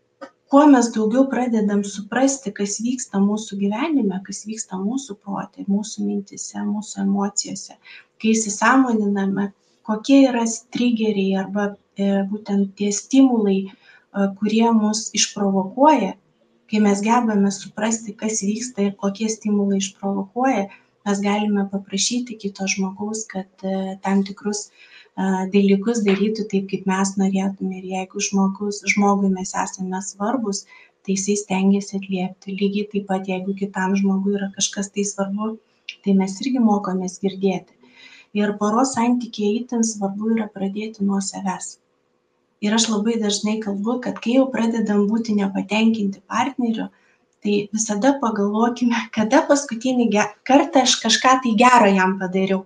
kuo 0.50 0.64
mes 0.72 0.90
daugiau 0.96 1.28
pradedam 1.30 1.84
suprasti 1.84 2.54
kas 2.56 2.80
vyksta 2.86 3.20
mūsų 3.22 3.60
gyvenime 3.66 4.22
kas 4.26 4.46
vyksta 4.48 4.80
mūsų 4.80 5.20
prote 5.20 5.68
mūsų 5.68 6.08
mintyse 6.08 6.64
mūsų 6.64 7.04
emocijose 7.04 7.76
kai 8.22 8.32
įsisąmoniname 8.32 9.52
kokie 9.86 10.24
yra 10.30 10.46
trigeriai 10.74 11.42
arba 11.44 11.74
e, 12.00 12.24
būtent 12.32 12.78
tie 12.80 12.94
stimulai 12.96 13.66
kurie 14.40 14.70
mus 14.72 15.10
išprovokuoja 15.18 16.14
kai 16.72 16.82
mes 16.88 17.02
gebame 17.06 17.52
suprasti 17.54 18.16
kas 18.22 18.42
vyksta 18.46 18.88
ir 18.88 18.98
kokie 19.02 19.30
stimulai 19.30 19.80
išprovokuoja 19.84 20.66
mes 21.06 21.22
galime 21.22 21.68
paprašyti 21.72 22.38
kito 22.42 22.68
žmogaus 22.74 23.26
kad 23.34 23.66
e, 23.72 23.76
tam 24.06 24.24
tikrus 24.30 24.62
e, 24.66 24.72
dalykus 25.54 26.02
darytų 26.08 26.48
taip 26.54 26.66
kaip 26.72 26.90
mes 26.90 27.14
norėtume. 27.22 27.78
Ir 27.82 27.92
jeigu 27.92 28.24
žmogus 28.28 28.82
žmogui 28.96 29.30
mes 29.38 29.54
esame 29.66 30.02
svarbūs 30.10 30.66
tai 31.06 31.14
jisai 31.14 31.38
stengiasi 31.44 32.00
atliepti. 32.00 32.58
Lygiai 32.62 32.90
taip 32.94 33.08
pat 33.12 33.30
jeigu 33.30 33.54
kitam 33.62 33.94
žmogui 34.02 34.38
yra 34.40 34.50
kažkas 34.58 34.90
tai 34.96 35.06
svarbu 35.14 35.54
tai 36.06 36.18
mes 36.18 36.38
irgi 36.42 36.62
mokomės 36.72 37.20
girdėti. 37.22 37.78
Ir 38.36 38.58
poros 38.60 38.98
santykyje 38.98 39.62
itin 39.62 39.86
svarbu 39.94 40.34
yra 40.36 40.50
pradėti 40.58 41.06
nuo 41.06 41.22
savęs 41.24 41.76
ir 42.62 42.76
aš 42.78 42.86
labai 42.92 43.16
dažnai 43.22 43.58
kalbu 43.64 43.98
kad 44.06 44.22
kai 44.24 44.38
jau 44.38 44.46
pradedam 44.52 45.08
būti 45.10 45.36
nepatenkinti 45.40 46.22
partneriu 46.34 46.88
tai 47.46 47.58
visada 47.74 48.14
pagalvokime 48.22 49.02
kada 49.18 49.42
paskutinį 49.50 50.08
kartą 50.50 50.86
aš 50.88 50.96
kažką 51.04 51.34
tai 51.44 51.52
gero 51.62 51.92
jam 51.98 52.16
padariau. 52.22 52.64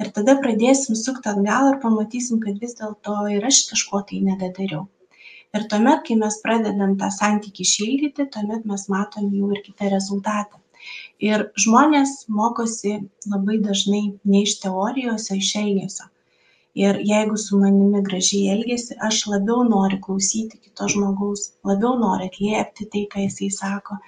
Ir 0.00 0.08
tada 0.16 0.38
pradėsim 0.44 0.96
sukt 0.96 1.26
atgal 1.32 1.66
ir 1.72 1.76
pamatysim 1.82 2.40
kad 2.44 2.62
vis 2.62 2.78
dėlto 2.78 3.16
ir 3.34 3.44
aš 3.50 3.58
kažko 3.72 4.00
tai 4.08 4.22
nedadariau. 4.28 4.86
Ir 5.56 5.66
tuomet 5.72 6.06
kai 6.06 6.16
mes 6.22 6.38
pradedam 6.44 6.94
tą 7.02 7.10
santykį 7.12 7.66
šildyti 7.72 8.28
tuomet 8.36 8.64
mes 8.70 8.86
matom 8.94 9.28
jau 9.34 9.50
ir 9.52 9.60
kitą 9.66 9.90
rezultatą. 9.92 10.62
Ir 11.30 11.50
žmonės 11.64 12.14
mokosi 12.40 12.94
labai 13.28 13.58
dažnai 13.66 14.04
ne 14.32 14.46
iš 14.46 14.56
teorijos 14.62 15.28
o 15.28 15.36
iš 15.42 15.52
elgesio 15.60 16.08
ir 16.74 16.98
jeigu 17.02 17.36
su 17.36 17.58
manimi 17.58 18.02
gražiai 18.08 18.52
elgiasi 18.54 18.96
aš 19.08 19.26
labiau 19.32 19.64
noriu 19.68 19.98
klausyti 20.06 20.58
kito 20.58 20.88
žmogaus 20.94 21.52
labiau 21.70 21.98
noriu 21.98 22.30
atliepti 22.30 22.88
tai 22.92 23.06
ką 23.12 23.26
jisai 23.26 23.50
sako. 23.50 23.98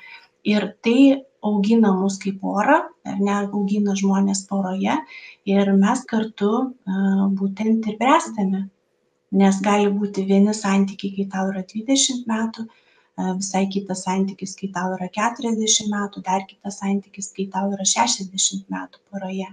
Ir 0.44 0.68
tai 0.82 1.24
augina 1.42 1.92
mus 1.92 2.18
kaip 2.22 2.38
porą 2.40 2.78
ar 3.12 3.18
ne 3.26 3.34
augina 3.40 3.94
žmones 4.02 4.46
poroje 4.50 4.94
ir 5.54 5.72
mes 5.82 6.04
kartu 6.12 6.52
būtent 7.40 7.88
ir 7.90 7.98
bręstame. 7.98 8.68
Nes 9.32 9.58
gali 9.64 9.90
būti 9.90 10.26
vieni 10.28 10.54
santykiai 10.54 11.14
kai 11.16 11.26
tau 11.34 11.50
yra 11.50 11.62
dvidešimt 11.72 12.26
metų 12.28 12.66
visai 13.38 13.66
kitas 13.72 14.04
santykis 14.06 14.54
kai 14.58 14.68
tau 14.74 14.92
yra 14.96 15.08
keturiasdešim 15.16 15.90
metų 15.92 16.22
dar 16.28 16.44
kitas 16.48 16.78
santykis 16.82 17.32
kai 17.36 17.46
tau 17.54 17.72
yra 17.72 17.84
šešiasdešimt 17.94 18.70
metų 18.72 19.00
poroje 19.10 19.48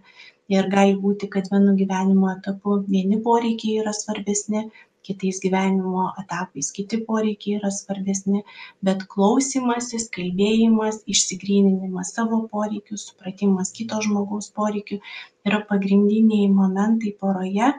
ir 0.50 0.70
gali 0.74 0.96
būti 1.06 1.30
kad 1.34 1.50
vienu 1.54 1.76
gyvenimo 1.80 2.32
etapu 2.36 2.80
vieni 2.88 3.20
poreikiai 3.26 3.82
yra 3.84 3.94
svarbesni 3.96 4.68
kitais 5.10 5.40
gyvenimo 5.44 6.04
etapais 6.22 6.72
kiti 6.76 7.00
poreikiai 7.08 7.58
yra 7.60 7.72
svarbesni. 7.74 8.44
Bet 8.86 9.06
klausymasis 9.14 10.08
kalbėjimas 10.16 11.02
išsigryninimas 11.14 12.14
savo 12.18 12.42
poreikių 12.54 13.00
supratimas 13.04 13.74
kito 13.78 14.02
žmogaus 14.06 14.52
poreikių 14.60 15.00
yra 15.50 15.62
pagrindiniai 15.72 16.52
momentai 16.60 17.16
poroje. 17.24 17.74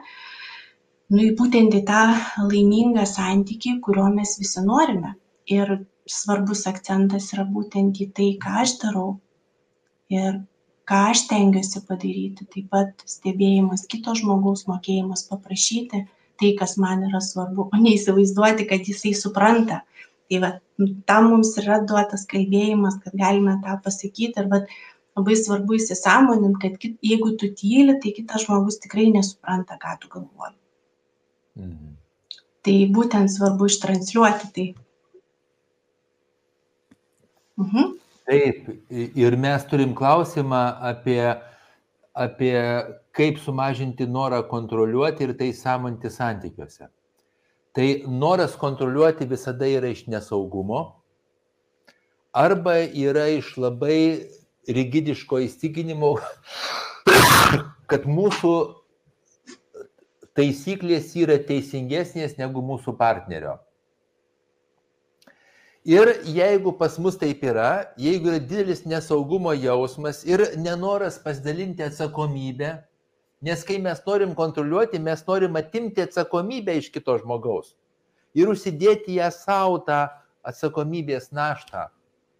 Nu 1.11 1.31
būtent 1.39 1.75
į 1.75 1.83
tą 1.87 2.03
laimingą 2.51 3.07
santykį 3.15 3.77
kurio 3.85 4.07
mes 4.19 4.37
visi 4.41 4.63
norime. 4.67 5.15
Ir 5.57 5.73
svarbus 6.07 6.63
akcentas 6.71 7.31
yra 7.35 7.45
būtent 7.57 7.99
į 8.03 8.11
tai 8.17 8.29
ką 8.43 8.61
aš 8.63 8.77
darau. 8.83 9.09
Ir 10.11 10.39
ką 10.89 11.01
aš 11.11 11.25
stengiuosi 11.25 11.83
padaryti. 11.87 12.47
Taip 12.53 12.71
pat 12.73 13.05
stebėjimas 13.09 13.85
kito 13.91 14.15
žmogaus 14.17 14.65
mokėjimas 14.69 15.27
paprašyti 15.29 16.05
tai 16.41 16.55
kas 16.57 16.77
man 16.81 17.03
yra 17.05 17.21
svarbu 17.21 17.67
o 17.69 17.81
ne 17.81 17.93
įsivaizduoti 17.97 18.65
kad 18.69 18.87
jisai 18.89 19.13
supranta. 19.17 19.81
Tai 20.31 20.39
vat 20.45 20.57
tam 21.09 21.29
mums 21.29 21.53
yra 21.61 21.81
duotas 21.85 22.25
kalbėjimas 22.31 22.97
kad 23.03 23.17
galime 23.19 23.59
tą 23.65 23.77
pasakyti 23.85 24.41
ir 24.41 24.49
vat 24.53 24.69
labai 25.19 25.37
svarbu 25.37 25.77
įsisąmonint 25.77 26.57
kad 26.63 26.77
kit 26.81 26.97
jeigu 27.05 27.35
tu 27.37 27.51
tyli 27.61 27.97
tai 28.01 28.15
kitas 28.17 28.47
žmogus 28.47 28.79
tikrai 28.81 29.11
nesupranta 29.13 29.77
ką 29.81 29.97
tu 30.01 30.11
galvoji. 30.15 30.57
Mhm. 31.61 31.89
tai 32.63 32.73
būtent 32.95 33.27
svarbu 33.33 33.67
ištransliuoti 33.67 34.53
tai. 34.55 34.67
Mhm 37.57 38.00
taip 38.31 38.69
ir 38.91 39.35
mes 39.35 39.67
turim 39.67 39.93
klausimą 39.95 40.61
apie 40.91 41.23
apie 42.13 42.55
kaip 43.15 43.39
sumažinti 43.39 44.07
norą 44.07 44.41
kontroliuoti 44.47 45.23
ir 45.23 45.37
tai 45.39 45.51
sąmoninti 45.55 46.09
santykiuose. 46.11 46.87
Tai 47.75 47.87
noras 48.07 48.55
kontroliuoti 48.59 49.27
visada 49.27 49.67
yra 49.67 49.91
iš 49.91 50.05
nesaugumo 50.11 50.81
arba 52.33 52.77
yra 52.83 53.27
iš 53.31 53.55
labai 53.57 54.27
rigidiško 54.67 55.39
įstikinimo, 55.47 56.13
kad 57.91 58.05
mūsų 58.07 58.53
taisyklės 60.37 61.11
yra 61.19 61.39
teisingesnės 61.47 62.37
negu 62.39 62.63
mūsų 62.63 62.95
partnerio. 62.99 63.57
Ir 65.85 66.21
jeigu 66.29 66.77
pas 66.77 66.99
mus 66.99 67.15
taip 67.17 67.41
yra, 67.41 67.89
jeigu 67.97 68.29
yra 68.29 68.39
didelis 68.39 68.83
nesaugumo 68.85 69.53
jausmas 69.57 70.21
ir 70.29 70.43
nenoras 70.57 71.17
pasidalinti 71.17 71.81
atsakomybę, 71.81 72.75
nes 73.41 73.63
kai 73.65 73.79
mes 73.81 74.03
norim 74.05 74.35
kontroliuoti, 74.37 74.99
mes 75.01 75.25
norim 75.25 75.57
atimti 75.57 76.05
atsakomybę 76.05 76.77
iš 76.77 76.91
kito 76.93 77.17
žmogaus 77.17 77.73
ir 78.37 78.53
užsidėti 78.53 79.17
ją 79.17 79.31
savo 79.33 79.81
tą 79.81 80.05
atsakomybės 80.45 81.31
naštą, 81.33 81.89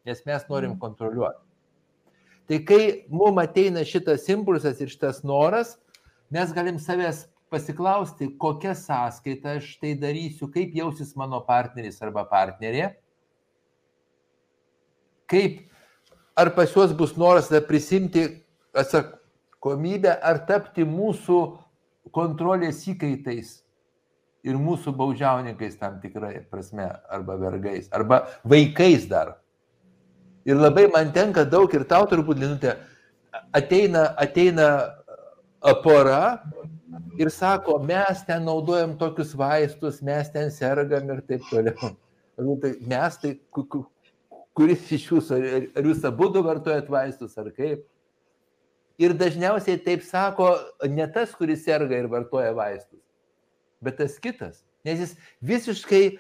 nes 0.05 0.21
mes 0.25 0.45
norim 0.45 0.75
mhm. 0.75 0.79
kontroliuoti. 0.85 1.41
Tai 2.45 2.63
kai 2.67 2.81
mums 3.09 3.41
ateina 3.41 3.81
šitas 3.81 4.29
impulsas 4.29 4.85
ir 4.85 4.93
šitas 4.93 5.23
noras, 5.25 5.79
mes 6.29 6.53
galim 6.53 6.77
savęs 6.77 7.25
pasiklausti, 7.49 8.35
kokią 8.37 8.77
sąskaitą 8.77 9.57
aš 9.57 9.79
tai 9.81 9.97
darysiu, 9.97 10.45
kaip 10.53 10.77
jausis 10.77 11.15
mano 11.17 11.41
partneris 11.47 11.97
arba 12.05 12.21
partnerė 12.29 12.91
kaip, 15.31 15.63
ar 16.35 16.51
pas 16.55 16.71
juos 16.71 16.93
bus 16.97 17.15
noras 17.17 17.49
prisimti 17.67 18.27
atsakomybę, 18.75 20.13
ar 20.19 20.43
tapti 20.47 20.83
mūsų 20.87 21.41
kontrolės 22.11 22.83
įkaitais 22.91 23.59
ir 24.47 24.57
mūsų 24.57 24.93
baudžiauninkais 24.97 25.77
tam 25.79 25.99
tikrai 26.01 26.39
prasme, 26.49 26.87
arba 27.09 27.37
vergais, 27.37 27.89
arba 27.93 28.25
vaikais 28.43 29.05
dar. 29.09 29.37
Ir 30.45 30.57
labai 30.57 30.87
man 30.89 31.11
tenka 31.13 31.45
daug 31.45 31.69
ir 31.77 31.85
tau 31.85 32.07
turbūt, 32.09 32.39
Linutė, 32.41 32.73
ateina, 33.53 34.07
ateina 34.17 34.67
pora 35.83 36.41
ir 37.21 37.29
sako, 37.29 37.77
mes 37.85 38.23
ten 38.25 38.47
naudojam 38.49 38.95
tokius 38.97 39.35
vaistus, 39.37 40.01
mes 40.01 40.31
ten 40.33 40.49
sergam 40.49 41.13
ir 41.13 41.21
taip 41.27 41.45
toliau. 41.51 41.93
Mes 42.81 43.17
tai, 43.21 43.35
kuris 44.57 44.89
iš 44.91 45.07
jūsų, 45.11 45.39
ar 45.77 45.87
jūs 45.87 46.03
abu 46.07 46.29
vartojat 46.43 46.89
vaistus, 46.91 47.37
ar 47.39 47.51
kaip? 47.55 47.85
Ir 49.01 49.15
dažniausiai 49.17 49.79
taip 49.81 50.03
sako 50.05 50.51
ne 50.85 51.07
tas, 51.13 51.31
kuris 51.33 51.63
serga 51.65 51.97
ir 51.97 52.09
vartoja 52.11 52.51
vaistus, 52.53 53.01
bet 53.81 53.97
tas 53.97 54.19
kitas. 54.21 54.61
Nes 54.85 54.99
jis 54.99 55.15
visiškai 55.41 56.19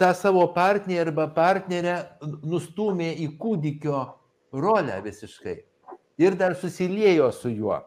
tą 0.00 0.10
savo 0.16 0.46
partnerį 0.54 1.00
arba 1.04 1.28
partnerę 1.34 1.96
nustumė 2.42 3.12
į 3.22 3.28
kūdikio 3.38 4.00
rolę 4.54 4.98
visiškai. 5.04 5.60
Ir 6.18 6.36
dar 6.38 6.54
susiliejo 6.58 7.30
su 7.34 7.50
juo. 7.50 7.80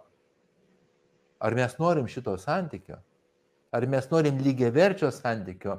Ar 1.40 1.56
mes 1.56 1.76
norim 1.80 2.08
šito 2.12 2.34
santykio? 2.40 2.98
Ar 3.72 3.86
mes 3.88 4.08
norim 4.12 4.40
lygiai 4.44 4.72
verčio 4.74 5.12
santykio, 5.12 5.78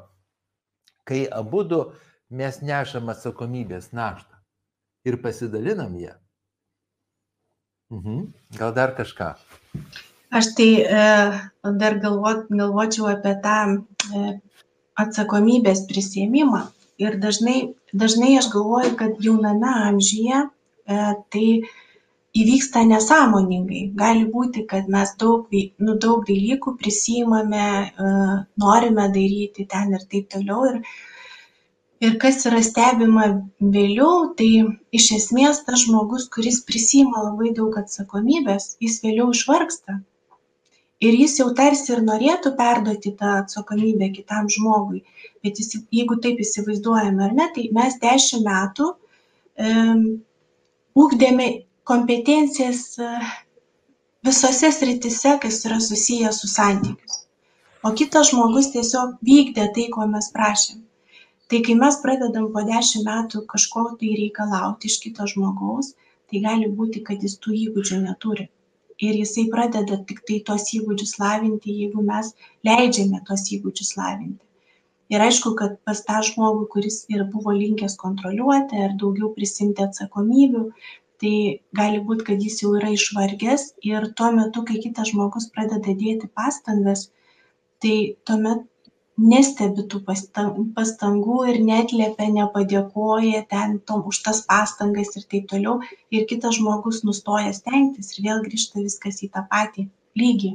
kai 1.09 1.24
abu 1.33 1.64
du 1.64 1.81
mes 2.31 2.61
nešam 2.62 3.09
atsakomybės 3.12 3.93
naštą 3.93 4.39
ir 5.09 5.18
pasidalinam 5.22 5.95
ją? 6.01 6.14
Mhm. 7.91 8.24
Gal 8.59 8.74
dar 8.76 8.95
kažką? 8.97 9.33
Aš 10.31 10.53
tai 10.59 10.70
e, 10.85 11.05
dar 11.81 11.99
galvo, 12.03 12.35
galvočiau 12.51 13.09
apie 13.14 13.35
tą 13.45 13.59
e, 13.72 14.35
atsakomybės 15.01 15.87
prisėmimą. 15.89 16.66
Ir 17.01 17.16
dažnai, 17.22 17.59
dažnai 17.95 18.35
aš 18.41 18.51
galvoju, 18.53 18.97
kad 19.01 19.20
jauname 19.24 19.70
amžyje 19.89 20.43
e, 20.45 20.49
tai 21.33 21.47
įvyksta 22.37 22.83
nesąmoningai 22.91 23.85
gali 23.97 24.26
būti 24.33 24.66
kad 24.68 24.89
mes 24.93 25.14
daug 25.22 25.55
nu 25.87 25.95
daug 26.05 26.26
dalykų 26.29 26.74
prisiimame 26.83 27.64
e, 27.64 28.11
norime 28.64 29.07
daryti 29.14 29.64
ten 29.72 29.97
ir 29.97 30.05
taip 30.12 30.29
toliau 30.35 30.66
ir 30.72 30.83
ir 32.05 32.18
kas 32.22 32.44
yra 32.51 32.61
stebima 32.66 33.26
vėliau 33.76 34.28
tai 34.38 34.51
iš 35.01 35.09
esmės 35.16 35.64
tas 35.66 35.84
žmogus 35.86 36.28
kuris 36.34 36.61
prisiima 36.68 37.24
labai 37.24 37.55
daug 37.57 37.74
atsakomybės 37.80 38.70
jis 38.84 39.01
vėliau 39.05 39.32
išvargsta 39.34 39.99
ir 41.09 41.18
jis 41.22 41.38
jau 41.40 41.49
tarsi 41.59 41.92
ir 41.94 42.05
norėtų 42.07 42.55
perduoti 42.61 43.14
tą 43.18 43.34
atsakomybę 43.42 44.12
kitam 44.14 44.49
žmogui 44.57 45.03
bet 45.42 45.59
jis 45.62 45.76
jeigu 46.01 46.20
taip 46.22 46.40
įsivaizduojame 46.46 47.28
ar 47.28 47.36
ne 47.40 47.51
tai 47.57 47.68
mes 47.80 47.99
dešim 48.03 48.46
metų 48.46 48.92
um, 48.94 50.05
ugdėme 50.99 51.49
kompetencijas 51.88 52.99
e, 52.99 53.09
visose 54.26 54.72
srityse, 54.72 55.38
kas 55.42 55.64
yra 55.66 55.80
susiję 55.80 56.32
su 56.32 56.49
santykius. 56.49 57.22
O 57.86 57.92
kitas 58.01 58.32
žmogus 58.32 58.72
tiesiog 58.74 59.16
vykdė 59.28 59.68
tai, 59.76 59.86
ko 59.94 60.07
mes 60.11 60.28
prašėm. 60.34 60.82
Tai 61.49 61.62
kai 61.64 61.74
mes 61.80 61.96
pradedam 62.03 62.51
po 62.55 62.62
dešimt 62.68 63.07
metų 63.09 63.40
kažko 63.53 63.84
tai 64.01 64.12
reikalauti 64.20 64.90
iš 64.90 64.99
kito 65.05 65.24
žmogaus, 65.32 65.94
tai 66.28 66.42
gali 66.44 66.68
būti, 66.80 67.01
kad 67.07 67.24
jis 67.24 67.38
tų 67.44 67.55
įgūdžių 67.62 68.03
neturi. 68.03 68.49
Ir 69.01 69.16
jisai 69.16 69.46
pradeda 69.53 69.96
tik 70.11 70.20
tai 70.28 70.42
tos 70.44 70.68
įgūdžius 70.76 71.16
lavinti, 71.22 71.72
jeigu 71.80 72.05
mes 72.05 72.34
leidžiame 72.68 73.22
tos 73.30 73.46
įgūdžius 73.57 73.94
lavinti. 73.96 74.42
Ir 75.09 75.24
aišku, 75.24 75.55
kad 75.57 75.78
pas 75.88 76.03
tą 76.05 76.20
žmogų, 76.26 76.66
kuris 76.74 76.99
ir 77.09 77.24
buvo 77.32 77.55
linkęs 77.57 77.96
kontroliuoti 78.03 78.82
ar 78.84 78.96
daugiau 79.01 79.30
prisimti 79.32 79.86
atsakomybių, 79.86 80.66
tai 81.22 81.34
gali 81.80 82.03
būt 82.09 82.26
kad 82.28 82.42
jis 82.44 82.61
jau 82.62 82.74
yra 82.78 82.92
išvargęs 82.92 83.70
ir 83.88 84.11
tuo 84.18 84.28
metu 84.36 84.66
kai 84.68 84.82
kitas 84.84 85.14
žmogus 85.14 85.49
pradeda 85.55 85.94
dėti 86.03 86.28
pastangas 86.40 87.09
tai 87.82 87.94
tuomet 88.28 88.66
nestebi 89.19 89.85
tų 89.93 90.01
pastan 90.07 90.51
pastangų 90.77 91.39
ir 91.53 91.61
neatliepia 91.69 92.29
nepadėkoja 92.39 93.45
ten 93.53 93.79
tom 93.91 94.05
už 94.12 94.23
tas 94.27 94.43
pastangas 94.51 95.14
ir 95.19 95.27
taip 95.33 95.49
toliau 95.53 95.79
ir 96.14 96.27
kitas 96.31 96.59
žmogus 96.61 97.03
nustoja 97.09 97.53
stengtis 97.57 98.14
ir 98.14 98.29
vėl 98.29 98.43
grįžta 98.47 98.85
viskas 98.85 99.23
į 99.27 99.33
tą 99.35 99.45
patį 99.51 99.89
lygį 100.23 100.53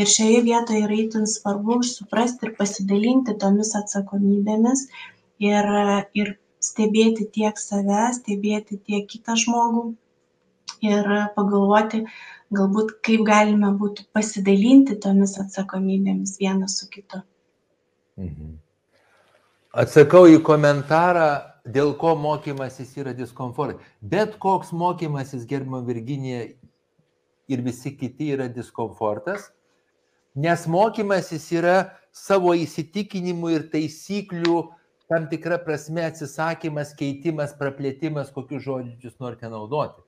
ir 0.00 0.14
šioje 0.14 0.40
vietoje 0.46 0.86
yra 0.86 0.96
itin 1.02 1.28
svarbu 1.30 1.82
suprasti 1.88 2.48
ir 2.48 2.54
pasidalinti 2.60 3.36
tomis 3.42 3.74
atsakomybėmis 3.80 4.86
ir 5.50 5.68
ir 6.22 6.32
stebėti 6.64 7.28
tiek 7.36 7.60
save, 7.60 8.06
stebėti 8.18 8.80
tiek 8.88 9.06
kitą 9.10 9.36
žmogų 9.42 9.84
ir 10.88 11.10
pagalvoti, 11.36 12.02
galbūt 12.56 12.96
kaip 13.06 13.24
galime 13.28 13.72
būtų 13.82 14.08
pasidalinti 14.16 14.98
tomis 15.06 15.36
atsakomybėmis 15.44 16.38
vienas 16.40 16.80
su 16.80 16.88
kitu. 16.96 17.20
Mhm. 18.20 18.58
Atsakau 19.74 20.28
į 20.30 20.38
komentarą, 20.46 21.54
dėl 21.66 21.94
ko 21.98 22.12
mokymasis 22.14 22.92
yra 23.00 23.14
diskomfortas. 23.16 23.82
Bet 24.00 24.36
koks 24.38 24.70
mokymasis, 24.72 25.46
gerbimo 25.50 25.80
Virginija 25.86 26.44
ir 27.48 27.64
visi 27.64 27.96
kiti 27.96 28.30
yra 28.36 28.46
diskomfortas, 28.52 29.50
nes 30.34 30.66
mokymasis 30.70 31.50
yra 31.58 31.76
savo 32.14 32.54
įsitikinimų 32.54 33.50
ir 33.56 33.68
taisyklių 33.72 34.58
tam 35.10 35.28
tikra 35.28 35.58
prasme 35.60 36.04
atsisakymas, 36.06 36.94
keitimas, 36.96 37.52
praplėtimas, 37.58 38.32
kokius 38.32 38.64
žodžius 38.64 39.18
norite 39.20 39.50
naudoti. 39.50 40.00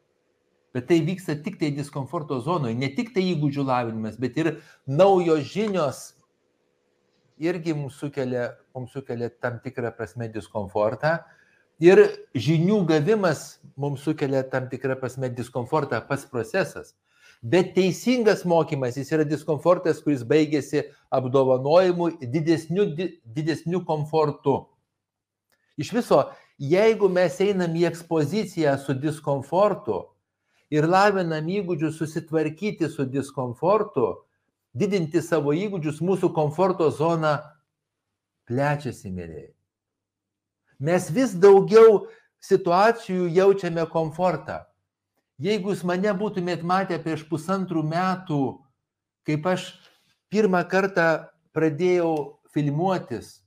Bet 0.76 0.88
tai 0.90 1.00
vyksta 1.04 1.36
tik 1.42 1.58
tai 1.60 1.70
diskomforto 1.72 2.38
zonoje, 2.44 2.76
ne 2.76 2.88
tik 2.92 3.14
tai 3.14 3.24
įgūdžių 3.32 3.64
lavinimas, 3.64 4.16
bet 4.20 4.36
ir 4.40 4.50
naujos 4.86 5.46
žinios 5.48 6.02
irgi 7.38 7.74
mums 7.74 7.96
sukelia, 8.00 8.50
mums 8.74 8.92
sukelia 8.92 9.30
tam 9.40 9.58
tikrą 9.64 9.92
prasme 9.96 10.28
diskomfortą. 10.32 11.18
Ir 11.82 12.00
žinių 12.32 12.80
gavimas 12.88 13.58
mums 13.76 14.04
sukelia 14.06 14.42
tam 14.48 14.70
tikrą 14.70 14.96
prasme 15.00 15.28
diskomfortą 15.28 16.00
pats 16.08 16.24
procesas. 16.30 16.94
Bet 17.42 17.74
teisingas 17.76 18.46
mokymas 18.48 18.96
jis 18.96 19.12
yra 19.12 19.24
diskomfortas, 19.28 20.00
kuris 20.00 20.24
baigėsi 20.24 20.86
apdovanojimu 21.12 22.14
didesniu, 22.32 22.88
didesniu 23.36 23.82
komfortu. 23.84 24.62
Iš 25.76 25.92
viso, 25.92 26.22
jeigu 26.56 27.10
mes 27.12 27.36
einam 27.44 27.76
į 27.76 27.84
ekspoziciją 27.90 28.78
su 28.80 28.96
diskomfortu 28.96 30.06
ir 30.72 30.88
lavinam 30.88 31.46
įgūdžius 31.52 32.00
susitvarkyti 32.00 32.88
su 32.88 33.04
diskomfortu, 33.04 34.14
didinti 34.76 35.22
savo 35.24 35.54
įgūdžius, 35.56 36.02
mūsų 36.04 36.32
komforto 36.36 36.90
zona 36.92 37.38
plečiasi, 38.46 39.10
mėlyje. 39.10 39.50
Mes 40.78 41.08
vis 41.10 41.32
daugiau 41.40 42.06
situacijų 42.44 43.30
jaučiame 43.32 43.86
komfortą. 43.90 44.60
Jeigu 45.40 45.72
jūs 45.72 45.82
mane 45.84 46.12
būtumėt 46.16 46.62
matę 46.64 46.98
prieš 47.02 47.24
pusantrų 47.28 47.82
metų, 47.84 48.40
kaip 49.28 49.48
aš 49.48 49.66
pirmą 50.32 50.62
kartą 50.68 51.28
pradėjau 51.56 52.12
filmuotis, 52.52 53.42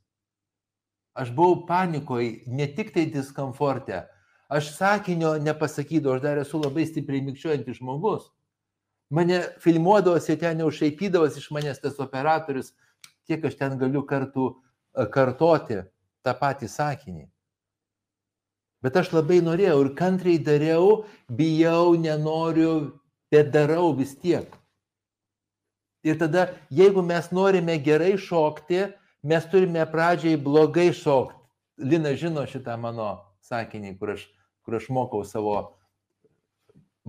aš 1.18 1.32
buvau 1.34 1.64
panikoj, 1.70 2.44
ne 2.48 2.68
tik 2.74 2.94
tai 2.94 3.08
diskomforte, 3.10 4.04
aš 4.50 4.74
sakinio 4.76 5.36
nepasakydavau, 5.42 6.18
aš 6.18 6.26
dar 6.26 6.42
esu 6.42 6.62
labai 6.62 6.86
stipriai 6.90 7.26
mikščiuojantis 7.26 7.82
žmogus. 7.82 8.30
Mane 9.10 9.41
filmuodavosi, 9.64 10.38
ten 10.38 10.62
jau 10.62 10.70
šaipydavosi 10.70 11.41
iš 11.41 11.49
manęs 11.53 11.82
tas 11.82 11.97
operatorius, 12.03 12.74
kiek 13.26 13.45
aš 13.49 13.57
ten 13.57 13.78
galiu 13.82 14.03
kartų 14.05 14.45
e, 14.53 15.05
kartoti 15.10 15.82
tą 16.26 16.36
patį 16.38 16.70
sakinį. 16.70 17.26
Bet 18.86 18.99
aš 19.01 19.10
labai 19.12 19.41
norėjau 19.43 19.80
ir 19.84 19.89
kantriai 19.97 20.39
dariau, 20.39 21.03
bijau, 21.36 21.97
nenoriu, 21.99 22.76
bet 23.34 23.49
darau 23.55 23.91
vis 23.97 24.14
tiek. 24.22 24.53
Ir 26.05 26.16
tada, 26.22 26.45
jeigu 26.72 27.01
mes 27.03 27.28
norime 27.36 27.76
gerai 27.84 28.14
šokti, 28.16 28.86
mes 29.26 29.49
turime 29.51 29.84
pradžiai 29.89 30.39
blogai 30.39 30.93
šokti. 30.95 31.36
Lina 31.80 32.14
žino 32.16 32.45
šitą 32.47 32.78
mano 32.80 33.10
sakinį, 33.43 33.97
kur 33.99 34.14
aš, 34.16 34.24
kur 34.64 34.78
aš 34.80 34.88
mokau 34.93 35.26
savo 35.28 35.57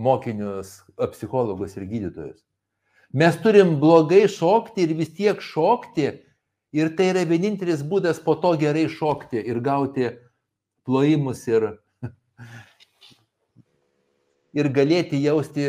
mokinius, 0.00 0.80
psichologus 1.12 1.76
ir 1.76 1.86
gydytojus. 1.90 2.40
Mes 3.12 3.36
turim 3.42 3.74
blogai 3.82 4.24
šokti 4.30 4.86
ir 4.86 4.96
vis 4.98 5.12
tiek 5.16 5.40
šokti. 5.42 6.10
Ir 6.70 6.92
tai 6.94 7.08
yra 7.10 7.24
vienintelis 7.26 7.80
būdas 7.82 8.20
po 8.22 8.36
to 8.38 8.52
gerai 8.58 8.84
šokti 8.86 9.40
ir 9.42 9.58
gauti 9.58 10.12
plojimus 10.86 11.40
ir, 11.50 11.64
ir 14.60 14.68
galėti 14.76 15.18
jausti 15.18 15.66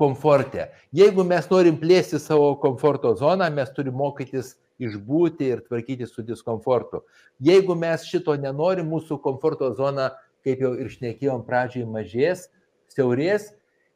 komforte. 0.00 0.70
Jeigu 0.96 1.26
mes 1.28 1.50
norim 1.52 1.76
plėsti 1.78 2.18
savo 2.18 2.54
komforto 2.62 3.12
zoną, 3.20 3.50
mes 3.52 3.68
turim 3.76 3.94
mokytis 4.00 4.54
išbūti 4.82 5.52
ir 5.52 5.60
tvarkyti 5.66 6.08
su 6.08 6.24
diskomfortu. 6.26 7.02
Jeigu 7.44 7.76
mes 7.78 8.08
šito 8.08 8.34
nenorim, 8.40 8.88
mūsų 8.90 9.20
komforto 9.22 9.68
zona, 9.76 10.10
kaip 10.42 10.64
jau 10.64 10.72
ir 10.80 10.88
šnekėjom 10.90 11.44
pradžiai, 11.46 11.84
mažės, 11.86 12.48
siaurės 12.92 13.50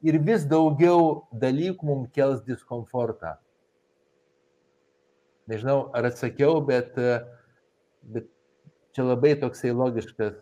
ir 0.04 0.18
vis 0.24 0.46
daugiau 0.48 1.26
dalykų 1.32 1.86
mums 1.86 2.12
kels 2.14 2.42
diskomfortą. 2.46 3.36
Nežinau, 5.46 5.90
ar 5.94 6.08
atsakiau, 6.08 6.58
bet, 6.66 6.96
bet 8.02 8.26
čia 8.96 9.06
labai 9.06 9.36
toksai 9.38 9.70
logiškas, 9.76 10.34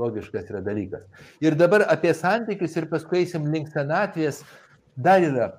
logiškas 0.00 0.48
yra 0.48 0.62
dalykas. 0.64 1.04
Ir 1.44 1.58
dabar 1.58 1.84
apie 1.92 2.14
santykius 2.16 2.76
ir 2.78 2.88
paskui 2.88 3.24
eisim 3.24 3.50
link 3.52 3.68
senatvės. 3.74 4.40
Dar 4.96 5.22
yra 5.22 5.50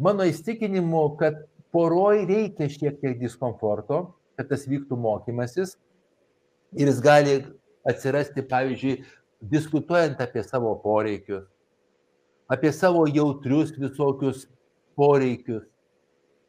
mano 0.00 0.24
įstikinimu, 0.26 1.02
kad 1.20 1.44
poroj 1.74 2.24
reikia 2.28 2.70
šiek 2.72 2.96
tiek 3.02 3.18
diskomforto, 3.20 4.06
kad 4.38 4.48
tas 4.48 4.64
vyktų 4.68 4.96
mokymasis. 5.00 5.76
Ir 6.76 6.88
jis 6.90 7.02
gali 7.04 7.36
atsirasti, 7.86 8.42
pavyzdžiui, 8.48 8.96
diskutuojant 9.50 10.20
apie 10.20 10.42
savo 10.44 10.74
poreikius, 10.82 11.44
apie 12.48 12.72
savo 12.72 13.06
jautrius 13.06 13.74
visokius 13.78 14.46
poreikius, 14.96 15.64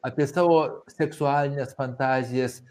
apie 0.06 0.28
savo 0.30 0.60
seksualinės 0.94 1.76
fantazijas 1.78 2.62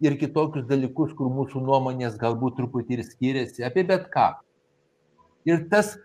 ir 0.00 0.16
kitokius 0.20 0.66
dalykus, 0.68 1.14
kur 1.16 1.30
mūsų 1.32 1.62
nuomonės 1.64 2.18
galbūt 2.20 2.58
truputį 2.60 2.98
ir 2.98 3.04
skiriasi, 3.06 3.64
apie 3.66 3.84
bet 3.88 4.08
ką. 4.12 4.30
Ir 5.46 5.66
tas 5.70 5.96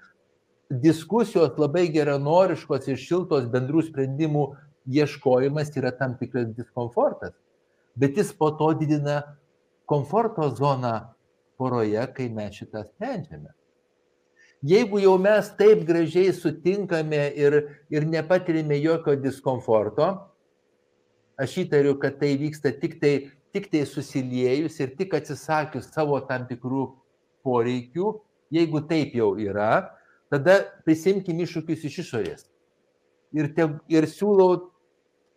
diskusijos 0.72 1.58
labai 1.60 1.88
geranoriškos 1.92 2.88
ir 2.88 3.00
šiltos 3.00 3.48
bendrų 3.52 3.84
sprendimų 3.90 4.46
ieškojimas 4.92 5.74
yra 5.78 5.92
tam 5.98 6.16
tikras 6.20 6.52
diskomfortas, 6.56 7.34
bet 7.96 8.18
jis 8.18 8.32
po 8.34 8.52
to 8.58 8.72
didina 8.80 9.22
komforto 9.90 10.48
zoną 10.56 10.94
poroje, 11.60 12.06
kai 12.16 12.30
mes 12.34 12.56
šitą 12.58 12.86
sprendžiame. 12.88 13.52
Jeigu 14.62 15.00
jau 15.02 15.16
mes 15.18 15.48
taip 15.58 15.80
gražiai 15.88 16.34
sutinkame 16.38 17.22
ir, 17.34 17.56
ir 17.90 18.04
nepatirime 18.06 18.78
jokio 18.78 19.16
diskomforto, 19.18 20.10
aš 21.42 21.56
įtariu, 21.64 21.96
kad 21.98 22.20
tai 22.22 22.36
vyksta 22.38 22.70
tik 22.78 23.00
tai, 23.02 23.32
tik 23.50 23.72
tai 23.72 23.82
susiliejus 23.90 24.78
ir 24.84 24.94
tik 25.00 25.16
atsisakius 25.18 25.90
savo 25.90 26.20
tam 26.30 26.46
tikrų 26.46 26.86
poreikių, 27.42 28.14
jeigu 28.54 28.84
taip 28.86 29.18
jau 29.18 29.34
yra, 29.42 29.98
tada 30.30 30.60
prisimkim 30.86 31.42
iššūkius 31.42 31.90
iš 31.90 32.00
išorės. 32.06 32.46
Ir, 33.34 33.50
te, 33.58 33.66
ir 33.90 34.06
siūlau 34.06 34.70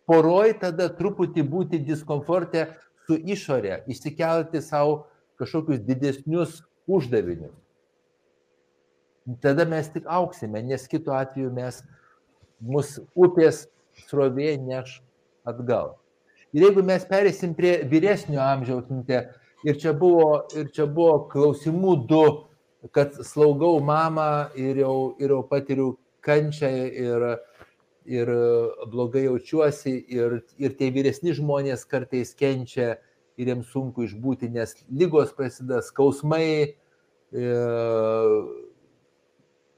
poroj 0.05 0.53
tada 0.61 0.91
truputį 0.93 1.49
būti 1.49 1.81
diskomforte 1.81 2.67
su 3.07 3.17
išorė, 3.17 3.81
išsikelti 3.89 4.61
savo 4.61 5.07
kažkokius 5.41 5.81
didesnius 5.81 6.61
uždavinius. 6.85 7.64
Tada 9.41 9.65
mes 9.65 9.87
tik 9.89 10.05
auksime, 10.05 10.61
nes 10.61 10.87
kitu 10.87 11.13
atveju 11.17 11.51
mes 11.53 11.81
mus 12.61 12.99
upės 13.17 13.65
srovė 14.05 14.53
neš 14.61 14.99
atgal. 15.47 15.95
Ir 16.53 16.67
jeigu 16.67 16.83
mes 16.85 17.03
perėsim 17.09 17.55
prie 17.57 17.79
vyresnio 17.89 18.39
amžiaus, 18.43 18.85
ir 19.65 19.79
čia 19.81 19.93
buvo, 19.97 20.45
ir 20.55 20.69
čia 20.75 20.85
buvo 20.85 21.25
klausimų 21.31 21.95
du, 22.09 22.25
kad 22.93 23.17
slaugau 23.25 23.79
mamą 23.81 24.51
ir 24.55 24.77
jau, 24.83 25.15
ir 25.19 25.33
jau 25.33 25.41
patiriu 25.49 25.87
kančią 26.25 26.69
ir, 26.85 27.25
ir 28.05 28.31
blogai 28.91 29.25
jaučiuosi, 29.25 29.95
ir, 30.13 30.37
ir 30.61 30.77
tie 30.77 30.91
vyresni 30.93 31.33
žmonės 31.33 31.85
kartais 31.89 32.35
kenčia 32.37 32.99
ir 33.41 33.49
jiems 33.51 33.73
sunku 33.73 34.05
išbūti, 34.05 34.51
nes 34.53 34.77
lygos 34.87 35.33
prasideda, 35.35 35.81
skausmai, 35.83 36.75
e, 37.33 37.49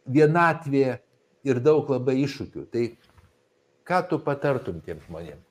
vienatvė 0.07 0.87
ir 1.47 1.59
daug 1.63 1.89
labai 1.91 2.17
iššūkių. 2.23 2.63
Tai 2.73 2.85
ką 3.87 4.01
tu 4.09 4.19
patartum 4.23 4.79
tiem 4.85 5.01
žmonėms? 5.05 5.43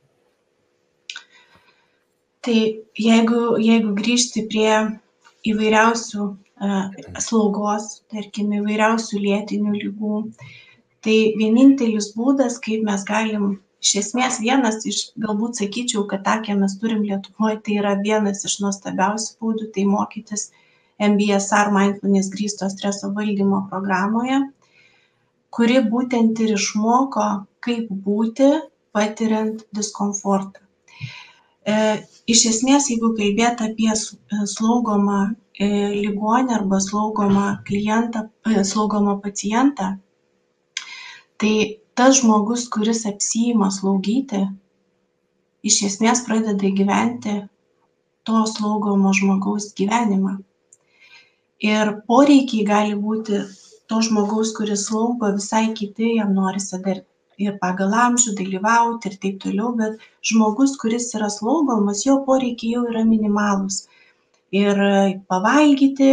Tai 2.46 2.58
jeigu, 3.02 3.40
jeigu 3.58 3.94
grįžti 3.98 4.44
prie 4.50 4.70
įvairiausių 5.50 6.26
uh, 6.26 6.84
slaugos, 7.22 7.88
tarkim, 8.12 8.52
įvairiausių 8.60 9.22
lėtinių 9.24 9.72
lygų, 9.80 10.20
tai 11.02 11.16
vienintelis 11.38 12.12
būdas, 12.14 12.60
kaip 12.62 12.86
mes 12.86 13.02
galim 13.08 13.56
iš 13.86 13.94
esmės 14.00 14.38
vienas 14.42 14.84
iš 14.90 15.00
galbūt 15.22 15.60
sakyčiau 15.60 16.04
kad 16.10 16.24
tą 16.26 16.36
ką 16.46 16.56
mes 16.60 16.76
turim 16.80 17.04
lietuvoj 17.06 17.58
tai 17.66 17.76
yra 17.80 17.94
vienas 18.02 18.44
iš 18.48 18.58
nuostabiausių 18.64 19.36
būdų 19.42 19.68
tai 19.74 19.84
mokytis 19.90 20.48
MBSR 21.02 21.72
mindfulness 21.74 22.30
grįsto 22.32 22.68
streso 22.72 23.10
valdymo 23.16 23.64
programoje, 23.70 24.40
kuri 25.52 25.80
būtent 25.92 26.40
ir 26.44 26.54
išmoko, 26.56 27.26
kaip 27.64 27.90
būti 28.06 28.48
patiriant 28.96 29.64
diskomfortą. 29.76 30.62
E, 31.66 31.76
iš 32.30 32.44
esmės, 32.52 32.90
jeigu 32.92 33.12
kalbėt 33.18 33.62
apie 33.64 33.90
slaugomą 33.96 35.20
e, 35.26 35.68
ligonį 35.96 36.54
arba 36.60 36.80
slaugomą 36.80 37.46
klientą, 37.68 38.28
e, 38.48 38.62
slaugomą 38.64 39.18
pacientą, 39.24 39.96
tai 41.36 41.54
tas 41.96 42.20
žmogus 42.20 42.68
kuris 42.72 43.04
apsiima 43.08 43.68
slaugyti 43.74 44.46
iš 45.66 45.82
esmės 45.88 46.22
pradeda 46.26 46.70
gyventi 46.78 47.34
to 48.26 48.42
slaugomo 48.50 49.12
žmogaus 49.18 49.72
gyvenimą. 49.78 50.36
Ir 51.64 51.92
poreikiai 52.08 52.66
gali 52.68 52.96
būti 53.00 53.42
to 53.88 54.00
žmogaus, 54.04 54.52
kuris 54.56 54.88
slaugo 54.88 55.30
visai 55.36 55.70
kiti, 55.78 56.16
jam 56.18 56.34
norisi 56.36 56.80
dar 56.84 57.02
ir 57.38 57.56
pagal 57.60 57.94
amžių 58.06 58.34
dalyvauti 58.36 59.10
ir 59.10 59.16
taip 59.22 59.40
toliau, 59.44 59.72
bet 59.76 60.00
žmogus, 60.24 60.76
kuris 60.80 61.12
yra 61.16 61.28
slaugomas, 61.32 62.04
jo 62.04 62.18
poreikiai 62.28 62.76
jau 62.76 62.86
yra 62.90 63.04
minimalūs. 63.08 63.86
Ir 64.56 64.78
pavalgyti, 65.28 66.12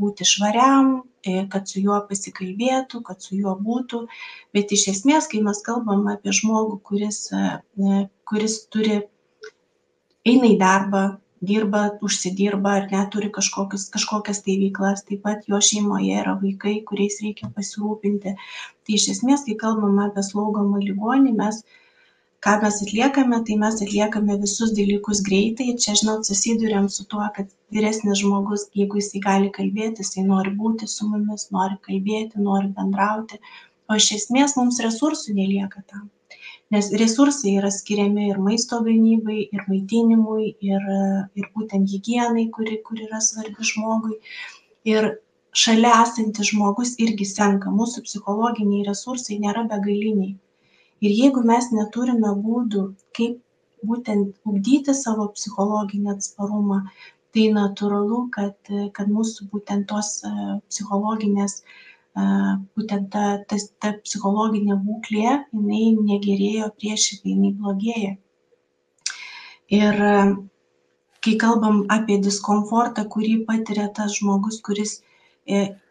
būti 0.00 0.26
švariam, 0.26 0.96
E, 1.26 1.44
kad 1.52 1.66
su 1.68 1.80
juo 1.82 1.98
pasikalbėtų, 2.08 3.00
kad 3.06 3.22
su 3.24 3.36
juo 3.36 3.54
būtų. 3.58 4.04
Bet 4.54 4.72
iš 4.74 4.86
esmės, 4.94 5.26
kai 5.30 5.40
mes 5.44 5.60
kalbam 5.66 6.06
apie 6.12 6.34
žmogų, 6.38 6.78
kuris, 6.90 7.18
e, 7.34 8.04
kuris 8.30 8.58
turi, 8.72 9.00
eina 10.28 10.52
į 10.52 10.58
darbą, 10.60 11.02
dirba, 11.40 11.82
užsidirba 12.02 12.74
ar 12.80 12.86
neturi 12.92 13.30
kažkokius, 13.34 13.88
kažkokias 13.94 14.42
tai 14.46 14.56
veiklas, 14.62 15.04
taip 15.08 15.22
pat 15.26 15.46
jo 15.52 15.60
šeimoje 15.68 16.16
yra 16.22 16.34
vaikai, 16.42 16.78
kuriais 16.88 17.18
reikia 17.24 17.50
pasirūpinti. 17.56 18.34
Tai 18.34 18.96
iš 18.98 19.08
esmės, 19.14 19.44
kai 19.46 19.54
kalbam 19.62 20.00
apie 20.04 20.24
slaugomą 20.30 20.82
ligonį, 20.84 21.34
mes 21.38 21.62
ką 22.46 22.56
mes 22.64 22.82
atliekame 22.86 23.40
tai 23.46 23.56
mes 23.62 23.80
atliekame 23.86 24.40
visus 24.42 24.74
dalykus 24.80 25.22
greitai. 25.30 25.70
Čia 25.86 25.96
žinot 26.02 26.28
susiduriam 26.28 26.90
su 26.96 27.06
tuo 27.14 27.30
kad 27.38 27.54
vyresnis 27.74 28.22
žmogus 28.22 28.68
jeigu 28.80 29.02
jisai 29.02 29.24
gali 29.30 29.54
kalbėti 29.60 30.06
jisai 30.06 30.26
nori 30.28 30.54
būti 30.60 30.90
su 30.90 31.08
mumis 31.08 31.48
nori 31.54 31.80
kalbėti 31.88 32.46
nori 32.50 32.70
bendrauti. 32.78 33.42
O 33.88 33.96
iš 34.02 34.12
esmės 34.20 34.54
mums 34.60 34.82
resursų 34.84 35.34
nelieka 35.40 35.84
tam 35.86 36.08
nes 36.74 36.90
resursai 37.00 37.54
yra 37.60 37.70
skiriami 37.72 38.28
ir 38.30 38.40
maisto 38.48 38.80
gamybai 38.86 39.38
ir 39.56 39.64
maitinimui 39.70 40.50
ir 40.72 40.84
ir 41.40 41.48
būtent 41.54 41.88
higienai 41.94 42.48
kuri 42.56 42.82
kuri 42.88 43.08
yra 43.08 43.20
svarbi 43.28 43.70
žmogui. 43.70 44.18
Ir 44.92 45.10
šalia 45.62 45.94
esantis 46.02 46.52
žmogus 46.52 46.94
irgi 47.04 47.26
senka. 47.32 47.72
Mūsų 47.80 48.04
psichologiniai 48.06 48.86
resursai 48.88 49.40
nėra 49.44 49.64
begaliniai. 49.72 50.36
Ir 51.04 51.14
jeigu 51.22 51.44
mes 51.46 51.70
neturime 51.72 52.34
būdų 52.44 52.84
kaip 53.16 53.38
būtent 53.86 54.34
ugdyti 54.50 54.94
savo 54.94 55.28
psichologinį 55.36 56.16
atsparumą 56.16 56.80
tai 57.34 57.44
natūralu 57.54 58.24
kad 58.34 58.72
kad 58.96 59.12
mūsų 59.12 59.46
būtent 59.52 59.86
tos 59.92 60.18
psichologinės 60.68 61.62
būtent 62.16 63.10
ta 63.14 63.24
tas 63.48 63.68
ta 63.80 63.92
psichologinė 64.04 64.76
būklė 64.84 65.24
jinai 65.24 65.82
negerėja 65.96 66.66
o 66.66 66.70
priešingai 66.80 67.34
jinai 67.34 67.52
blogėja. 67.60 68.12
Ir 69.78 70.00
kai 71.24 71.34
kalbam 71.42 71.84
apie 71.96 72.18
diskomfortą 72.24 73.04
kurį 73.14 73.44
patiria 73.50 73.88
tas 73.98 74.16
žmogus 74.18 74.60
kuris 74.68 75.02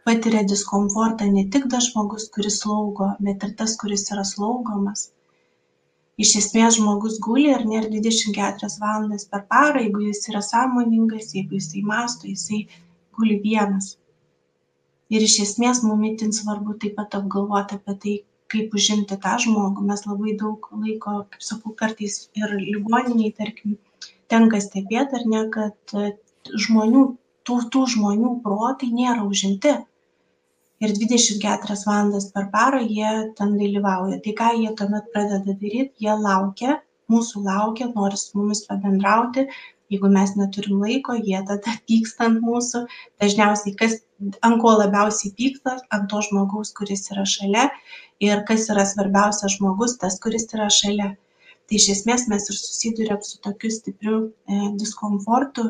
patiria 0.07 0.43
diskomfortą 0.53 1.27
ne 1.33 1.43
tik 1.53 1.69
tas 1.73 1.91
žmogus 1.91 2.29
kuris 2.33 2.59
slaugo 2.63 3.11
bet 3.19 3.43
ir 3.43 3.53
tas 3.61 3.75
kuris 3.81 4.05
yra 4.15 4.23
slaugomas 4.31 5.11
iš 6.25 6.33
esmės 6.41 6.77
žmogus 6.79 7.19
guli 7.27 7.53
ne 7.69 7.79
ir 7.79 7.89
dvidešim 7.91 8.35
keturias 8.37 8.79
valandas 8.83 9.27
per 9.31 9.43
parą 9.53 9.83
jeigu 9.83 10.05
jis 10.07 10.29
yra 10.31 10.41
sąmoningas 10.49 11.33
jeigu 11.37 11.59
jisai 11.59 11.83
mąsto 11.91 12.31
jisai 12.31 12.61
guli 13.17 13.39
vienas 13.43 13.91
ir 15.13 15.25
iš 15.27 15.37
esmės 15.45 15.83
mum 15.85 16.03
itin 16.09 16.33
svarbu 16.35 16.77
taip 16.81 16.97
pat 16.99 17.17
apgalvot 17.19 17.73
apie 17.75 17.95
tai 18.03 18.15
kaip 18.53 18.75
užimti 18.79 19.17
tą 19.23 19.35
žmogų. 19.43 19.83
Mes 19.89 20.05
labai 20.07 20.35
daug 20.39 20.69
laiko 20.83 21.19
kaip 21.33 21.43
sakau 21.49 21.75
kartais 21.81 22.19
ir 22.39 22.55
ligoninėj 22.61 23.33
tarkim 23.41 23.77
tenka 24.31 24.61
stebėt 24.63 25.13
ar 25.17 25.27
ne 25.33 25.43
kad 25.53 25.95
žmonių 26.65 27.03
tų 27.47 27.59
tų 27.73 27.83
žmonių 27.95 28.33
protai 28.43 28.91
nėra 28.95 29.27
užimti. 29.27 29.77
Ir 30.83 30.91
dvidešim 30.93 31.39
keturias 31.41 31.87
valandas 31.87 32.27
per 32.33 32.51
parą 32.53 32.83
jie 32.85 33.11
ten 33.37 33.55
dalyvauja. 33.57 34.19
Tai 34.23 34.33
ką 34.41 34.49
jie 34.59 34.73
tuomet 34.77 35.07
pradeda 35.13 35.55
daryt? 35.63 35.95
Jie 36.03 36.13
laukia 36.21 36.81
mūsų 37.11 37.41
laukia, 37.47 37.87
nori 37.95 38.19
su 38.19 38.37
mumis 38.37 38.63
pabendrauti. 38.67 39.47
Jeigu 39.93 40.09
mes 40.11 40.33
neturim 40.35 40.81
laiko, 40.83 41.13
jie 41.15 41.39
tada 41.47 41.73
pyksta 41.87 42.25
ant 42.27 42.41
mūsų. 42.43 42.81
Dažniausiai, 43.23 43.75
kas, 43.79 43.93
ant 44.43 44.57
ko 44.63 44.73
labiausiai 44.81 45.31
pyksta, 45.37 45.77
ant 45.95 46.09
to 46.11 46.19
žmogaus, 46.25 46.73
kuris 46.75 47.05
yra 47.13 47.23
šalia. 47.35 47.69
Ir 48.23 48.41
kas 48.49 48.65
yra 48.73 48.83
svarbiausias 48.89 49.55
žmogus, 49.55 49.95
tas, 50.01 50.17
kuris 50.23 50.49
yra 50.57 50.67
šalia. 50.73 51.13
Tai 51.67 51.79
iš 51.79 51.87
esmės 51.93 52.25
mes 52.31 52.49
ir 52.51 52.57
susidurėm 52.57 53.23
su 53.27 53.39
tokiu 53.43 53.71
stipriu 53.71 54.17
e, 54.27 54.59
diskomfortu 54.81 55.69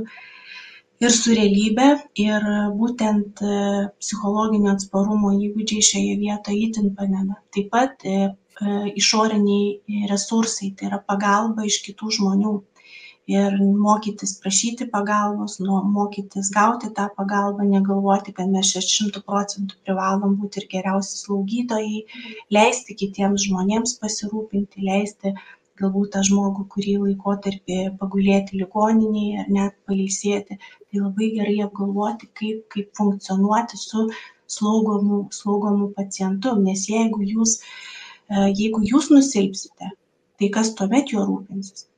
ir 1.03 1.13
su 1.13 1.35
realybe. 1.37 1.87
Ir 2.23 2.47
būtent 2.79 3.43
e, 3.45 3.59
psichologinio 4.01 4.73
atsparumo 4.73 5.35
įgūdžiai 5.37 5.85
šioje 5.91 6.17
vietoje 6.23 6.63
įtin 6.69 6.89
padeda. 6.97 7.37
Taip 7.53 7.69
pat 7.73 8.05
e, 8.05 8.17
e 8.33 8.79
išoriniai 9.03 10.07
resursai, 10.09 10.71
tai 10.77 10.89
yra 10.89 11.01
pagalba 11.05 11.69
iš 11.69 11.83
kitų 11.85 12.13
žmonių 12.17 12.55
ir 13.31 13.55
mokytis 13.85 14.31
prašyti 14.43 14.85
pagalbos 14.91 15.57
nuo 15.59 15.81
mokytis 15.95 16.49
gauti 16.57 16.89
tą 16.99 17.07
pagalbą 17.17 17.65
negalvoti 17.71 18.33
kad 18.37 18.53
mes 18.53 18.71
čia 18.73 18.81
šimtu 18.85 19.21
procentų 19.31 19.79
privalom 19.87 20.37
būti 20.43 20.61
ir 20.61 20.67
geriausi 20.73 21.19
slaugytojai 21.21 21.99
leisti 22.57 22.95
kitiems 23.01 23.47
žmonėms 23.49 23.97
pasirūpinti 24.03 24.85
leisti 24.89 25.33
galbūt 25.81 26.13
tą 26.15 26.23
žmogų 26.29 26.63
kurį 26.75 26.95
laikotarpį 27.01 27.81
pagulėti 27.99 28.61
ligoninėje 28.61 29.43
ar 29.43 29.51
net 29.57 29.75
pailsėti. 29.89 30.57
Tai 30.87 31.03
labai 31.03 31.29
gerai 31.35 31.57
apgalvoti 31.67 32.31
kaip 32.39 32.63
kaip 32.73 32.89
funkcionuoti 33.01 33.81
su 33.83 34.07
slaugomu 34.55 35.19
slaugomu 35.41 35.91
pacientu 35.99 36.55
nes 36.63 36.87
jeigu 36.93 37.27
jūs 37.33 37.59
e, 37.59 38.47
jeigu 38.61 38.81
jūs 38.93 39.11
nusilpsite 39.11 39.91
tai 40.39 40.51
kas 40.57 40.73
tuomet 40.79 41.11
juo 41.13 41.27
rūpinsis 41.27 41.89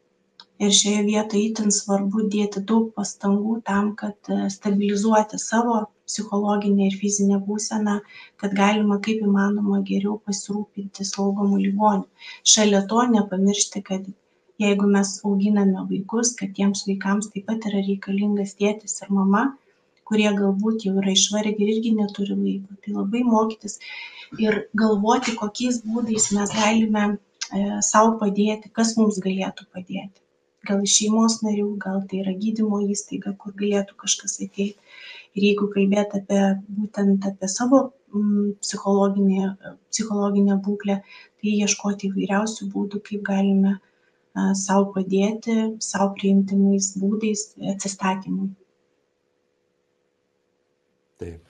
ir 0.66 0.74
šioje 0.78 1.03
vietoje 1.07 1.41
itin 1.49 1.72
svarbu 1.76 2.26
dėti 2.36 2.62
daug 2.72 2.89
pastangų 2.95 3.53
tam 3.70 3.93
kad 4.01 4.32
e, 4.36 4.39
stabilizuoti 4.55 5.39
savo 5.43 5.76
psichologinę 6.10 6.89
ir 6.89 6.97
fizinę 7.03 7.39
būseną 7.45 7.95
kad 8.43 8.55
galima 8.62 8.97
kaip 9.05 9.24
įmanoma 9.28 9.80
geriau 9.91 10.18
pasirūpinti 10.28 11.07
slaugomu 11.12 11.62
ligoniu 11.62 12.28
šalia 12.55 12.84
to 12.91 13.05
nepamiršti 13.14 13.84
kad 13.91 14.12
jeigu 14.66 14.91
mes 14.97 15.16
auginame 15.32 15.88
vaikus 15.93 16.36
kad 16.41 16.53
tiems 16.60 16.84
vaikams 16.89 17.32
taip 17.34 17.47
pat 17.51 17.72
yra 17.72 17.84
reikalingas 17.89 18.55
tėtis 18.62 18.99
ir 19.05 19.18
mama 19.22 19.47
kurie 20.12 20.30
galbūt 20.41 20.88
jau 20.88 20.95
yra 21.01 21.14
išvargę 21.16 21.64
ir 21.64 21.76
irgi 21.76 21.91
neturi 21.95 22.36
laiko. 22.36 22.78
Tai 22.84 22.95
labai 22.99 23.22
mokytis 23.34 23.78
ir 24.45 24.64
galvoti 24.82 25.36
kokiais 25.41 25.84
būdais 25.86 26.32
mes 26.38 26.55
galime 26.62 27.03
e, 27.10 27.60
sau 27.91 28.16
padėti 28.24 28.74
kas 28.80 28.97
mums 28.97 29.22
galėtų 29.26 29.70
padėti 29.76 30.28
gal 30.68 30.84
iš 30.84 30.95
šeimos 30.99 31.39
narių, 31.45 31.70
gal 31.82 32.01
tai 32.10 32.24
yra 32.24 32.34
gydymo 32.43 32.82
įstaiga, 32.91 33.36
kur 33.39 33.55
galėtų 33.60 33.95
kažkas 34.03 34.39
ateiti. 34.43 34.76
Ir 35.38 35.45
jeigu 35.45 35.70
kalbėt 35.74 36.16
apie 36.18 36.39
būtent 36.78 37.28
apie 37.30 37.49
savo 37.51 37.82
mm, 38.14 38.55
psichologinę, 38.64 39.76
psichologinę 39.91 40.57
būklę, 40.66 41.01
tai 41.39 41.53
ieškoti 41.66 42.10
įvairiausių 42.10 42.72
būdų, 42.74 43.03
kaip 43.05 43.22
galime 43.30 43.78
savo 44.55 44.89
padėti, 44.95 45.55
savo 45.84 46.14
priimtinais 46.18 46.93
būdais 46.99 47.53
atsistatymui. 47.74 48.49
Taip. 51.20 51.45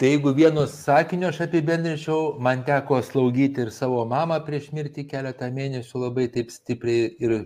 Tai 0.00 0.08
jeigu 0.08 0.32
vienu 0.34 0.64
sakiniu 0.66 1.28
aš 1.28 1.44
apibendrinčiau, 1.44 2.32
man 2.42 2.64
teko 2.66 2.98
slaugyti 3.06 3.62
ir 3.62 3.68
savo 3.70 4.00
mamą 4.10 4.40
prieš 4.46 4.72
mirtį 4.74 5.04
keletą 5.12 5.46
mėnesių 5.54 6.06
labai 6.06 6.24
taip 6.34 6.50
stipriai 6.50 7.12
ir 7.22 7.36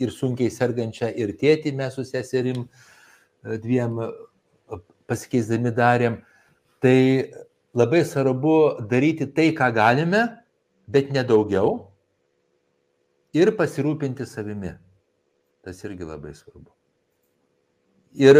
ir 0.00 0.12
sunkiai 0.14 0.50
sergančią 0.52 1.10
ir 1.20 1.34
tėtį 1.38 1.74
mes 1.76 1.94
su 1.94 2.04
seserim 2.08 2.64
e, 2.64 3.58
dviem 3.60 4.00
e, 4.00 4.10
pasikeisdami 5.10 5.72
darėm. 5.76 6.20
Tai 6.80 6.98
labai 7.76 8.02
svarbu 8.08 8.56
daryti 8.90 9.28
tai, 9.34 9.50
ką 9.56 9.70
galime, 9.76 10.24
bet 10.88 11.12
nedaugiau 11.14 11.90
ir 13.36 13.52
pasirūpinti 13.56 14.26
savimi. 14.26 14.72
Tas 15.64 15.82
irgi 15.84 16.06
labai 16.08 16.32
svarbu. 16.34 16.70
Ir, 18.18 18.38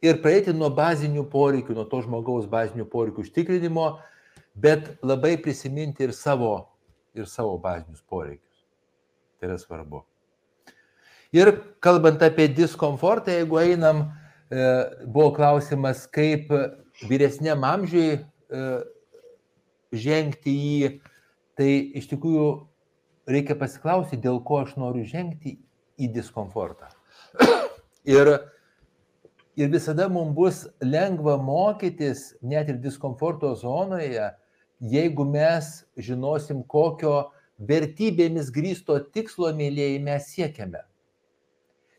ir 0.00 0.20
praeiti 0.22 0.54
nuo 0.56 0.70
bazinių 0.72 1.26
poreikių, 1.32 1.74
nuo 1.76 1.84
to 1.90 2.00
žmogaus 2.06 2.46
bazinių 2.48 2.86
poreikių 2.88 3.26
užtikrinimo, 3.26 3.88
bet 4.54 4.94
labai 5.02 5.34
prisiminti 5.42 6.06
ir 6.06 6.14
savo, 6.16 6.54
ir 7.18 7.28
savo 7.28 7.58
bazinius 7.60 8.04
poreikius. 8.08 8.64
Tai 9.40 9.50
yra 9.50 9.58
svarbu. 9.60 10.04
Ir 11.32 11.48
kalbant 11.80 12.20
apie 12.22 12.48
diskomfortą, 12.52 13.32
jeigu 13.32 13.56
einam, 13.62 14.02
e, 14.52 14.64
buvo 15.06 15.30
klausimas, 15.32 16.04
kaip 16.12 16.50
vyresniam 17.08 17.64
amžiui 17.64 18.18
e, 18.18 18.66
žengti 19.96 20.52
į, 20.52 20.90
tai 21.56 21.70
iš 22.00 22.10
tikrųjų 22.12 22.48
reikia 23.32 23.56
pasiklausyti, 23.56 24.20
dėl 24.26 24.42
ko 24.44 24.60
aš 24.66 24.76
noriu 24.76 25.06
žengti 25.08 25.56
į 25.96 26.10
diskomfortą. 26.12 26.92
Ir, 28.02 28.28
ir 29.56 29.68
visada 29.72 30.08
mums 30.10 30.36
bus 30.36 30.62
lengva 30.82 31.36
mokytis 31.38 32.32
net 32.42 32.68
ir 32.72 32.80
diskomforto 32.82 33.54
zonoje, 33.56 34.32
jeigu 34.82 35.24
mes 35.28 35.68
žinosim, 35.96 36.64
kokio 36.66 37.30
vertybėmis 37.62 38.50
grįsto 38.50 38.98
tikslo, 39.14 39.52
mėlyjei, 39.54 40.00
mes 40.02 40.32
siekiame. 40.34 40.82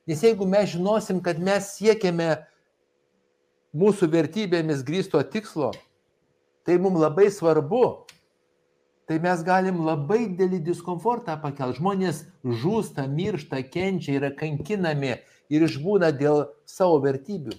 Nes 0.08 0.24
jeigu 0.24 0.46
mes 0.46 0.74
žinosim, 0.74 1.22
kad 1.24 1.40
mes 1.40 1.70
siekiame 1.78 2.34
mūsų 3.74 4.10
vertybėmis 4.12 4.84
grįsto 4.86 5.22
tikslo, 5.32 5.72
tai 6.68 6.76
mums 6.82 7.00
labai 7.00 7.30
svarbu, 7.32 8.04
tai 9.08 9.20
mes 9.24 9.44
galim 9.48 9.82
labai 9.88 10.26
didelį 10.28 10.60
diskomfortą 10.68 11.38
pakelti. 11.42 11.80
Žmonės 11.80 12.24
žūsta, 12.44 13.08
miršta, 13.08 13.64
kenčia, 13.64 14.18
yra 14.20 14.32
kankinami 14.36 15.16
ir 15.52 15.68
išbūna 15.68 16.12
dėl 16.20 16.46
savo 16.68 17.00
vertybių, 17.04 17.56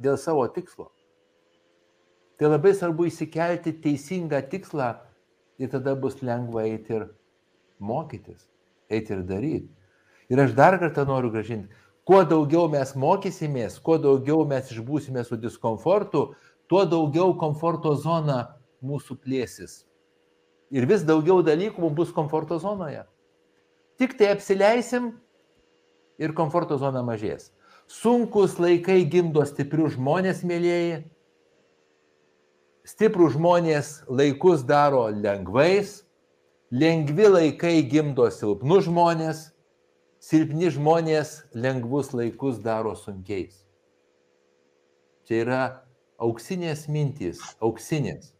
dėl 0.00 0.16
savo 0.20 0.48
tikslo. 0.52 0.90
Tai 2.36 2.52
labai 2.52 2.74
svarbu 2.76 3.08
įsikelti 3.08 3.76
teisingą 3.80 4.42
tikslą 4.52 4.90
ir 5.60 5.72
tada 5.72 5.96
bus 5.96 6.20
lengva 6.20 6.66
eiti 6.68 6.98
ir 6.98 7.08
mokytis, 7.80 8.44
eiti 8.92 9.16
ir 9.16 9.24
daryti. 9.24 9.75
Ir 10.32 10.42
aš 10.42 10.54
dar 10.58 10.78
kartą 10.80 11.04
noriu 11.06 11.30
gražinti, 11.30 11.70
kuo 12.06 12.22
daugiau 12.26 12.66
mes 12.70 12.94
mokysimės, 12.98 13.78
kuo 13.82 13.98
daugiau 14.02 14.46
mes 14.48 14.70
išbūsime 14.74 15.22
su 15.26 15.38
diskomfortu, 15.38 16.32
tuo 16.70 16.84
daugiau 16.86 17.34
komforto 17.38 17.94
zona 17.98 18.56
mūsų 18.82 19.18
plėsis. 19.22 19.84
Ir 20.74 20.86
vis 20.90 21.04
daugiau 21.06 21.44
dalykų 21.46 21.82
mums 21.82 21.94
bus 21.94 22.14
komforto 22.14 22.58
zonoje. 22.58 23.04
Tik 23.98 24.16
tai 24.18 24.32
apsileisim 24.34 25.12
ir 26.18 26.34
komforto 26.34 26.78
zona 26.78 27.04
mažės. 27.06 27.52
Sunkus 27.86 28.58
laikai 28.58 29.04
gimdo 29.06 29.44
stiprius 29.46 29.94
žmonės, 29.94 30.42
mėlyjeji. 30.42 31.04
Stiprų 32.86 33.30
žmonės 33.34 34.00
laikus 34.10 34.62
daro 34.66 35.06
lengvais, 35.10 36.02
lengvi 36.70 37.30
laikai 37.30 37.78
gimdo 37.86 38.26
silpnus 38.30 38.86
žmonės 38.86 39.46
silpni 40.26 40.70
žmonės 40.74 41.42
lengvus 41.54 42.12
laikus 42.16 42.58
daro 42.64 42.96
sunkiais. 42.98 43.62
Čia 45.26 45.42
yra 45.42 45.60
auksinės 46.22 46.86
mintys, 46.90 47.42
auksinės. 47.62 48.32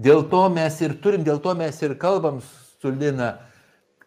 Dėl 0.00 0.24
to 0.30 0.42
mes 0.50 0.80
ir 0.82 0.96
turim, 1.02 1.22
dėl 1.26 1.38
to 1.42 1.52
mes 1.56 1.76
ir 1.86 1.94
kalbam 2.00 2.40
su 2.42 2.90
Lina, 2.90 3.46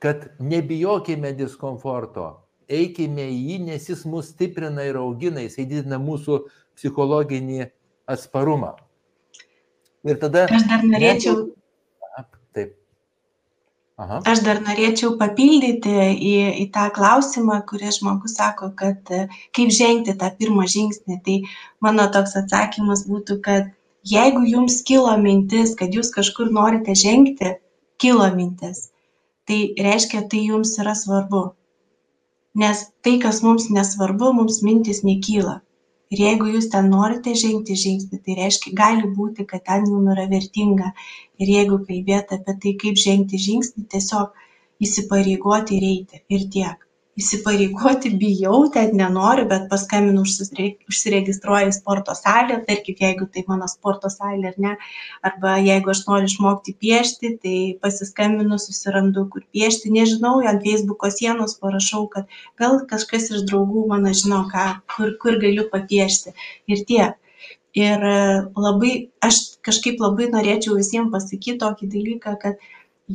kad 0.03 0.27
nebijokime 0.39 1.31
diskomforto, 1.37 2.27
eikime 2.67 3.29
į 3.31 3.37
jį, 3.37 3.59
nes 3.69 3.87
jis 3.89 4.03
mus 4.05 4.33
stiprina 4.33 4.83
ir 4.85 4.99
augina, 4.99 5.45
jis 5.45 5.55
didina 5.61 6.01
mūsų 6.01 6.41
psichologinį 6.77 7.69
atsparumą. 8.09 8.75
Ir 10.07 10.19
tada... 10.21 10.45
Aš 10.51 10.67
dar 10.69 10.83
norėčiau. 10.85 11.47
Taip. 12.55 12.75
Aha. 13.97 14.19
Aš 14.29 14.43
dar 14.45 14.59
norėčiau 14.61 15.15
papildyti 15.17 15.93
į, 16.13 16.33
į 16.63 16.65
tą 16.73 16.83
klausimą, 16.93 17.55
kurį 17.69 17.93
žmogus 17.95 18.35
sako, 18.37 18.69
kad 18.77 19.09
e, 19.09 19.23
kaip 19.57 19.71
žengti 19.73 20.13
tą 20.21 20.29
pirmą 20.37 20.67
žingsnį. 20.73 21.17
Tai 21.25 21.37
mano 21.81 22.05
toks 22.13 22.37
atsakymas 22.41 23.07
būtų, 23.09 23.39
kad 23.47 23.71
jeigu 24.11 24.43
jums 24.45 24.83
kilo 24.85 25.15
mintis, 25.23 25.73
kad 25.79 25.97
jūs 25.97 26.13
kažkur 26.13 26.53
norite 26.53 26.93
žengti, 26.93 27.55
kilo 27.97 28.27
mintis, 28.37 28.91
tai 29.49 29.59
reiškia, 29.87 30.27
tai 30.29 30.45
jums 30.45 30.77
yra 30.83 30.93
svarbu. 30.93 31.47
Nes 32.57 32.85
tai, 33.01 33.17
kas 33.23 33.41
mums 33.45 33.71
nesvarbu, 33.73 34.29
mums 34.37 34.61
mintis 34.65 35.01
nekyla. 35.05 35.57
Ir 36.15 36.23
jeigu 36.23 36.49
jūs 36.53 36.69
ten 36.73 36.89
norite 36.93 37.33
žengti 37.41 37.75
žingsnį, 37.83 38.19
tai 38.25 38.35
reiškia, 38.39 38.73
gali 38.81 39.09
būti, 39.19 39.45
kad 39.49 39.65
ten 39.67 39.87
jums 39.91 40.13
yra 40.15 40.27
vertinga. 40.31 40.93
Ir 41.43 41.53
jeigu 41.57 41.81
kalbėti 41.89 42.39
apie 42.39 42.57
tai, 42.63 42.75
kaip 42.83 43.01
žengti 43.03 43.41
žingsnį, 43.47 43.87
tiesiog 43.95 44.85
įsipareigoti 44.87 45.79
ir 45.79 45.87
eiti. 45.91 46.23
Ir 46.31 46.47
tiek 46.53 46.86
įsipareigoti 47.17 48.11
bijau 48.21 48.59
ten 48.73 48.91
nenoriu 48.97 49.47
bet 49.49 49.65
paskambinu 49.71 50.21
užsisre 50.25 50.67
užsiregistruoju 50.91 51.71
į 51.71 51.75
sporto 51.77 52.13
salę 52.17 52.59
tarkim 52.67 52.97
jeigu 53.01 53.25
tai 53.33 53.43
mano 53.47 53.67
sporto 53.71 54.11
salė 54.13 54.51
ar 54.51 54.57
ne 54.65 54.73
arba 55.29 55.55
jeigu 55.67 55.93
aš 55.93 56.03
noriu 56.09 56.29
išmokti 56.29 56.75
piešti 56.85 57.31
tai 57.43 57.57
pasiskambinu 57.81 58.59
susirandu 58.61 59.25
kur 59.33 59.45
piešti. 59.55 59.93
Nežinau 59.95 60.41
ant 60.51 60.61
feisbuko 60.65 61.09
sienos 61.13 61.57
parašau 61.61 62.03
kad 62.13 62.27
gal 62.61 62.77
kažkas 62.91 63.31
iš 63.33 63.47
draugų 63.49 63.87
mano 63.93 64.13
žino 64.21 64.43
ką 64.51 64.67
kur 64.95 65.15
kur 65.23 65.39
galiu 65.41 65.65
papiešti. 65.71 66.35
Ir 66.69 66.83
tiek 66.91 67.17
ir 67.77 68.05
labai 68.67 68.91
aš 69.25 69.41
kažkaip 69.65 69.97
labai 70.05 70.29
norėčiau 70.35 70.77
visiem 70.77 71.09
pasakyt 71.13 71.59
tokį 71.65 71.89
dalyką 71.95 72.35
kad 72.45 72.61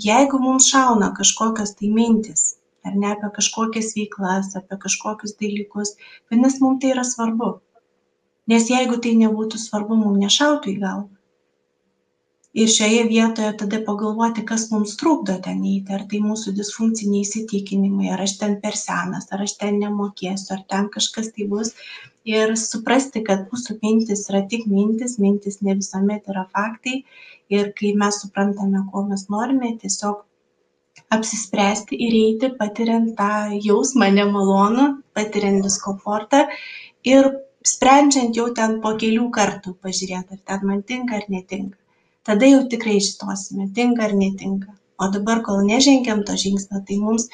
jeigu 0.08 0.42
mums 0.42 0.68
šauna 0.74 1.12
kažkokios 1.18 1.74
tai 1.78 1.92
mintys 1.94 2.44
ar 2.86 2.98
ne 3.04 3.12
apie 3.14 3.30
kažkokias 3.38 3.92
veiklas, 3.98 4.52
apie 4.58 4.78
kažkokius 4.84 5.36
dalykus. 5.40 5.96
Vadinasi, 6.30 6.62
mums 6.64 6.82
tai 6.82 6.92
yra 6.96 7.04
svarbu. 7.06 7.50
Nes 8.50 8.70
jeigu 8.70 8.98
tai 9.02 9.16
nebūtų 9.18 9.60
svarbu, 9.62 9.98
mums 9.98 10.22
nešautų 10.26 10.72
į 10.74 10.78
galvą. 10.84 11.10
Ir 12.52 12.68
šioje 12.68 13.04
vietoje 13.08 13.50
tada 13.60 13.78
pagalvoti, 13.86 14.42
kas 14.48 14.66
mums 14.70 14.98
trukdo 15.00 15.38
ten 15.44 15.62
eiti, 15.64 15.94
ar 15.96 16.02
tai 16.08 16.18
mūsų 16.20 16.52
disfunkciniai 16.58 17.22
įsitikinimai, 17.24 18.10
ar 18.12 18.20
aš 18.26 18.34
ten 18.42 18.58
per 18.60 18.76
senas, 18.76 19.30
ar 19.32 19.44
aš 19.46 19.54
ten 19.62 19.78
nemokėsiu, 19.80 20.50
ar 20.58 20.66
ten 20.68 20.90
kažkas 20.92 21.30
tai 21.36 21.46
bus. 21.48 21.72
Ir 22.28 22.52
suprasti, 22.60 23.22
kad 23.24 23.46
mūsų 23.48 23.78
mintis 23.80 24.26
yra 24.28 24.42
tik 24.52 24.66
mintis, 24.68 25.16
mintis 25.22 25.62
ne 25.64 25.78
visuomet 25.78 26.28
yra 26.28 26.44
faktai. 26.52 27.00
Ir 27.52 27.72
kai 27.78 27.94
mes 28.02 28.20
suprantame, 28.20 28.84
ko 28.92 29.06
mes 29.08 29.24
norime, 29.32 29.72
tiesiog 29.80 30.20
apsispręsti 31.16 31.98
ir 32.06 32.16
eiti 32.18 32.50
patiriant 32.58 33.12
tą 33.18 33.30
jausmą 33.66 34.08
nemalonų, 34.18 34.86
patiriant 35.16 35.64
diskomfortą 35.66 36.46
ir 37.12 37.28
sprendžiant 37.72 38.36
jau 38.38 38.48
ten 38.56 38.78
po 38.84 38.94
kelių 39.02 39.28
kartų 39.36 39.74
pažiūrėti, 39.84 40.38
ar 40.38 40.42
ten 40.50 40.66
man 40.70 40.82
tinka 40.88 41.18
ar 41.20 41.28
netinka. 41.34 41.78
Tada 42.26 42.48
jau 42.48 42.62
tikrai 42.70 42.98
žinosime, 43.02 43.68
tinka 43.76 44.06
ar 44.08 44.16
netinka. 44.18 44.74
O 45.02 45.08
dabar, 45.10 45.42
kol 45.46 45.62
nežengiam 45.66 46.22
to 46.26 46.36
žingsnio, 46.38 46.82
tai 46.86 46.98
mums 47.02 47.28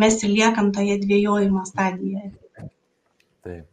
mes 0.00 0.18
ir 0.24 0.32
liekam 0.32 0.72
toje 0.76 0.98
dviejojimo 1.04 1.64
stadijoje. 1.70 2.32
Taip. 3.44 3.64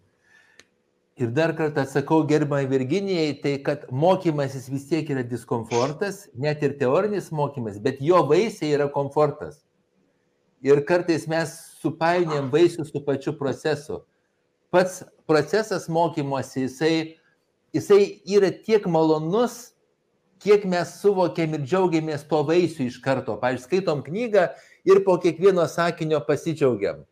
Ir 1.22 1.30
dar 1.36 1.52
kartą 1.54 1.84
atsakau 1.86 2.24
gerbamai 2.26 2.66
Virginijai, 2.66 3.34
tai 3.44 3.58
kad 3.62 3.84
mokymasis 3.94 4.66
vis 4.74 4.88
tiek 4.90 5.10
yra 5.14 5.22
diskomfortas, 5.22 6.24
net 6.34 6.64
ir 6.66 6.74
teorinis 6.80 7.28
mokymas, 7.30 7.78
bet 7.78 8.00
jo 8.02 8.24
vaisiai 8.26 8.72
yra 8.74 8.88
komfortas. 8.90 9.60
Ir 10.66 10.82
kartais 10.90 11.28
mes 11.30 11.54
supainėjom 11.84 12.50
vaisius 12.50 12.90
su 12.90 13.04
pačiu 13.06 13.36
procesu. 13.38 14.00
Pats 14.74 15.04
procesas 15.30 15.86
mokymosi, 15.94 16.66
jisai, 16.66 16.96
jisai 17.78 18.02
yra 18.26 18.50
tiek 18.66 18.90
malonus, 18.90 19.76
kiek 20.42 20.66
mes 20.66 20.98
suvokiam 21.04 21.54
ir 21.54 21.68
džiaugiamės 21.68 22.26
to 22.34 22.42
vaisių 22.50 22.90
iš 22.90 22.98
karto. 23.06 23.38
Pavyzdžiui, 23.38 23.68
skaitom 23.70 24.02
knygą 24.10 24.50
ir 24.90 25.06
po 25.06 25.20
kiekvieno 25.22 25.70
sakinio 25.70 26.24
pasidžiaugiam 26.26 27.06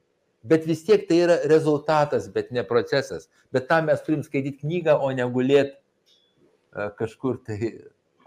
bet 0.43 0.67
vis 0.67 0.83
tiek 0.87 1.05
tai 1.09 1.21
yra 1.25 1.37
rezultatas, 1.49 2.27
bet 2.33 2.51
ne 2.55 2.63
procesas. 2.67 3.27
Bet 3.53 3.67
tam 3.69 3.89
mes 3.89 4.01
turim 4.05 4.23
skaityti 4.23 4.63
knygą, 4.63 4.97
o 4.99 5.11
negulėti 5.15 5.75
e, 5.75 6.89
kažkur 6.99 7.39
tai 7.47 7.59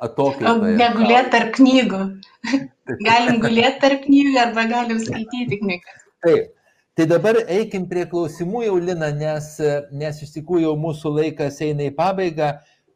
atokai. 0.03 0.57
Negulėti 0.79 1.33
tarp 1.35 1.55
knygų. 1.59 2.03
galim 3.09 3.41
gulėti 3.43 3.79
tarp 3.85 4.05
knygų 4.07 4.41
arba 4.43 4.67
galim 4.71 5.01
skaityti 5.03 5.61
knygą. 5.63 5.97
Taip. 6.27 6.51
Tai 6.93 7.07
dabar 7.09 7.39
eikim 7.49 7.87
prie 7.89 8.03
klausimų 8.05 8.67
jau, 8.67 8.75
Lina, 8.77 9.09
nes, 9.17 9.55
nes 9.97 10.19
iš 10.27 10.35
tikrųjų 10.35 10.67
jau 10.67 10.73
mūsų 10.77 11.13
laikas 11.17 11.63
eina 11.65 11.87
į 11.89 11.95
pabaigą 11.97 12.51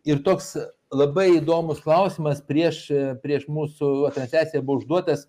ir 0.05 0.21
toks 0.27 0.51
labai 0.93 1.39
įdomus 1.39 1.81
klausimas 1.81 2.43
prieš, 2.45 2.83
prieš 3.23 3.47
mūsų 3.49 4.11
transliaciją 4.13 4.61
buvo 4.61 4.83
užduotas, 4.83 5.25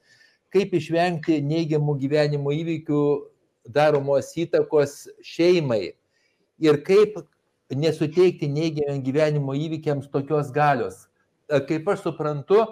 kaip 0.51 0.75
išvengti 0.75 1.39
neigiamų 1.47 1.95
gyvenimo 2.01 2.51
įvykių 2.57 3.01
daromos 3.73 4.33
įtakos 4.37 5.07
šeimai 5.25 5.93
ir 6.63 6.79
kaip 6.87 7.19
nesuteikti 7.75 8.47
neigiamiam 8.49 9.01
gyvenimo 9.03 9.55
įvykiams 9.57 10.09
tokios 10.11 10.51
galios. 10.55 11.05
Kaip 11.47 11.87
aš 11.91 12.05
suprantu, 12.07 12.63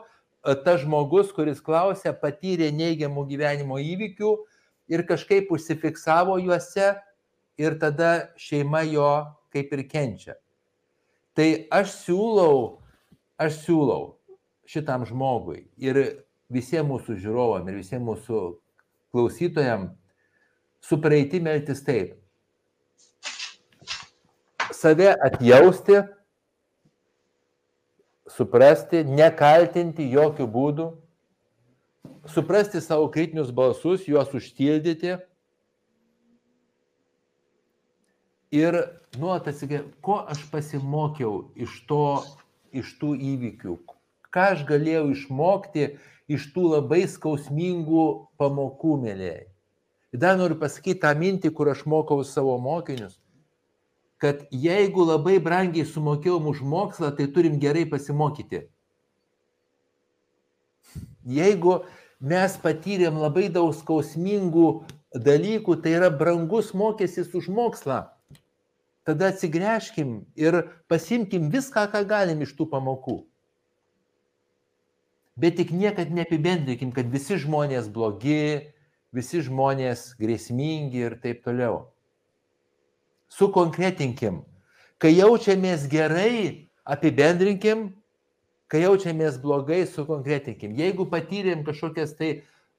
tas 0.65 0.81
žmogus, 0.83 1.31
kuris 1.35 1.61
klausė, 1.63 2.13
patyrė 2.19 2.71
neigiamų 2.75 3.25
gyvenimo 3.29 3.79
įvykių 3.81 4.31
ir 4.91 5.05
kažkaip 5.07 5.51
užsifiksavo 5.51 6.37
juose 6.43 6.93
ir 7.57 7.77
tada 7.79 8.31
šeima 8.37 8.83
jo 8.87 9.11
kaip 9.55 9.71
ir 9.73 9.85
kenčia. 9.89 10.35
Tai 11.35 11.47
aš 11.73 11.91
siūlau, 12.05 12.79
aš 13.41 13.59
siūlau 13.65 14.15
šitam 14.69 15.03
žmogui 15.07 15.65
ir 15.77 15.99
visiems 16.51 16.87
mūsų 16.89 17.17
žiūrovam 17.23 17.67
ir 17.69 17.79
visiems 17.81 18.05
mūsų 18.05 18.41
klausytojams 19.15 19.91
su 20.85 20.99
praeitį 21.01 21.41
meltis 21.45 21.81
taip. 21.85 22.13
Save 24.75 25.13
atjausti, 25.23 26.01
suprasti, 28.35 29.03
nekaltinti 29.07 30.05
jokių 30.11 30.47
būdų, 30.51 30.87
suprasti 32.29 32.81
savo 32.81 33.07
kritinius 33.13 33.53
balsus, 33.55 34.05
juos 34.09 34.33
užtildyti 34.35 35.15
ir 38.55 38.77
nuolat 39.17 39.49
atsikėti, 39.51 39.93
ko 40.05 40.19
aš 40.29 40.43
pasimokiau 40.51 41.47
iš, 41.55 41.79
to, 41.89 42.21
iš 42.75 42.93
tų 43.01 43.15
įvykių, 43.33 43.77
ką 44.33 44.47
aš 44.55 44.65
galėjau 44.69 45.07
išmokti 45.15 45.89
iš 46.31 46.49
tų 46.53 46.69
labai 46.75 47.05
skausmingų 47.09 48.05
pamokų, 48.41 48.97
mėlyjei. 49.05 49.45
Ir 50.15 50.19
dar 50.21 50.37
noriu 50.39 50.55
pasakyti 50.55 51.01
tą 51.03 51.09
mintį, 51.19 51.49
kur 51.51 51.67
aš 51.67 51.81
mokau 51.91 52.21
savo 52.23 52.53
mokinius, 52.63 53.17
kad 54.23 54.45
jeigu 54.47 55.03
labai 55.03 55.41
brangiai 55.43 55.83
sumokėjom 55.83 56.45
už 56.53 56.61
mokslą, 56.63 57.09
tai 57.17 57.25
turim 57.35 57.57
gerai 57.59 57.81
pasimokyti. 57.91 58.61
Jeigu 61.27 61.81
mes 62.23 62.55
patyrėm 62.63 63.17
labai 63.19 63.49
daug 63.51 63.73
skausmingų 63.75 64.69
dalykų, 65.25 65.75
tai 65.83 65.97
yra 65.97 66.07
brangus 66.21 66.71
mokestis 66.71 67.35
už 67.35 67.49
mokslą. 67.51 68.05
Tada 69.03 69.33
atsigręžkim 69.33 70.21
ir 70.39 70.61
pasimkim 70.87 71.49
viską, 71.51 71.89
ką 71.91 72.05
galim 72.07 72.45
iš 72.47 72.55
tų 72.55 72.69
pamokų. 72.71 73.17
Bet 75.35 75.59
tik 75.59 75.75
niekad 75.75 76.15
neapibendrinkim, 76.15 76.95
kad 76.95 77.11
visi 77.11 77.35
žmonės 77.35 77.91
blogi, 77.91 78.71
visi 79.15 79.41
žmonės 79.45 80.13
grėsmingi 80.19 81.05
ir 81.07 81.17
taip 81.23 81.43
toliau. 81.45 81.85
Sukonkretinkim. 83.31 84.43
Kai 84.99 85.11
jaučiamės 85.15 85.87
gerai, 85.91 86.69
apibendrinkim, 86.87 87.89
kai 88.71 88.83
jaučiamės 88.83 89.39
blogai, 89.41 89.83
sukonkretinkim. 89.87 90.75
Jeigu 90.77 91.07
patyrėm 91.11 91.63
kažkokias 91.67 92.15
tai 92.19 92.31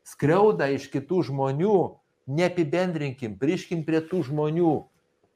skriaudą 0.07 0.69
iš 0.77 0.89
kitų 0.93 1.23
žmonių, 1.31 1.79
neapibendrinkim, 2.27 3.37
priškim 3.41 3.85
prie 3.87 4.03
tų 4.05 4.25
žmonių. 4.31 4.77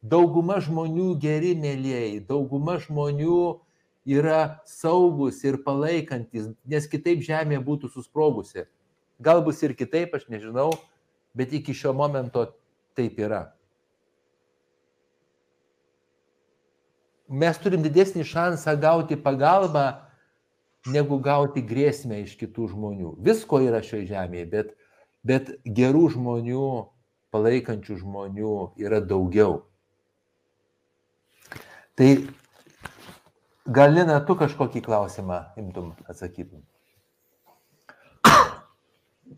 Dauguma 0.00 0.60
žmonių 0.64 1.14
geri 1.20 1.52
mėlyjei, 1.60 2.22
dauguma 2.24 2.78
žmonių 2.80 3.60
yra 4.08 4.62
saugus 4.64 5.42
ir 5.44 5.60
palaikantis, 5.64 6.48
nes 6.64 6.86
kitaip 6.88 7.20
žemė 7.24 7.60
būtų 7.64 7.90
susprogusi. 7.92 8.64
Gal 9.20 9.42
bus 9.44 9.60
ir 9.62 9.74
kitaip, 9.76 10.14
aš 10.16 10.24
nežinau, 10.32 10.70
bet 11.36 11.52
iki 11.56 11.74
šio 11.76 11.92
momento 11.96 12.46
taip 12.98 13.18
yra. 13.22 13.44
Mes 17.30 17.58
turim 17.62 17.84
didesnį 17.84 18.24
šansą 18.26 18.74
gauti 18.82 19.14
pagalbą, 19.14 19.84
negu 20.90 21.20
gauti 21.22 21.62
grėsmę 21.62 22.24
iš 22.24 22.34
kitų 22.40 22.72
žmonių. 22.72 23.14
Visko 23.22 23.60
yra 23.62 23.82
šioje 23.86 24.08
žemėje, 24.10 24.46
bet, 24.50 24.72
bet 25.22 25.52
gerų 25.64 26.08
žmonių, 26.16 26.66
palaikančių 27.30 28.00
žmonių 28.00 28.54
yra 28.82 28.98
daugiau. 29.04 29.60
Tai 31.94 32.10
Galina, 33.70 34.16
tu 34.26 34.34
kažkokį 34.34 34.80
klausimą 34.82 35.36
imtum 35.60 35.92
atsakytum. 36.10 36.64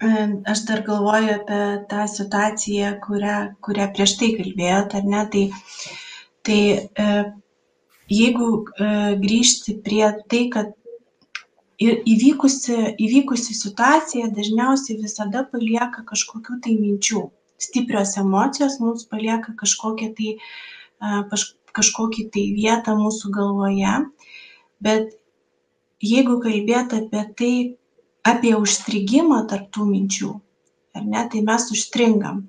Aš 0.01 0.65
dar 0.67 0.83
galvoju 0.87 1.35
apie 1.37 1.63
tą 1.91 2.07
situaciją, 2.09 2.95
kurią, 3.05 3.37
kurią 3.61 3.89
prieš 3.95 4.17
tai 4.21 4.31
kalbėjote, 4.39 5.01
ar 5.03 5.09
ne? 5.15 5.25
Tai, 5.33 5.43
tai 6.49 6.61
e, 7.05 7.09
jeigu 8.09 8.49
e, 8.63 8.89
grįžti 9.21 9.77
prie 9.85 10.07
tai, 10.33 10.47
kad 10.55 10.73
įvykusi, 11.83 12.79
įvykusi 13.03 13.55
situacija 13.59 14.31
dažniausiai 14.35 15.01
visada 15.03 15.45
palieka 15.53 16.05
kažkokių 16.09 16.61
tai 16.65 16.77
minčių. 16.79 17.27
Stiprios 17.63 18.17
emocijos 18.19 18.79
mums 18.83 19.05
palieka 19.11 19.55
kažkokią 19.59 20.09
tai, 20.19 20.33
kažkokį 21.77 22.29
tai 22.35 22.47
vietą 22.57 22.97
mūsų 22.99 23.31
galvoje, 23.35 23.95
bet 24.83 25.15
jeigu 26.03 26.41
kalbėt 26.43 26.95
apie 26.99 27.23
tai, 27.39 27.53
apie 28.31 28.55
užstrigimą 28.59 29.43
tarptų 29.51 29.89
minčių, 29.89 30.31
ar 30.99 31.05
ne, 31.15 31.27
tai 31.33 31.43
mes 31.49 31.69
užstringam. 31.75 32.47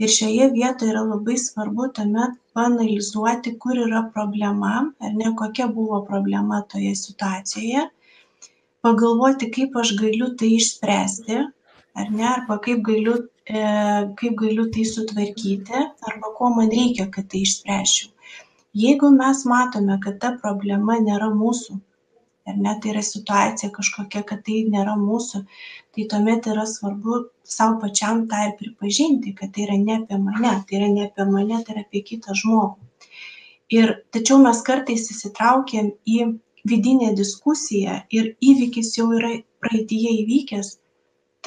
Ir 0.00 0.08
šioje 0.08 0.46
vietoje 0.54 0.94
yra 0.94 1.02
labai 1.04 1.36
svarbu 1.36 1.90
tuomet 1.96 2.38
paanalizuoti, 2.56 3.52
kur 3.62 3.80
yra 3.86 4.06
problema, 4.14 4.74
ar 5.04 5.16
ne, 5.16 5.32
kokia 5.40 5.66
buvo 5.68 6.00
problema 6.08 6.62
toje 6.72 6.94
situacijoje 6.96 7.88
pagalvoti, 8.84 9.50
kaip 9.54 9.76
aš 9.82 9.92
galiu 10.00 10.30
tai 10.40 10.54
išspręsti, 10.56 11.40
ar 12.00 12.08
ne, 12.14 12.24
arba 12.30 12.56
kaip 12.64 12.80
galiu, 12.86 13.16
e, 13.44 13.64
kaip 14.20 14.38
galiu 14.40 14.70
tai 14.72 14.86
sutvarkyti, 14.88 15.82
arba 16.08 16.32
ko 16.38 16.48
man 16.56 16.72
reikia, 16.72 17.10
kad 17.12 17.28
tai 17.32 17.44
išspręščiau. 17.44 18.08
Jeigu 18.80 19.10
mes 19.12 19.44
matome, 19.50 19.98
kad 20.04 20.18
ta 20.22 20.32
problema 20.42 20.96
nėra 21.02 21.28
mūsų, 21.34 21.76
ar 22.48 22.56
ne, 22.56 22.74
tai 22.82 22.92
yra 22.94 23.02
situacija 23.04 23.70
kažkokia, 23.76 24.22
kad 24.28 24.44
tai 24.46 24.62
nėra 24.72 24.96
mūsų, 25.00 25.42
tai 25.94 26.06
tuomet 26.12 26.48
yra 26.50 26.66
svarbu 26.68 27.24
savo 27.44 27.80
pačiam 27.82 28.26
tą 28.30 28.44
ir 28.48 28.54
pripažinti, 28.60 29.34
kad 29.38 29.52
tai 29.54 29.66
yra 29.66 29.78
ne 29.80 29.98
apie 30.00 30.20
mane, 30.22 30.54
tai 30.68 30.80
yra 30.80 30.92
ne 30.92 31.08
apie 31.08 31.26
mane, 31.30 31.60
tai 31.64 31.76
yra 31.76 31.86
apie 31.86 32.04
kitą 32.12 32.36
žmogų. 32.42 32.78
Ir 33.70 33.92
tačiau 34.14 34.40
mes 34.42 34.62
kartais 34.66 35.06
įsitraukiam 35.12 35.92
į 36.02 36.32
vidinė 36.66 37.14
diskusija 37.16 38.02
ir 38.10 38.34
įvykis 38.42 38.96
jau 38.98 39.10
yra 39.16 39.36
praeityje 39.62 40.14
įvykęs, 40.24 40.72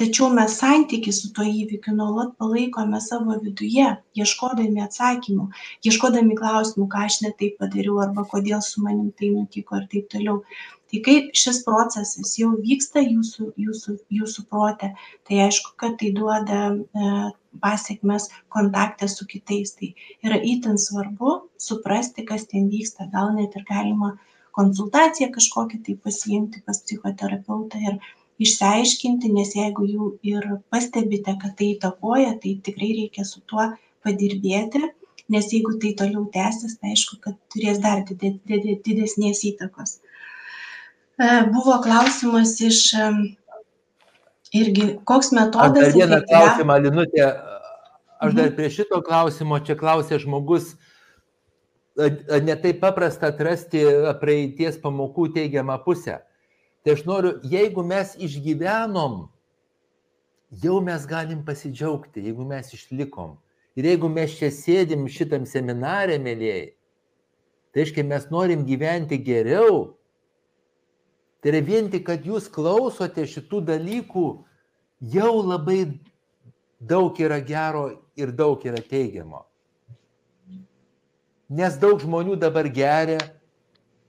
tačiau 0.00 0.30
mes 0.34 0.56
santykį 0.58 1.12
su 1.14 1.30
tuo 1.36 1.44
įvykiu 1.46 1.94
nuolat 1.98 2.32
palaikome 2.40 3.00
savo 3.02 3.36
viduje, 3.42 3.86
ieškodami 4.18 4.82
atsakymų, 4.86 5.48
ieškodami 5.86 6.38
klausimų, 6.40 6.88
ką 6.94 7.04
aš 7.08 7.20
netaip 7.26 7.58
padariau 7.62 8.00
arba 8.06 8.26
kodėl 8.30 8.62
su 8.64 8.82
manim 8.86 9.12
tai 9.18 9.30
nutiko 9.34 9.78
ir 9.78 9.86
taip 9.92 10.08
toliau. 10.14 10.40
Tai 10.94 11.00
kai 11.02 11.14
šis 11.34 11.56
procesas 11.66 12.36
jau 12.38 12.52
vyksta 12.62 13.00
jūsų, 13.02 13.48
jūsų, 13.58 13.94
jūsų 14.14 14.42
protė, 14.50 14.92
tai 15.26 15.40
aišku, 15.42 15.72
kad 15.82 15.96
tai 15.98 16.12
duoda 16.14 16.58
e, 16.70 17.08
pasiekmes 17.64 18.28
kontakte 18.54 19.08
su 19.10 19.26
kitais. 19.26 19.72
Tai 19.74 19.88
yra 20.28 20.38
itin 20.38 20.78
svarbu 20.78 21.32
suprasti, 21.58 22.22
kas 22.28 22.46
ten 22.52 22.68
vyksta, 22.70 23.08
gal 23.10 23.32
net 23.34 23.56
ir 23.58 23.66
galima 23.72 24.12
konsultaciją 24.54 25.32
kažkokią 25.34 25.82
tai 25.82 25.96
pasiimti 26.06 26.62
pas 26.62 26.78
psichoterapeutą 26.84 27.82
ir 27.88 27.98
išsiaiškinti, 28.46 29.32
nes 29.34 29.50
jeigu 29.58 29.90
jau 29.90 30.12
ir 30.22 30.46
pastebite, 30.70 31.34
kad 31.42 31.58
tai 31.58 31.72
įtakoja, 31.74 32.36
tai 32.38 32.54
tikrai 32.70 32.92
reikia 33.00 33.26
su 33.26 33.42
tuo 33.50 33.66
padirbėti, 34.06 34.86
nes 35.34 35.50
jeigu 35.50 35.74
tai 35.82 35.96
toliau 35.98 36.28
tęsis, 36.38 36.78
tai 36.78 36.94
aišku, 36.94 37.18
kad 37.26 37.42
turės 37.50 37.82
dar 37.82 38.06
didesnės 38.06 39.42
įtakos. 39.50 39.98
E, 41.18 41.26
buvo 41.52 41.76
klausimas 41.82 42.56
iš 42.60 42.80
irgi, 44.54 44.88
koks 45.04 45.32
metodas. 45.34 45.92
Dar 45.92 45.94
vieną 45.94 46.20
klausimą, 46.28 46.78
Linutė, 46.82 47.28
aš 48.18 48.34
dar 48.34 48.48
mhm. 48.48 48.56
prie 48.58 48.70
šito 48.72 49.00
klausimo 49.06 49.58
čia 49.62 49.76
klausė 49.78 50.18
žmogus, 50.22 50.74
ne 51.96 52.56
taip 52.58 52.80
paprasta 52.82 53.30
atrasti 53.30 53.84
praeities 54.22 54.78
pamokų 54.82 55.30
teigiamą 55.36 55.78
pusę. 55.84 56.20
Tai 56.84 56.98
aš 56.98 57.04
noriu, 57.08 57.36
jeigu 57.48 57.84
mes 57.86 58.12
išgyvenom, 58.20 59.22
jau 60.62 60.80
mes 60.84 61.06
galim 61.08 61.40
pasidžiaugti, 61.46 62.26
jeigu 62.26 62.44
mes 62.46 62.74
išlikom. 62.76 63.38
Ir 63.74 63.88
jeigu 63.88 64.10
mes 64.12 64.34
čia 64.38 64.50
sėdim 64.54 65.06
šitam 65.10 65.46
seminarė, 65.50 66.18
mėlyjei, 66.22 66.74
tai 67.74 67.82
reiškia, 67.82 68.04
mes 68.06 68.28
norim 68.30 68.62
gyventi 68.68 69.18
geriau. 69.18 69.96
Tai 71.44 71.52
yra 71.52 71.60
vien 71.60 71.90
tik, 71.92 72.06
kad 72.08 72.24
jūs 72.24 72.46
klausote 72.48 73.26
šitų 73.28 73.58
dalykų, 73.68 74.28
jau 75.12 75.32
labai 75.44 75.82
daug 76.80 77.18
yra 77.20 77.36
gero 77.44 77.82
ir 78.16 78.30
daug 78.32 78.62
yra 78.64 78.80
teigiamo. 78.80 79.42
Nes 81.52 81.76
daug 81.76 82.00
žmonių 82.00 82.38
dabar 82.40 82.64
geria, 82.72 83.18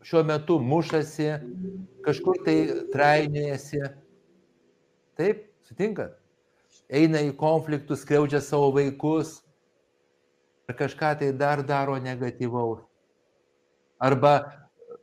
šiuo 0.08 0.22
metu 0.24 0.62
mušasi, 0.64 1.28
kažkur 2.08 2.40
tai 2.48 2.56
trainėjasi. 2.96 3.84
Taip, 5.20 5.44
sutinkat? 5.68 6.16
Eina 6.88 7.20
į 7.28 7.36
konfliktus, 7.36 8.06
skriaudžia 8.08 8.40
savo 8.40 8.72
vaikus, 8.80 9.42
ar 10.72 10.80
kažką 10.80 11.12
tai 11.20 11.34
dar 11.36 11.66
daro 11.68 12.00
negatyvaus. 12.00 12.80
Arba 14.00 14.38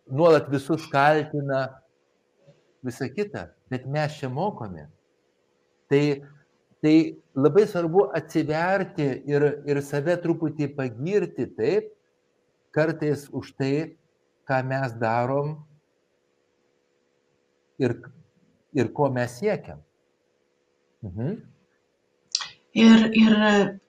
nuolat 0.09 0.49
visus 0.49 0.89
kaltina, 0.89 1.82
visą 2.85 3.09
kitą, 3.15 3.47
bet 3.71 3.87
mes 3.87 4.19
čia 4.19 4.31
mokome. 4.33 4.89
Tai, 5.91 6.05
tai 6.83 6.97
labai 7.35 7.67
svarbu 7.69 8.09
atsiverti 8.19 9.09
ir, 9.31 9.49
ir 9.69 9.83
save 9.85 10.17
truputį 10.23 10.73
pagirti 10.77 11.47
taip, 11.57 11.93
kartais 12.73 13.29
už 13.31 13.53
tai, 13.59 13.75
ką 14.49 14.63
mes 14.67 14.97
darom 15.01 15.55
ir, 17.79 17.97
ir 18.75 18.93
ko 18.97 19.09
mes 19.13 19.39
siekiam. 19.39 19.81
Mhm. 21.03 21.41
Ir, 22.73 23.03
ir 23.21 23.33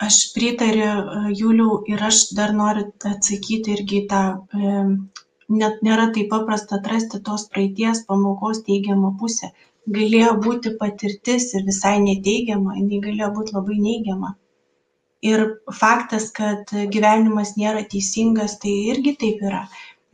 aš 0.03 0.15
pritariu 0.35 1.29
Juliau 1.39 1.77
ir 1.87 2.01
aš 2.03 2.33
dar 2.35 2.51
noriu 2.51 2.89
atsakyti 3.07 3.77
irgi 3.77 4.01
tą, 4.11 4.23
net 5.61 5.81
nėra 5.87 6.07
taip 6.15 6.29
paprasta 6.33 6.79
atrasti 6.79 7.19
tos 7.27 7.45
praeities 7.53 8.03
pamokos 8.09 8.61
teigiamą 8.67 9.13
pusę. 9.21 9.51
Galėjo 9.97 10.33
būti 10.45 10.73
patirtis 10.81 11.49
ir 11.57 11.65
visai 11.69 11.97
neteigiama, 12.03 12.75
jinai 12.79 12.99
galėjo 13.07 13.29
būti 13.37 13.55
labai 13.57 13.79
neigiama. 13.87 14.35
Ir 15.31 15.41
faktas 15.79 16.29
kad 16.37 16.71
gyvenimas 16.95 17.55
nėra 17.59 17.83
teisingas 17.91 18.57
tai 18.63 18.75
irgi 18.93 19.15
taip 19.23 19.43
yra. 19.49 19.63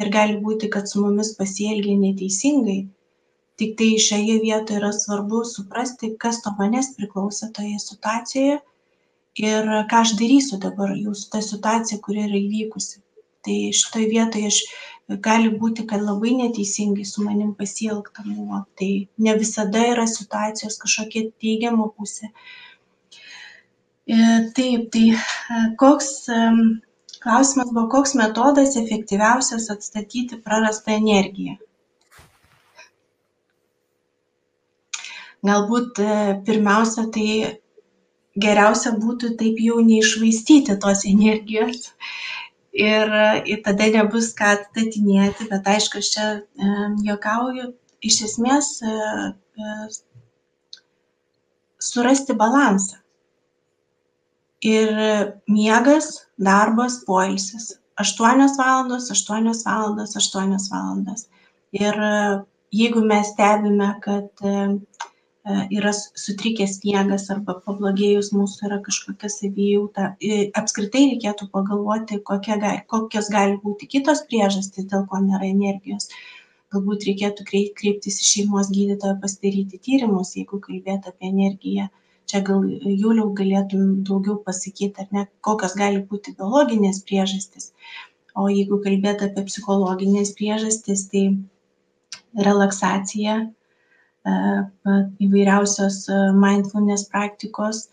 Ir 0.02 0.10
gali 0.14 0.40
būti 0.46 0.70
kad 0.74 0.90
su 0.90 1.02
mumis 1.04 1.36
pasielgė 1.38 1.96
neteisingai. 2.02 2.80
Tiktai 3.60 3.90
šioje 4.08 4.40
vietoje 4.44 4.80
yra 4.80 4.92
svarbu 4.96 5.44
suprasti 5.54 6.14
kas 6.24 6.38
nuo 6.46 6.54
manęs 6.60 6.94
priklauso 6.98 7.50
toje 7.58 7.80
situacijoje 7.86 8.60
ir 9.48 9.68
ką 9.92 10.04
aš 10.04 10.14
darysiu 10.22 10.60
dabar 10.66 10.94
jau 10.98 11.16
su 11.22 11.28
ta 11.34 11.42
situacija 11.48 12.00
kuri 12.06 12.24
yra 12.28 12.40
įvykusi. 12.40 13.02
Tai 13.46 13.58
šitoj 13.82 14.06
vietoj 14.14 14.46
aš 14.52 14.62
gali 15.10 15.50
būti 15.50 15.86
kad 15.90 16.02
labai 16.06 16.36
neteisingai 16.38 17.06
su 17.06 17.24
manim 17.26 17.54
pasielgta 17.58 18.24
buvo. 18.26 18.64
Tai 18.78 18.90
ne 19.18 19.36
visada 19.38 19.86
yra 19.94 20.06
situacijos 20.08 20.78
kažkokia 20.82 21.32
teigiama 21.42 21.90
pusė. 21.98 22.30
E, 24.10 24.18
taip, 24.58 24.90
tai 24.94 25.06
e, 25.14 25.64
koks 25.82 26.12
klausimas 27.24 27.72
buvo, 27.74 27.88
koks 27.90 28.14
metodas 28.16 28.78
efektyviausias 28.78 29.70
atstatyti 29.74 30.38
prarastą 30.46 30.96
energiją? 30.98 31.58
Galbūt 35.46 36.00
e, 36.04 36.14
pirmiausia, 36.46 37.08
tai 37.16 37.60
geriausia 38.46 38.92
būtų 39.00 39.34
taip 39.40 39.60
jau 39.64 39.80
neišvaistyti 39.82 40.76
tos 40.84 41.06
energijos 41.10 41.90
ir, 42.74 43.12
ir 43.50 43.64
tada 43.66 43.90
nebus 43.94 44.32
ką 44.38 44.54
atstatinėti, 44.58 45.50
bet 45.52 45.68
aišku, 45.68 46.02
aš 46.02 46.12
čia 46.14 46.28
e, 46.38 46.70
juokauju, 47.08 47.72
iš 48.06 48.22
esmės 48.30 48.72
e, 48.84 48.94
e, 49.60 49.76
surasti 51.90 52.36
balansą. 52.38 53.00
Ir 54.66 54.90
miegas 55.48 56.26
darbas 56.36 57.00
poilsis. 57.08 57.78
Aštuonios 58.00 58.58
valandos 58.60 59.08
aštuonios 59.12 59.64
valandos 59.68 60.18
aštuonios 60.20 60.68
valandos. 60.72 61.28
Ir 61.76 61.96
jeigu 62.72 63.02
mes 63.06 63.32
stebime 63.34 63.94
kad 64.02 64.30
e, 64.44 64.56
yra 65.50 65.92
sutrikęs 65.94 66.80
miegas 66.84 67.28
arba 67.34 67.56
pablogėjus 67.66 68.32
mūsų 68.36 68.68
yra 68.68 68.80
kažkokia 68.86 69.30
savijauta. 69.34 70.10
Apskritai 70.62 71.06
reikėtų 71.14 71.50
pagalvoti 71.54 72.20
gali 72.30 72.82
kokios 72.94 73.30
gali 73.34 73.58
būti 73.64 73.90
kitos 73.96 74.26
priežastys 74.30 74.90
dėl 74.92 75.06
ko 75.10 75.22
nėra 75.24 75.50
energijos. 75.50 76.10
Galbūt 76.74 77.08
reikėtų 77.10 77.48
kreiptis 77.50 78.20
į 78.22 78.28
šeimos 78.32 78.70
gydytoją 78.74 79.16
pasidaryti 79.24 79.82
tyrimus 79.88 80.36
jeigu 80.38 80.62
kalbėt 80.66 81.08
apie 81.10 81.32
energiją. 81.32 81.90
Čia 82.30 82.44
gal 82.46 82.66
juliau 82.70 83.32
galėtum 83.34 84.04
daugiau 84.06 84.38
pasakyt 84.46 85.00
ar 85.02 85.08
ne 85.16 85.26
kokios 85.46 85.74
gali 85.80 86.04
būti 86.12 86.36
biologinės 86.38 87.02
priežastys. 87.10 87.72
O 88.38 88.46
jeigu 88.54 88.78
kalbėt 88.84 89.24
apie 89.26 89.48
psichologinės 89.48 90.36
priežastis, 90.38 91.08
tai 91.10 91.24
relaksacija, 92.38 93.40
e, 93.42 93.59
įvairiausios 95.26 96.02
e, 96.10 96.20
mindfulness 96.44 97.08
praktikos, 97.14 97.88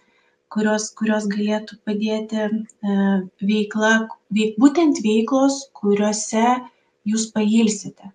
kurios, 0.53 0.91
kurios 0.99 1.29
galėtų 1.33 1.79
padėti 1.89 2.43
e, 2.47 2.51
veikla, 3.53 3.95
veik, 4.39 4.59
būtent 4.63 5.03
veiklos, 5.05 5.65
kuriuose 5.81 6.45
jūs 7.13 7.31
pailsite. 7.35 8.13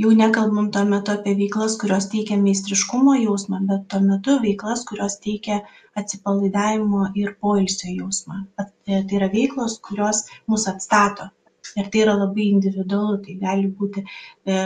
Jau 0.00 0.10
nekalbam 0.16 0.70
tuo 0.72 0.82
metu 0.88 1.12
apie 1.12 1.34
veiklas 1.36 1.74
kurios 1.80 2.06
teikia 2.12 2.38
meistriškumo 2.40 3.16
jausmą 3.20 3.58
bet 3.68 3.82
tuo 3.92 3.98
metu 4.04 4.36
veiklas 4.44 4.84
kurios 4.88 5.18
teikia 5.26 5.58
atsipalaidavimo 6.00 7.10
ir 7.22 7.34
poilsio 7.44 7.90
jausmą. 7.98 8.38
Tai 8.56 9.18
yra 9.18 9.28
veiklos 9.34 9.76
kurios 9.88 10.22
mus 10.48 10.64
atstato. 10.72 11.28
Ir 11.76 11.90
tai 11.92 12.00
yra 12.06 12.14
labai 12.22 12.46
individualu 12.54 13.18
tai 13.26 13.36
gali 13.42 13.68
būti 13.82 14.06
e, 14.06 14.56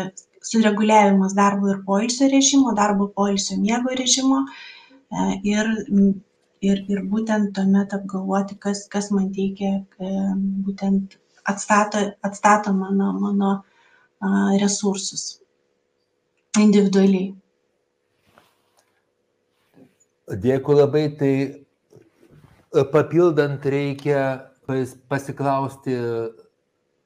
sureguliavimas 0.51 1.35
darbo 1.35 1.71
ir 1.73 1.83
poilsio 1.87 2.29
režimo 2.33 2.75
darbo 2.81 3.09
poilsio 3.19 3.59
miego 3.61 3.95
režimo 4.01 4.45
e, 4.45 5.41
ir 5.55 5.71
ir 6.69 6.83
ir 6.89 7.05
būtent 7.13 7.53
tuomet 7.57 7.95
apgalvoti 7.99 8.59
kas 8.67 8.87
kas 8.95 9.11
man 9.17 9.31
teikia 9.39 9.73
e, 10.01 10.11
būtent 10.67 11.17
atstato 11.53 12.05
atstato 12.29 12.73
mano 12.73 13.13
mano 13.21 13.55
resursus 14.61 15.25
individualiai. 16.61 17.35
Dėkui 20.45 20.77
labai, 20.79 21.03
tai 21.19 21.33
e, 21.43 22.85
papildant 22.93 23.67
reikia 23.69 24.21
pasiklausti 25.11 25.97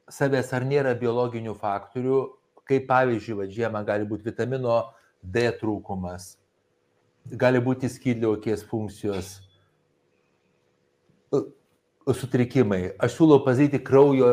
savęs, 0.08 0.52
ar 0.54 0.66
nėra 0.68 0.92
biologinių 1.00 1.56
faktorių, 1.58 2.20
kaip 2.68 2.86
pavyzdžiui, 2.88 3.36
va, 3.40 3.48
žiemą 3.50 3.82
gali 3.86 4.06
būti 4.08 4.28
vitamino 4.28 4.78
D 5.22 5.48
trūkumas, 5.58 6.36
gali 7.40 7.60
būti 7.64 7.90
skydliaukės 7.90 8.64
funkcijos 8.68 9.32
e, 11.32 11.42
sutrikimai. 12.14 12.94
Aš 13.02 13.18
siūlau 13.18 13.42
padaryti 13.46 13.80
kraujo 13.84 14.32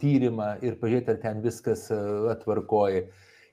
tyrimą 0.00 0.54
ir 0.64 0.78
pažiūrėti, 0.80 1.12
ar 1.12 1.20
ten 1.22 1.42
viskas 1.44 1.88
e, 1.92 1.98
atvarkoja. 2.32 3.04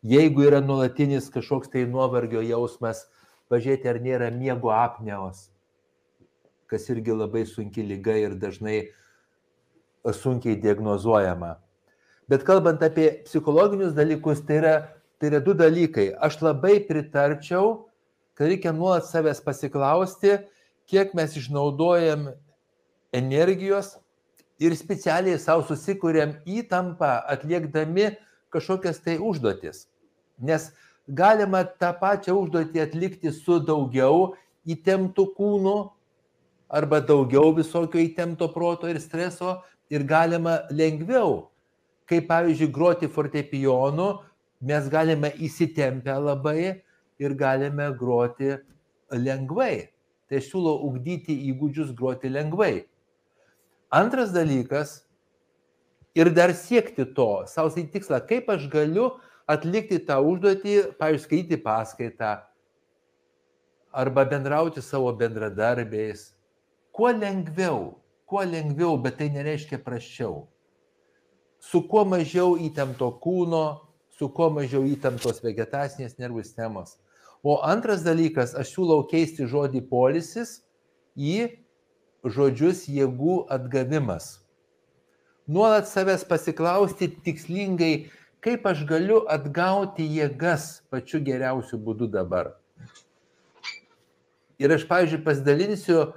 Jeigu 0.07 0.48
yra 0.48 0.61
nuolatinis 0.64 1.30
kažkoks 1.34 1.69
tai 1.73 1.85
nuovargio 1.89 2.41
jausmas, 2.45 3.06
pažiūrėti, 3.52 3.89
ar 3.91 3.99
nėra 4.02 4.31
miego 4.34 4.72
apneos, 4.73 5.49
kas 6.72 6.88
irgi 6.89 7.14
labai 7.14 7.43
sunki 7.45 7.84
lyga 7.84 8.15
ir 8.18 8.38
dažnai 8.39 8.80
sunkiai 10.07 10.56
diagnozuojama. 10.57 11.57
Bet 12.32 12.45
kalbant 12.48 12.80
apie 12.80 13.10
psichologinius 13.26 13.91
dalykus, 13.91 14.40
tai 14.48 14.62
yra, 14.62 14.76
tai 15.20 15.28
yra 15.34 15.41
du 15.44 15.52
dalykai. 15.58 16.14
Aš 16.16 16.38
labai 16.40 16.78
pritarčiau, 16.88 17.90
kad 18.40 18.48
reikia 18.48 18.72
nuolat 18.72 19.10
savęs 19.10 19.44
pasiklausti, 19.44 20.38
kiek 20.88 21.12
mes 21.18 21.36
išnaudojam 21.36 22.30
energijos 23.12 23.98
ir 24.64 24.78
specialiai 24.80 25.40
savo 25.44 25.66
susikūrėm 25.68 26.38
įtampą 26.48 27.12
atliekdami 27.36 28.14
kažkokias 28.53 29.03
tai 29.03 29.18
užduotis. 29.20 29.90
Nes 30.40 30.72
galima 31.08 31.66
tą 31.68 31.91
pačią 31.99 32.38
užduotį 32.40 32.86
atlikti 32.86 33.36
su 33.36 33.60
daugiau 33.60 34.38
įtemptų 34.64 35.28
kūnų 35.36 35.78
arba 36.72 37.03
daugiau 37.03 37.52
visokio 37.60 37.99
įtempto 37.99 38.48
proto 38.56 38.88
ir 38.88 39.03
streso 39.03 39.60
ir 39.91 40.08
galima 40.08 40.62
lengviau. 40.72 41.52
Kaip 42.12 42.28
pavyzdžiui, 42.28 42.72
groti 42.76 43.08
fortepijonu, 43.08 44.10
mes 44.68 44.90
galime 44.92 45.32
įsitempę 45.40 46.18
labai 46.20 46.84
ir 47.24 47.36
galime 47.40 47.88
groti 47.96 48.58
lengvai. 49.16 49.88
Tai 50.28 50.40
aš 50.42 50.50
siūlau 50.52 50.82
ugdyti 50.90 51.38
įgūdžius 51.54 51.96
groti 51.96 52.28
lengvai. 52.32 52.84
Antras 53.92 54.36
dalykas 54.36 55.02
ir 56.16 56.34
dar 56.36 56.52
siekti 56.56 57.08
to, 57.16 57.46
savo 57.48 57.72
tikslą, 57.72 58.20
kaip 58.28 58.52
aš 58.52 58.68
galiu 58.72 59.14
atlikti 59.48 60.00
tą 60.04 60.20
užduotį, 60.20 60.78
pavyzdžiui, 61.00 61.26
skaityti 61.26 61.64
paskaitą 61.64 62.36
arba 63.92 64.26
bendrauti 64.28 64.82
savo 64.82 65.12
bendradarbiais. 65.16 66.32
Kuo 66.92 67.12
lengviau, 67.12 68.00
kuo 68.28 68.44
lengviau, 68.44 68.98
bet 69.00 69.18
tai 69.20 69.30
nereiškia 69.32 69.80
praščiau. 69.84 70.51
Su 71.62 71.84
kuo 71.88 72.04
mažiau 72.10 72.58
įtempto 72.58 73.12
kūno, 73.22 73.66
su 74.18 74.30
kuo 74.34 74.50
mažiau 74.54 74.84
įtemptos 74.90 75.44
vegetacinės 75.46 76.18
nervų 76.18 76.44
sistemos. 76.44 76.98
O 77.42 77.60
antras 77.66 78.04
dalykas, 78.06 78.54
aš 78.58 78.74
siūlau 78.76 79.06
keisti 79.10 79.48
žodį 79.50 79.84
polisis 79.90 80.60
į 81.18 81.62
žodžius 82.26 82.86
jėgų 82.90 83.44
atgavimas. 83.54 84.40
Nuolat 85.50 85.90
savęs 85.90 86.24
pasiklausti 86.30 87.10
tikslingai, 87.26 88.12
kaip 88.46 88.66
aš 88.70 88.84
galiu 88.90 89.24
atgauti 89.30 90.06
jėgas 90.06 90.84
pačiu 90.94 91.22
geriausiu 91.26 91.82
būdu 91.82 92.10
dabar. 92.14 92.56
Ir 94.62 94.74
aš, 94.76 94.86
pavyzdžiui, 94.86 95.24
pasidalinsiu, 95.26 96.12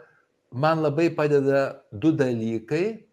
man 0.53 0.85
labai 0.85 1.09
padeda 1.17 1.81
du 1.91 2.13
dalykai. 2.13 3.04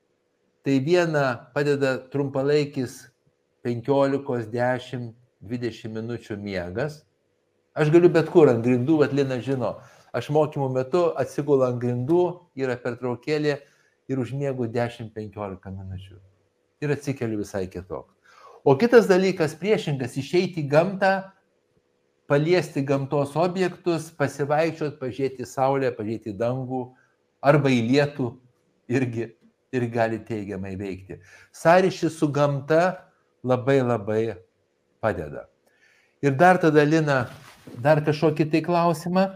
Tai 0.62 0.80
viena 0.86 1.50
padeda 1.56 1.96
trumpalaikis 2.12 3.08
15, 3.66 4.52
10, 4.52 5.08
20 5.42 5.96
minučių 5.96 6.38
miegas. 6.38 7.02
Aš 7.74 7.90
galiu 7.90 8.12
bet 8.14 8.30
kur 8.30 8.52
ant 8.52 8.62
grindų, 8.66 9.00
Atlina 9.06 9.40
žino, 9.42 9.80
aš 10.14 10.30
mokymų 10.34 10.68
metu 10.76 11.04
atsigulu 11.18 11.66
ant 11.66 11.82
grindų, 11.82 12.24
yra 12.60 12.76
pertraukėlė 12.78 13.58
ir 14.12 14.22
užmiegu 14.22 14.68
10-15 14.70 15.72
minučių. 15.72 16.20
Ir 16.82 16.94
atsikeliu 16.94 17.42
visai 17.42 17.66
kitoks. 17.72 18.14
O 18.62 18.76
kitas 18.78 19.08
dalykas 19.10 19.56
priešingas- 19.58 20.18
išeiti 20.22 20.62
į 20.62 20.70
gamtą, 20.70 21.32
paliesti 22.30 22.84
gamtos 22.86 23.34
objektus, 23.36 24.12
pasivaikščioti, 24.14 25.00
pažiūrėti 25.00 25.48
saulę, 25.48 25.90
pažiūrėti 25.96 26.38
dangų 26.38 26.92
arba 27.42 27.70
į 27.70 27.82
lietų 27.90 28.28
irgi, 28.88 29.32
ir 29.72 29.88
gali 29.91 30.19
teigiamai 30.26 30.76
veikti. 30.80 31.19
Sąryšis 31.53 32.18
su 32.19 32.31
gamta 32.31 32.81
labai 33.43 33.80
labai 33.81 34.23
padeda. 35.02 35.48
Ir 36.22 36.35
dar 36.39 36.60
tada, 36.61 36.84
Lina, 36.85 37.22
dar 37.84 38.03
kažkokį 38.06 38.49
tai 38.52 38.61
klausimą. 38.65 39.30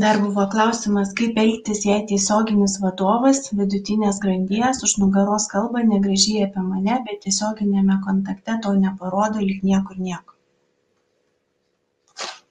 Dar 0.00 0.18
buvo 0.20 0.44
klausimas, 0.52 1.12
kaip 1.16 1.38
elgtis, 1.40 1.84
jei 1.88 2.02
tiesioginis 2.08 2.74
vadovas 2.82 3.46
vidutinės 3.56 4.18
grandies 4.24 4.82
už 4.88 4.98
nugaros 5.00 5.46
kalba 5.52 5.84
negražiai 5.88 6.44
apie 6.46 6.64
mane, 6.66 6.98
bet 7.06 7.22
tiesioginėme 7.24 7.96
kontakte 8.04 8.58
to 8.66 8.74
neparodo 8.80 9.40
lyg 9.40 9.64
niekur 9.64 10.02
nieko. 10.08 10.36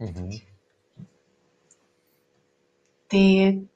Mhm. 0.02 0.51
Tai 3.12 3.28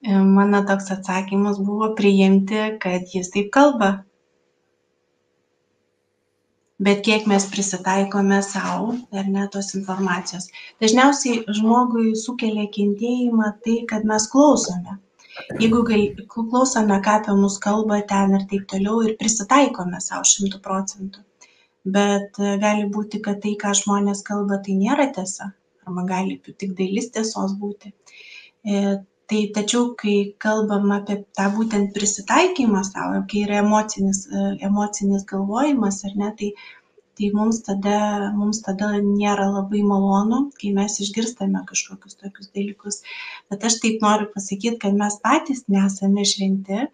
e, 0.07 0.17
mano 0.35 0.61
toks 0.67 0.91
atsakymas 0.95 1.57
buvo 1.59 1.89
priimti, 1.99 2.59
kad 2.83 3.07
jis 3.13 3.31
taip 3.33 3.49
kalba, 3.55 3.89
bet 6.87 7.01
kiek 7.07 7.25
mes 7.27 7.47
prisitaikome 7.51 8.37
sau 8.47 8.93
ar 9.19 9.25
ne 9.33 9.47
tos 9.51 9.73
informacijos. 9.79 10.45
Dažniausiai 10.83 11.41
žmogui 11.57 12.13
sukelia 12.21 12.69
kentėjimą 12.77 13.49
tai, 13.65 13.75
kad 13.89 14.07
mes 14.11 14.27
klausome. 14.31 14.95
Jeigu 15.59 15.81
klausome, 16.31 16.99
ką 17.07 17.15
apie 17.19 17.35
mus 17.39 17.57
kalba 17.65 17.97
ten 18.11 18.37
ir 18.37 18.45
taip 18.51 18.69
toliau 18.71 19.01
ir 19.03 19.17
prisitaikome 19.19 19.99
savo 20.05 20.23
šimtų 20.29 20.61
procentų. 20.67 21.25
Bet 21.97 22.39
e, 22.39 22.53
gali 22.63 22.87
būti, 22.95 23.19
kad 23.27 23.43
tai, 23.43 23.57
ką 23.65 23.73
žmonės 23.81 24.23
kalba, 24.31 24.61
tai 24.63 24.77
nėra 24.79 25.09
tiesa. 25.17 25.51
Arba 25.85 26.07
gali 26.13 26.39
tik 26.45 26.71
dalis 26.79 27.11
tiesos 27.13 27.59
būti. 27.59 27.91
Tai 29.31 29.41
tačiau, 29.55 29.85
kai 29.97 30.15
kalbam 30.43 30.91
apie 30.93 31.15
tą 31.37 31.47
būtent 31.55 31.93
prisitaikymą 31.95 32.83
savo, 32.85 33.21
kai 33.29 33.41
yra 33.47 33.61
emocinis, 33.63 34.19
e, 34.29 34.43
emocinis 34.67 35.25
galvojimas 35.31 36.03
ar 36.09 36.13
ne, 36.21 36.29
tai, 36.41 36.49
tai 37.17 37.31
mums 37.33 37.63
tada, 37.65 37.97
mums 38.37 38.61
tada 38.67 38.91
nėra 39.01 39.47
labai 39.55 39.81
malonu, 39.87 40.43
kai 40.61 40.75
mes 40.77 40.99
išgirstame 41.05 41.63
kažkokius 41.71 42.19
tokius 42.21 42.51
dalykus. 42.57 43.01
Bet 43.49 43.65
aš 43.69 43.79
taip 43.83 44.05
noriu 44.05 44.29
pasakyti, 44.35 44.77
kad 44.85 44.97
mes 45.01 45.17
patys 45.25 45.65
nesame 45.77 46.25
šventi 46.33 46.85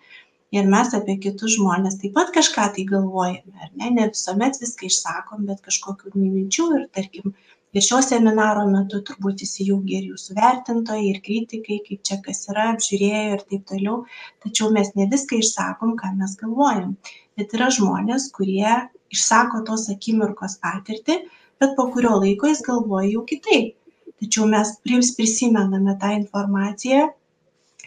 ir 0.55 0.73
mes 0.75 0.95
apie 0.95 1.17
kitus 1.25 1.57
žmonės 1.57 1.99
taip 1.99 2.15
pat 2.15 2.31
kažką 2.37 2.69
tai 2.77 2.87
galvojame, 2.93 3.55
ar 3.65 3.71
ne? 3.75 3.91
Ne 3.97 4.07
visuomet 4.13 4.59
viską 4.63 4.87
išsakom, 4.87 5.47
bet 5.51 5.63
kažkokių 5.67 6.15
minčių 6.15 6.67
ir, 6.77 6.87
tarkim, 6.95 7.35
ir 7.73 7.83
šio 7.85 8.01
seminaro 8.05 8.63
metu 8.69 8.99
turbūt 9.07 9.43
įsijungė 9.45 9.97
ir 9.99 10.07
jūsų 10.11 10.37
vertintojai, 10.37 11.03
ir 11.11 11.19
kritikai, 11.25 11.79
kaip 11.87 12.01
čia 12.07 12.17
kas 12.25 12.43
yra, 12.51 12.69
apžiūrėjo 12.75 13.35
ir 13.35 13.43
taip 13.51 13.67
toliau. 13.71 13.97
Tačiau 14.45 14.71
mes 14.75 14.91
ne 14.99 15.07
viską 15.11 15.39
išsakom, 15.41 15.95
ką 15.99 16.13
mes 16.19 16.35
galvojam. 16.41 16.95
Bet 17.39 17.55
yra 17.57 17.69
žmonės, 17.73 18.29
kurie 18.35 18.73
išsako 19.15 19.63
tos 19.67 19.87
akimirkos 19.93 20.57
patirtį, 20.63 21.21
bet 21.61 21.77
po 21.77 21.87
kurio 21.93 22.17
laiko 22.19 22.49
jis 22.51 22.63
galvoja 22.67 23.09
jau 23.13 23.23
kitaip. 23.29 23.75
Tačiau 24.21 24.45
mes 24.49 24.75
prisimename 24.85 25.95
tą 26.01 26.11
informaciją 26.19 27.07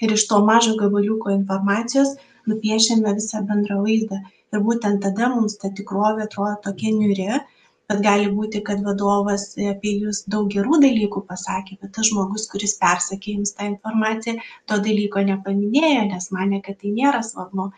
ir 0.03 0.15
iš 0.17 0.25
to 0.31 0.41
mažo 0.47 0.75
gabaliuko 0.81 1.31
informacijos 1.31 2.17
nupiešiame 2.51 3.13
visą 3.19 3.43
bendrą 3.51 3.83
vaizdą. 3.85 4.19
Ir 4.55 4.63
būtent 4.67 5.01
tada 5.05 5.29
mums 5.35 5.57
ta 5.61 5.71
tikrovė 5.79 6.27
atrodo 6.27 6.57
tokia 6.67 6.91
niuri, 6.97 7.29
bet 7.91 8.01
gali 8.05 8.31
būti 8.33 8.63
kad 8.67 8.83
vadovas 8.87 9.51
apie 9.73 9.97
jus 10.05 10.23
daug 10.35 10.49
gerų 10.55 10.81
dalykų 10.85 11.25
pasakė 11.29 11.79
bet 11.83 11.93
tas 11.97 12.09
žmogus 12.11 12.49
kuris 12.53 12.79
persakė 12.81 13.37
jums 13.37 13.55
tą 13.59 13.69
informaciją 13.73 14.39
to 14.71 14.81
dalyko 14.89 15.25
nepaminėjo 15.31 16.07
nes 16.13 16.31
manė 16.37 16.63
kad 16.65 16.81
tai 16.81 16.95
nėra 16.97 17.21
svarbu 17.27 17.71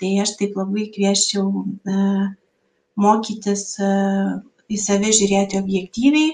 tai 0.00 0.14
aš 0.24 0.36
taip 0.40 0.56
labai 0.58 0.88
kviesčiau 0.94 1.64
e, 1.64 1.98
mokytis 3.00 3.68
e, 3.82 3.92
į 4.70 4.80
save 4.80 5.12
žiūrėti 5.18 5.60
objektyviai 5.60 6.32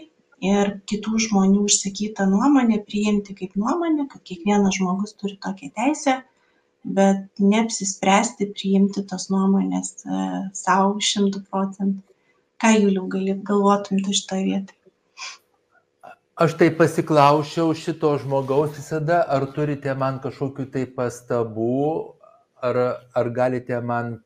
ir 0.51 0.73
kitų 0.89 1.21
žmonių 1.27 1.67
išsakytą 1.69 2.27
nuomonę 2.31 2.81
priimti 2.87 3.37
kaip 3.37 3.57
nuomonę, 3.61 4.07
kad 4.13 4.23
kiekvienas 4.25 4.79
žmogus 4.79 5.17
turi 5.21 5.37
tokią 5.45 5.71
teisę, 5.77 6.21
bet 6.97 7.27
neapsispręsti 7.53 8.49
priimti 8.57 9.05
tos 9.11 9.29
nuomonės 9.33 9.93
e, 10.07 10.23
savo 10.57 10.95
šimtų 11.11 11.45
procentų. 11.51 12.07
Ką, 12.61 12.75
Juliau, 12.77 13.07
gali 13.09 13.33
galvotumėte 13.49 14.13
šitoje 14.13 14.43
vietoje? 14.45 14.77
Aš 16.41 16.55
tai 16.61 16.67
pasiklausiau 16.77 17.71
šito 17.77 18.11
žmogaus 18.21 18.75
visada, 18.77 19.23
ar 19.25 19.47
turite 19.55 19.95
man 19.97 20.19
kažkokiu 20.21 20.67
tai 20.73 20.83
pastabų, 20.85 21.77
ar, 22.61 22.81
ar 23.17 23.31
galite 23.37 23.79
man 23.81 24.19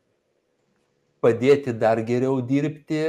padėti 1.22 1.74
dar 1.78 2.02
geriau 2.06 2.40
dirbti, 2.42 3.04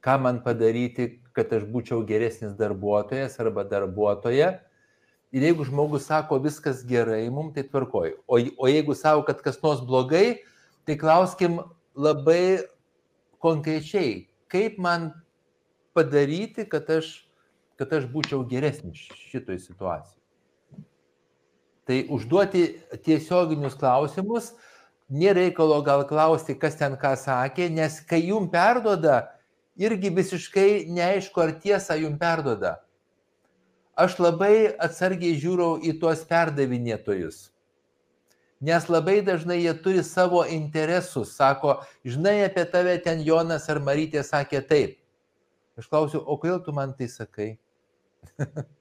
ką 0.00 0.16
man 0.24 0.40
padaryti, 0.44 1.10
kad 1.36 1.52
aš 1.52 1.68
būčiau 1.68 2.00
geresnis 2.08 2.56
darbuotojas 2.56 3.36
arba 3.44 3.66
darbuotoja. 3.68 4.54
Ir 5.28 5.44
jeigu 5.44 5.68
žmogus 5.68 6.08
sako, 6.08 6.40
viskas 6.40 6.80
gerai, 6.88 7.26
mums 7.28 7.52
tai 7.52 7.66
tvarkoju. 7.68 8.16
O, 8.24 8.40
o 8.40 8.72
jeigu 8.72 8.96
sako, 8.96 9.26
kad 9.28 9.44
kas 9.44 9.60
nors 9.60 9.84
blogai, 9.84 10.40
tai 10.88 10.96
klauskim 10.96 11.60
labai 11.92 12.64
konkrečiai, 13.44 14.27
kaip 14.52 14.78
man 14.78 15.10
padaryti, 15.96 16.66
kad 16.68 16.88
aš, 16.90 17.10
kad 17.78 17.92
aš 17.92 18.06
būčiau 18.12 18.44
geresnis 18.48 19.06
šitoj 19.30 19.60
situacijai. 19.62 20.16
Tai 21.88 21.98
užduoti 22.12 22.64
tiesioginius 23.04 23.78
klausimus, 23.80 24.52
nėra 25.08 25.46
reikalo 25.46 25.80
gal 25.84 26.04
klausti, 26.08 26.56
kas 26.58 26.76
ten 26.76 26.98
ką 27.00 27.14
sakė, 27.16 27.70
nes 27.72 28.00
kai 28.04 28.20
jum 28.28 28.50
perdoda, 28.52 29.22
irgi 29.80 30.12
visiškai 30.12 30.84
neaišku, 30.92 31.40
ar 31.40 31.54
tiesą 31.62 31.96
jum 32.02 32.18
perdoda. 32.20 32.76
Aš 33.98 34.18
labai 34.20 34.68
atsargiai 34.78 35.38
žiūrau 35.40 35.78
į 35.82 35.96
tuos 36.02 36.20
perdavinėtojus 36.28 37.48
nes 38.60 38.88
labai 38.90 39.20
dažnai 39.26 39.60
jie 39.62 39.74
turi 39.82 40.02
savo 40.06 40.44
interesus, 40.44 41.36
sako, 41.36 41.78
žinai 42.04 42.40
apie 42.46 42.64
tave 42.70 42.96
ten 43.02 43.22
Jonas 43.26 43.68
ar 43.70 43.82
Marytė 43.82 44.24
sakė 44.26 44.64
taip. 44.66 44.96
Aš 45.78 45.86
klausiu, 45.86 46.24
o 46.24 46.34
kodėl 46.40 46.58
tu 46.64 46.74
man 46.74 46.96
tai 46.98 47.06
sakai? 47.10 47.52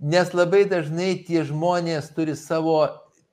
nes 0.00 0.32
labai 0.32 0.64
dažnai 0.64 1.12
tie 1.26 1.44
žmonės 1.44 2.08
turi 2.16 2.32
savo 2.36 2.80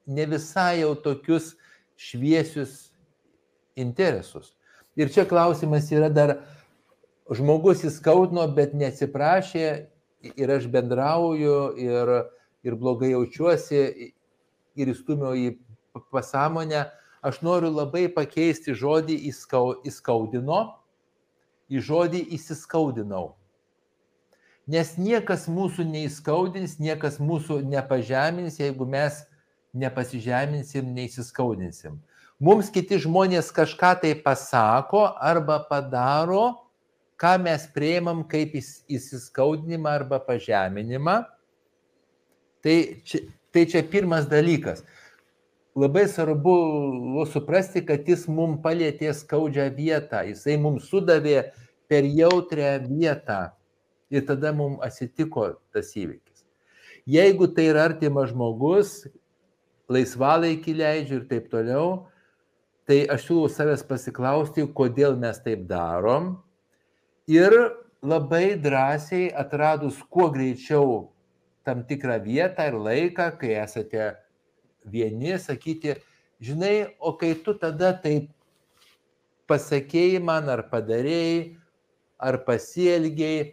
ne 0.07 0.25
visai 0.27 0.83
jau 0.83 0.93
tokius 0.99 1.55
šviesius 1.97 2.91
interesus. 3.79 4.53
Ir 4.97 5.09
čia 5.13 5.25
klausimas 5.29 5.87
yra 5.93 6.09
dar, 6.11 6.41
žmogus 7.31 7.85
įskaudino, 7.87 8.45
bet 8.55 8.75
neatsiprašė 8.75 9.67
ir 10.35 10.51
aš 10.51 10.67
bendrauju 10.71 11.57
ir, 11.79 12.13
ir 12.67 12.77
blogai 12.79 13.13
jaučiuosi 13.13 14.11
ir 14.77 14.93
įstumiau 14.93 15.35
į 15.35 15.55
pasąmonę, 16.13 16.85
aš 17.25 17.41
noriu 17.43 17.73
labai 17.73 18.07
pakeisti 18.13 18.75
žodį 18.77 19.17
įskaudino 19.27 20.61
į 21.69 21.81
žodį 21.83 22.21
įsiskaudinau. 22.37 23.35
Nes 24.67 24.97
niekas 24.99 25.47
mūsų 25.51 25.85
neįskaudins, 25.87 26.75
niekas 26.79 27.21
mūsų 27.23 27.61
nepažemins, 27.67 28.59
jeigu 28.59 28.87
mes 28.87 29.21
nepasižeminsim, 29.77 30.89
neįsiskaudinsim. 30.95 32.01
Mums 32.43 32.69
kiti 32.73 32.99
žmonės 33.01 33.49
kažką 33.55 33.93
tai 34.03 34.11
pasako 34.21 35.07
arba 35.15 35.61
padaro, 35.69 36.67
ką 37.17 37.37
mes 37.41 37.63
prieimam 37.73 38.21
kaip 38.27 38.53
įsiskaudinimą 38.59 39.95
arba 40.01 40.19
pažeminimą. 40.21 41.23
Tai 42.61 42.77
čia, 43.07 43.23
Tai 43.53 43.63
čia 43.65 43.83
pirmas 43.83 44.27
dalykas. 44.29 44.83
Labai 45.77 46.07
svarbu 46.09 47.25
suprasti, 47.29 47.83
kad 47.85 48.07
jis 48.09 48.25
mums 48.27 48.63
palėtė 48.63 49.11
skaudžią 49.13 49.67
vietą, 49.77 50.23
jisai 50.25 50.57
mums 50.57 50.87
sudavė 50.89 51.51
per 51.87 52.07
jautrę 52.07 52.71
vietą 52.87 53.51
ir 54.09 54.25
tada 54.25 54.53
mums 54.57 54.81
atsitiko 54.83 55.51
tas 55.73 55.93
įvykis. 55.93 56.43
Jeigu 57.07 57.47
tai 57.53 57.69
yra 57.71 57.85
artimas 57.87 58.33
žmogus, 58.33 59.05
laisvalaikį 59.87 60.73
leidžiu 60.81 61.21
ir 61.21 61.27
taip 61.29 61.45
toliau, 61.53 62.07
tai 62.87 63.03
aš 63.11 63.27
siūlau 63.29 63.51
savęs 63.51 63.83
pasiklausti, 63.87 64.65
kodėl 64.75 65.15
mes 65.19 65.39
taip 65.43 65.67
darom 65.69 66.33
ir 67.29 67.53
labai 68.01 68.57
drąsiai 68.59 69.29
atradus 69.35 69.99
kuo 70.09 70.29
greičiau 70.33 71.13
tam 71.67 71.83
tikrą 71.87 72.21
vietą 72.23 72.69
ir 72.71 72.79
laiką, 72.79 73.27
kai 73.41 73.53
esate 73.59 74.13
vieni, 74.87 75.35
sakyti, 75.39 75.97
žinai, 76.39 76.95
o 76.99 77.13
kai 77.19 77.33
tu 77.43 77.53
tada 77.59 77.91
taip 78.03 78.31
pasakėjai 79.51 80.23
man 80.23 80.47
ar 80.51 80.63
padarėjai, 80.71 81.57
ar 82.17 82.39
pasielgiai, 82.47 83.51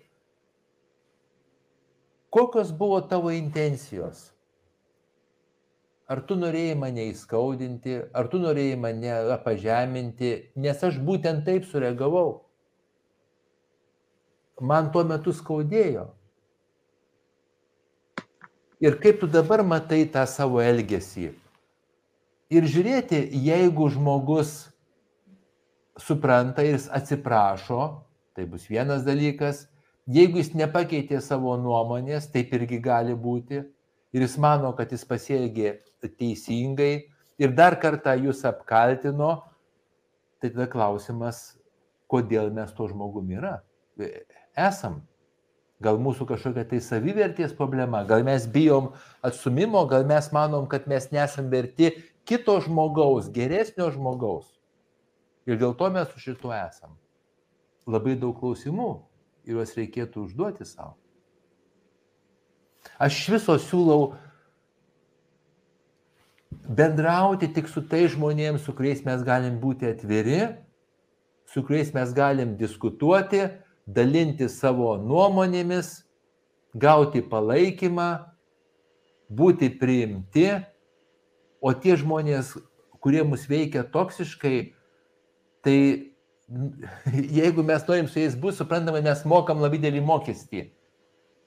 kokios 2.35 2.73
buvo 2.75 3.01
tavo 3.11 3.35
intencijos? 3.35 4.31
Ar 6.05 6.21
tu 6.29 6.37
norėjai 6.37 6.75
mane 6.77 7.07
įskaudinti, 7.09 7.95
ar 8.13 8.29
tu 8.29 8.39
norėjai 8.43 8.77
mane 8.77 9.13
pažeminti, 9.45 10.33
nes 10.61 10.83
aš 10.85 10.99
būtent 11.01 11.47
taip 11.47 11.65
sureagavau. 11.65 12.43
Man 14.61 14.91
tuo 14.93 15.03
metu 15.09 15.33
skaudėjo. 15.33 16.11
Ir 18.85 18.99
kaip 19.01 19.23
tu 19.23 19.29
dabar 19.31 19.63
matai 19.65 20.03
tą 20.13 20.27
savo 20.29 20.61
elgesį. 20.61 21.31
Ir 22.53 22.67
žiūrėti, 22.69 23.23
jeigu 23.47 23.87
žmogus 23.95 24.51
supranta 25.97 26.65
ir 26.67 26.75
jis 26.77 26.91
atsiprašo, 26.93 27.87
tai 28.37 28.45
bus 28.51 28.67
vienas 28.69 29.07
dalykas. 29.07 29.65
Jeigu 30.05 30.37
jis 30.43 30.53
nepakeitė 30.53 31.23
savo 31.25 31.55
nuomonės, 31.57 32.29
taip 32.29 32.53
irgi 32.59 32.83
gali 32.85 33.17
būti. 33.17 33.63
Ir 34.13 34.27
jis 34.27 34.37
mano, 34.37 34.75
kad 34.77 34.93
jis 34.93 35.07
pasielgė 35.09 35.79
teisingai 36.05 36.93
ir 37.41 37.57
dar 37.57 37.79
kartą 37.81 38.13
jūs 38.21 38.45
apkaltino, 38.45 39.33
tai 40.45 40.53
tada 40.53 40.69
klausimas, 40.69 41.55
kodėl 42.13 42.53
mes 42.53 42.77
to 42.77 42.91
žmogumi 42.93 43.41
yra. 43.41 43.57
Esam 44.53 45.01
Gal 45.83 45.99
mūsų 45.99 46.27
kažkokia 46.29 46.65
tai 46.71 46.79
savivertės 46.81 47.55
problema, 47.57 48.05
gal 48.07 48.23
mes 48.27 48.47
bijom 48.51 48.93
atsumimo, 49.27 49.83
gal 49.91 50.07
mes 50.07 50.31
manom, 50.33 50.69
kad 50.71 50.87
mes 50.91 51.11
nesam 51.13 51.51
verti 51.51 51.91
kito 52.29 52.55
žmogaus, 52.63 53.27
geresnio 53.35 53.91
žmogaus. 53.93 54.47
Ir 55.45 55.59
dėl 55.61 55.75
to 55.77 55.91
mes 55.93 56.09
su 56.13 56.23
šituo 56.23 56.55
esam. 56.57 56.95
Labai 57.91 58.15
daug 58.17 58.39
klausimų 58.39 58.93
ir 59.45 59.59
juos 59.59 59.75
reikėtų 59.77 60.29
užduoti 60.29 60.65
savo. 60.65 60.95
Aš 63.01 63.19
viso 63.33 63.57
siūlau 63.61 64.15
bendrauti 66.65 67.51
tik 67.53 67.69
su 67.69 67.83
tai 67.89 68.07
žmonėms, 68.13 68.65
su 68.65 68.73
kuriais 68.77 69.03
mes 69.05 69.25
galim 69.27 69.59
būti 69.61 69.91
atviri, 69.91 70.41
su 71.51 71.65
kuriais 71.67 71.93
mes 71.97 72.13
galim 72.17 72.55
diskutuoti, 72.61 73.49
dalinti 73.87 74.49
savo 74.49 74.95
nuomonėmis, 75.01 76.05
gauti 76.75 77.23
palaikymą, 77.23 78.09
būti 79.31 79.71
priimti, 79.79 80.49
o 81.65 81.73
tie 81.73 81.97
žmonės, 82.01 82.55
kurie 83.05 83.23
mus 83.27 83.47
veikia 83.49 83.85
toksiškai, 83.93 84.59
tai 85.65 85.79
jeigu 87.41 87.65
mes 87.65 87.85
norim 87.89 88.09
su 88.09 88.21
jais 88.21 88.37
būti, 88.37 88.61
suprantama, 88.61 89.03
mes 89.05 89.25
mokam 89.29 89.63
labai 89.65 89.81
didelį 89.81 90.05
mokestį. 90.05 90.67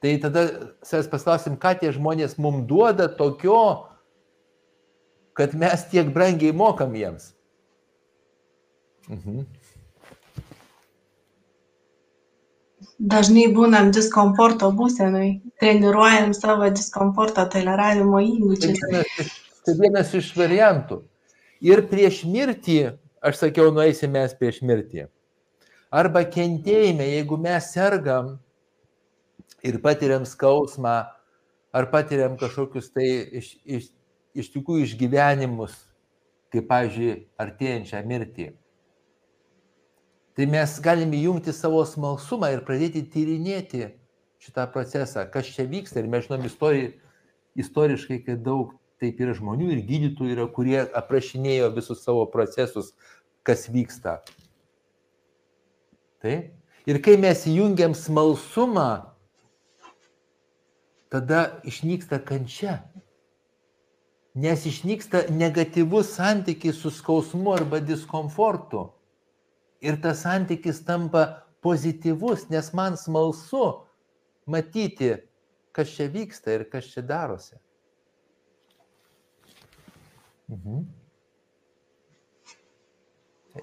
Tai 0.01 0.13
tada 0.21 0.43
savęs 0.85 1.09
paklausim, 1.09 1.57
ką 1.57 1.73
tie 1.81 1.91
žmonės 1.93 2.37
mums 2.41 2.67
duoda 2.69 3.07
tokio, 3.09 3.87
kad 5.37 5.53
mes 5.57 5.85
tiek 5.89 6.09
brangiai 6.13 6.53
mokam 6.53 6.93
jiems. 6.97 7.31
Mhm. 9.09 9.45
Dažnai 12.97 13.45
būnam 13.53 13.91
diskomforto 13.93 14.71
būsenai, 14.73 15.41
treniruojam 15.61 16.31
savo 16.33 16.69
diskomforto 16.73 17.43
toleravimo 17.53 18.23
įgūdžius. 18.25 18.79
Tai 18.89 19.27
tai 19.67 19.75
vienas 19.77 20.13
iš 20.17 20.31
variantų. 20.33 21.03
Ir 21.61 21.83
prieš 21.91 22.23
mirtį, 22.25 22.79
aš 23.21 23.43
sakiau, 23.43 23.69
nueisime 23.75 24.21
mes 24.21 24.33
prieš 24.39 24.61
mirtį. 24.65 25.05
Arba 25.93 26.23
kentėjime, 26.25 27.05
jeigu 27.05 27.37
mes 27.41 27.69
sergam 27.73 28.37
ir 29.61 29.77
patiriam 29.83 30.25
skausmą, 30.25 30.97
ar 31.75 31.89
patiriam 31.91 32.37
kažkokius 32.39 32.89
tai 32.95 33.07
iš, 33.41 33.53
iš, 33.61 33.89
iš 34.33 34.49
tikrųjų 34.55 34.87
išgyvenimus, 34.87 35.75
kaip, 36.53 36.65
pavyzdžiui, 36.71 37.19
artėjančią 37.45 38.01
mirtį 38.07 38.53
tai 40.37 40.45
mes 40.45 40.75
galime 40.85 41.17
įjungti 41.17 41.49
savo 41.49 41.79
smalsumą 41.81 42.51
ir 42.53 42.59
pradėti 42.65 43.01
tyrinėti 43.09 43.87
šitą 44.45 44.67
procesą, 44.69 45.23
kas 45.33 45.47
čia 45.49 45.63
vyksta. 45.65 46.03
Ir 46.03 46.09
mes 46.13 46.27
žinom 46.27 46.43
istori, 46.45 46.91
istoriškai, 47.57 48.19
kad 48.27 48.43
daug 48.45 48.75
taip 49.01 49.17
yra 49.17 49.33
žmonių 49.33 49.71
ir 49.73 49.81
gydytojų 49.87 50.35
yra, 50.35 50.45
kurie 50.53 50.83
aprašinėjo 50.85 51.71
visus 51.73 52.03
savo 52.05 52.27
procesus, 52.29 52.91
kas 53.41 53.65
vyksta. 53.73 54.19
Taip. 56.21 56.53
Ir 56.87 56.99
kai 57.01 57.15
mes 57.17 57.41
įjungiam 57.49 57.97
smalsumą, 57.97 59.09
tada 61.09 61.57
išnyksta 61.65 62.21
kančia. 62.21 62.77
Nes 64.37 64.67
išnyksta 64.69 65.25
negatyvus 65.33 66.13
santykis 66.13 66.77
su 66.77 66.93
skausmu 66.93 67.55
arba 67.57 67.81
diskomfortu 67.81 68.85
ir 69.81 70.01
tas 70.01 70.23
santykis 70.25 70.83
tampa 70.85 71.23
pozityvus, 71.61 72.49
nes 72.49 72.73
man 72.73 72.97
smalsu 72.97 73.65
matyti, 74.47 75.15
kas 75.71 75.93
čia 75.95 76.07
vyksta 76.13 76.55
ir 76.55 76.63
kas 76.71 76.89
čia 76.93 77.03
darosi. 77.05 77.57
Mhm. 80.49 80.85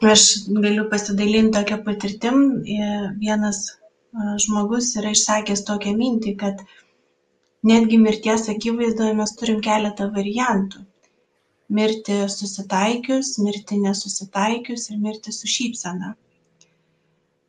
Aš 0.02 0.22
galiu 0.64 0.88
pasidalinti 0.90 1.54
tokią 1.56 1.78
patirtim. 1.86 2.40
Vienas 3.20 3.60
žmogus 4.44 4.90
yra 5.00 5.12
išsakęs 5.14 5.62
tokią 5.68 5.94
mintį, 5.98 6.34
kad 6.40 6.64
netgi 7.70 7.98
mirties 8.02 8.48
akivaizdoje 8.52 9.14
mes 9.20 9.32
turim 9.38 9.62
keletą 9.64 10.10
variantų 10.18 10.82
mirti 11.68 12.16
susitaikius, 12.28 13.38
mirti 13.38 13.78
nesusitaikius 13.80 14.90
ir 14.90 15.00
mirti 15.00 15.32
su 15.32 15.48
šypsena. 15.48 16.14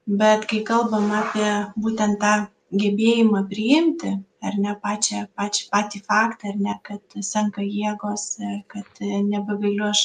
Bet 0.05 0.45
kai 0.49 0.61
kalbam 0.63 1.09
apie 1.11 1.49
būtent 1.81 2.19
tą 2.21 2.33
gebėjimą 2.81 3.45
priimti, 3.49 4.13
ar 4.45 4.57
ne 4.61 4.75
pačią, 4.81 5.25
pačią, 5.37 5.67
patį 5.73 6.01
faktą, 6.05 6.51
ar 6.53 6.59
ne, 6.67 6.75
kad 6.85 7.17
senka 7.25 7.65
jėgos, 7.65 8.25
kad 8.71 9.01
nebegaliu 9.01 9.87
aš, 9.89 10.03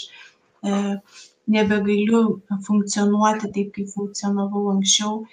nebegaliu 1.50 2.22
funkcionuoti 2.66 3.52
taip, 3.54 3.72
kaip 3.76 3.90
funkcionavau 3.94 4.70
anksčiau, 4.74 5.24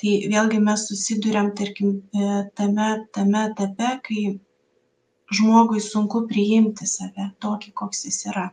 tai 0.00 0.16
vėlgi 0.32 0.60
mes 0.68 0.88
susidurėm, 0.90 1.52
tarkim, 1.58 2.00
tame, 2.58 2.88
tame 3.16 3.46
etape, 3.50 3.92
kai 4.08 4.24
žmogui 5.32 5.80
sunku 5.80 6.24
priimti 6.28 6.86
save 6.88 7.30
tokį, 7.44 7.72
koks 7.80 8.04
jis 8.08 8.20
yra. 8.30 8.48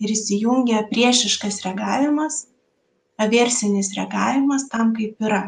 Ir 0.00 0.12
įsijungia 0.12 0.82
priešiškas 0.90 1.62
reagavimas, 1.64 2.46
aversinis 3.20 3.92
reagavimas 3.96 4.68
tam, 4.72 4.92
kaip 4.96 5.20
yra. 5.24 5.42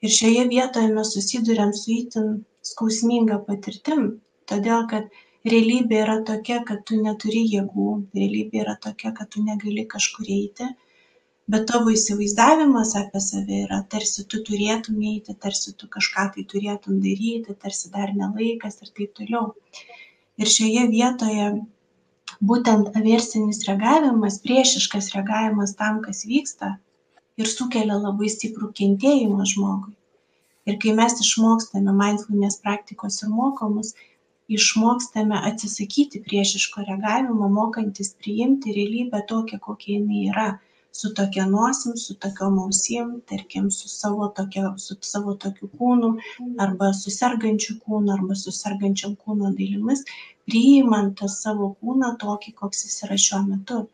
Ir 0.00 0.12
šioje 0.12 0.46
vietoje 0.48 0.92
mes 0.92 1.12
susidurėm 1.16 1.72
su 1.76 1.92
įtin 1.96 2.30
skausminga 2.64 3.40
patirtim, 3.46 4.06
todėl 4.48 4.86
kad 4.92 5.08
realybė 5.48 6.02
yra 6.04 6.18
tokia, 6.28 6.60
kad 6.68 6.84
tu 6.88 7.00
neturi 7.00 7.42
jėgų, 7.54 7.88
realybė 8.16 8.64
yra 8.64 8.76
tokia, 8.86 9.12
kad 9.16 9.30
tu 9.32 9.44
negali 9.44 9.86
kažkur 9.88 10.28
eiti, 10.28 10.68
bet 11.50 11.66
tavo 11.70 11.90
įsivaizdavimas 11.94 12.94
apie 13.00 13.20
save 13.24 13.62
yra 13.64 13.80
tarsi 13.92 14.24
tu 14.30 14.40
turėtum 14.46 15.00
eiti, 15.12 15.34
tarsi 15.44 15.72
tu 15.78 15.88
kažką 15.96 16.26
tai 16.34 16.44
turėtum 16.52 17.00
daryti, 17.02 17.56
tarsi 17.64 17.90
dar 17.94 18.12
nelaikas 18.14 18.78
ir 18.84 18.92
taip 18.98 19.16
toliau. 19.18 19.48
Ir 20.40 20.50
šioje 20.56 20.86
vietoje 20.92 21.48
būtent 22.50 22.94
aversinis 23.00 23.64
reagavimas, 23.68 24.38
priešiškas 24.44 25.10
reagavimas 25.16 25.74
tam, 25.80 25.98
kas 26.04 26.22
vyksta 26.28 26.76
ir 27.40 27.50
sukelia 27.50 27.98
labai 27.98 28.30
stiprų 28.30 28.70
kentėjimą 28.76 29.48
žmogui. 29.54 29.96
Ir 30.68 30.78
kai 30.80 30.94
mes 30.94 31.18
išmokstame 31.24 31.92
mindfulness 31.96 32.60
praktikos 32.62 33.22
ir 33.24 33.30
mokomus, 33.34 33.94
išmokstame 34.50 35.38
atsisakyti 35.50 36.20
priešiško 36.26 36.84
reagavimo, 36.86 37.48
mokantis 37.58 38.12
priimti 38.22 38.74
realybę 38.76 39.22
tokią, 39.30 39.58
kokia 39.66 39.96
jinai 39.98 40.26
yra 40.30 40.48
su 40.92 41.12
tokia 41.14 41.46
nosim, 41.46 41.96
su 41.96 42.14
tokiom 42.18 42.58
ausim, 42.64 43.12
tarkim, 43.30 43.70
su 43.70 43.88
savo, 43.88 44.28
tokia, 44.36 44.74
su 44.78 44.96
savo 45.00 45.34
tokiu 45.44 45.70
kūnu, 45.78 46.10
arba 46.64 46.90
su 46.96 47.12
sergančiu 47.14 47.78
kūnu, 47.84 48.12
arba 48.16 48.36
su 48.42 48.52
sergančiam 48.54 49.14
kūno 49.16 49.52
dalimis, 49.58 50.04
priimant 50.50 51.16
tą 51.20 51.30
savo 51.30 51.74
kūną 51.80 52.16
tokį, 52.22 52.54
koks 52.58 52.84
jis 52.86 53.02
yra 53.06 53.18
šiuo 53.26 53.42
metu. 53.46 53.84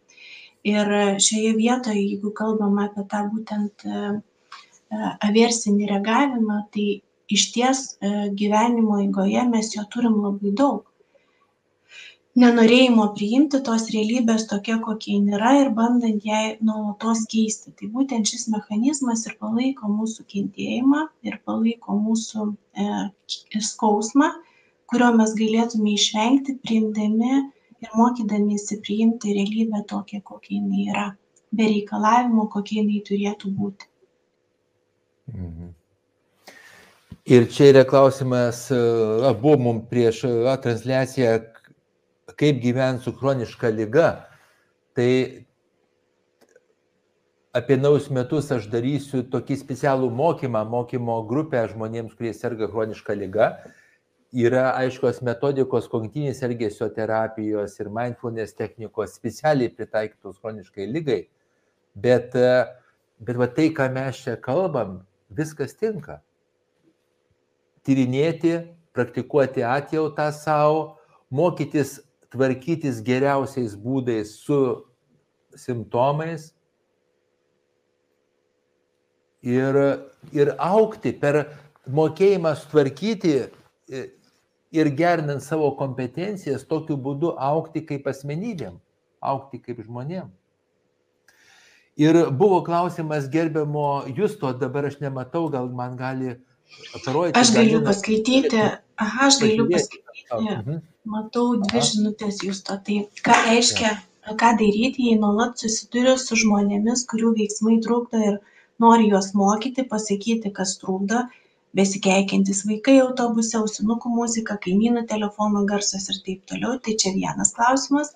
Ir 0.67 0.89
šioje 1.23 1.53
vietoje, 1.61 2.01
jeigu 2.01 2.33
kalbam 2.35 2.81
apie 2.83 3.05
tą 3.13 3.23
būtent 3.31 3.85
e, 3.87 4.01
e, 4.17 5.13
aversinį 5.29 5.93
reagavimą, 5.93 6.63
tai 6.75 6.89
iš 7.37 7.45
ties 7.55 7.85
e, 8.01 8.13
gyvenimo 8.41 8.99
eigoje 9.05 9.45
mes 9.53 9.71
jo 9.77 9.85
turim 9.93 10.17
labai 10.25 10.55
daug 10.63 10.85
nenorėjimo 12.37 13.07
priimti 13.17 13.63
tos 13.65 13.87
realybės 13.95 14.45
tokia 14.51 14.77
kokia 14.85 15.15
jin 15.15 15.31
yra 15.39 15.53
ir 15.63 15.71
bandant 15.77 16.25
ją 16.29 16.41
nuolatos 16.69 17.25
keisti 17.33 17.73
tai 17.79 17.89
būtent 17.95 18.29
šis 18.29 18.47
mechanizmas 18.53 19.25
ir 19.29 19.37
palaiko 19.41 19.89
mūsų 19.93 20.27
kentėjimą 20.33 21.07
ir 21.29 21.39
palaiko 21.49 21.97
mūsų 22.03 22.49
e, 22.77 22.89
skausmą 23.71 24.31
kurio 24.91 25.13
mes 25.17 25.33
galėtume 25.39 25.95
išvengti 25.97 26.59
priimdami 26.67 27.33
ir 27.85 27.97
mokydamiesi 27.97 28.81
priimti 28.85 29.35
realybę 29.39 29.83
tokią 29.89 30.21
kokia 30.29 30.59
jinai 30.59 30.87
yra 30.93 31.09
be 31.57 31.73
reikalavimų 31.73 32.47
kokia 32.53 32.83
jinai 32.83 33.03
turėtų 33.09 33.57
būti 33.57 33.91
mhm. 35.33 35.75
Ir 37.27 37.49
čia 37.51 37.73
yra 37.73 37.81
klausimas, 37.83 38.69
buvo 39.41 39.57
mums 39.59 39.89
prieš 39.91 40.21
transliaciją, 40.63 41.33
kaip 42.35 42.59
gyventi 42.63 43.05
su 43.05 43.13
chroniška 43.15 43.71
lyga, 43.71 44.27
tai 44.97 45.47
apie 47.57 47.77
naujus 47.77 48.11
metus 48.13 48.51
aš 48.53 48.67
darysiu 48.73 49.23
tokį 49.33 49.57
specialų 49.63 50.11
mokymą, 50.13 50.65
mokymo 50.69 51.21
grupę 51.29 51.63
žmonėms, 51.71 52.17
kurie 52.19 52.35
serga 52.37 52.69
chroniška 52.73 53.15
lyga. 53.17 53.51
Yra 54.37 54.73
aiškios 54.77 55.23
metodikos 55.25 55.87
kognityvinės 55.89 56.43
elgesio 56.45 56.91
terapijos 56.93 57.79
ir 57.81 57.89
mindfulness 57.95 58.57
technikos 58.59 59.15
specialiai 59.17 59.71
pritaikytos 59.73 60.37
chroniškai 60.43 60.89
lygai. 60.91 61.23
Bet, 61.95 62.35
bet 62.35 63.41
va 63.41 63.49
tai, 63.49 63.71
ką 63.73 63.87
mes 63.95 64.19
čia 64.27 64.35
kalbam, 64.43 64.99
viskas 65.33 65.73
tinka. 65.79 66.19
Tyrinėti, 67.87 68.59
praktikuoti 68.93 69.65
atjautą 69.65 70.29
savo, 70.35 70.83
mokytis 71.31 72.01
tvarkytis 72.35 73.01
geriausiais 73.07 73.77
būdais 73.79 74.35
su 74.43 74.59
simptomais 75.57 76.51
ir, 79.43 79.79
ir 80.33 80.55
aukti 80.59 81.13
per 81.21 81.43
mokėjimą 81.87 82.55
sutvarkyti 82.59 83.37
ir 84.77 84.91
gerinant 84.99 85.43
savo 85.43 85.71
kompetencijas, 85.79 86.67
tokiu 86.67 86.97
būdu 87.01 87.37
aukti 87.39 87.85
kaip 87.87 88.09
asmenybėm, 88.11 88.81
aukti 89.23 89.63
kaip 89.63 89.81
žmonėm. 89.85 90.33
Ir 91.97 92.19
buvo 92.37 92.61
klausimas 92.65 93.31
gerbiamo 93.33 94.05
Justo, 94.17 94.51
dabar 94.53 94.91
aš 94.91 94.99
nematau, 95.01 95.47
gal 95.49 95.71
man 95.73 95.97
gali 95.97 96.35
parodyti. 97.05 97.39
Aš 97.41 97.55
galiu 97.57 97.81
paskaityti, 97.87 98.61
aha, 99.01 99.31
aš 99.31 99.39
galiu 99.41 99.65
paskaityti. 99.71 100.83
Matau 101.07 101.55
dvi 101.63 101.81
žinutės 101.89 102.43
justo. 102.43 102.77
Tai 102.87 102.97
ką 103.27 103.35
reiškia 103.47 103.91
ką 104.43 104.49
daryti, 104.61 105.05
jei 105.09 105.19
nuolat 105.23 105.61
susiduriu 105.63 106.17
su 106.19 106.39
žmonėmis, 106.41 107.05
kurių 107.13 107.33
veiksmai 107.41 107.77
trukdo 107.85 108.23
ir 108.31 108.39
nori 108.83 109.11
juos 109.13 109.29
mokyti, 109.41 109.85
pasakyti, 109.93 110.51
kas 110.57 110.75
trukdo, 110.81 111.21
besikeikiantys 111.79 112.65
vaikai 112.71 112.97
autobuse, 113.05 113.55
ausinukų 113.61 114.13
muzika, 114.17 114.59
kaimynų 114.67 115.07
telefono 115.13 115.63
garsas 115.71 116.11
ir 116.11 116.21
taip 116.27 116.43
toliau. 116.51 116.75
Tai 116.83 116.97
čia 117.03 117.15
vienas 117.15 117.55
klausimas. 117.59 118.11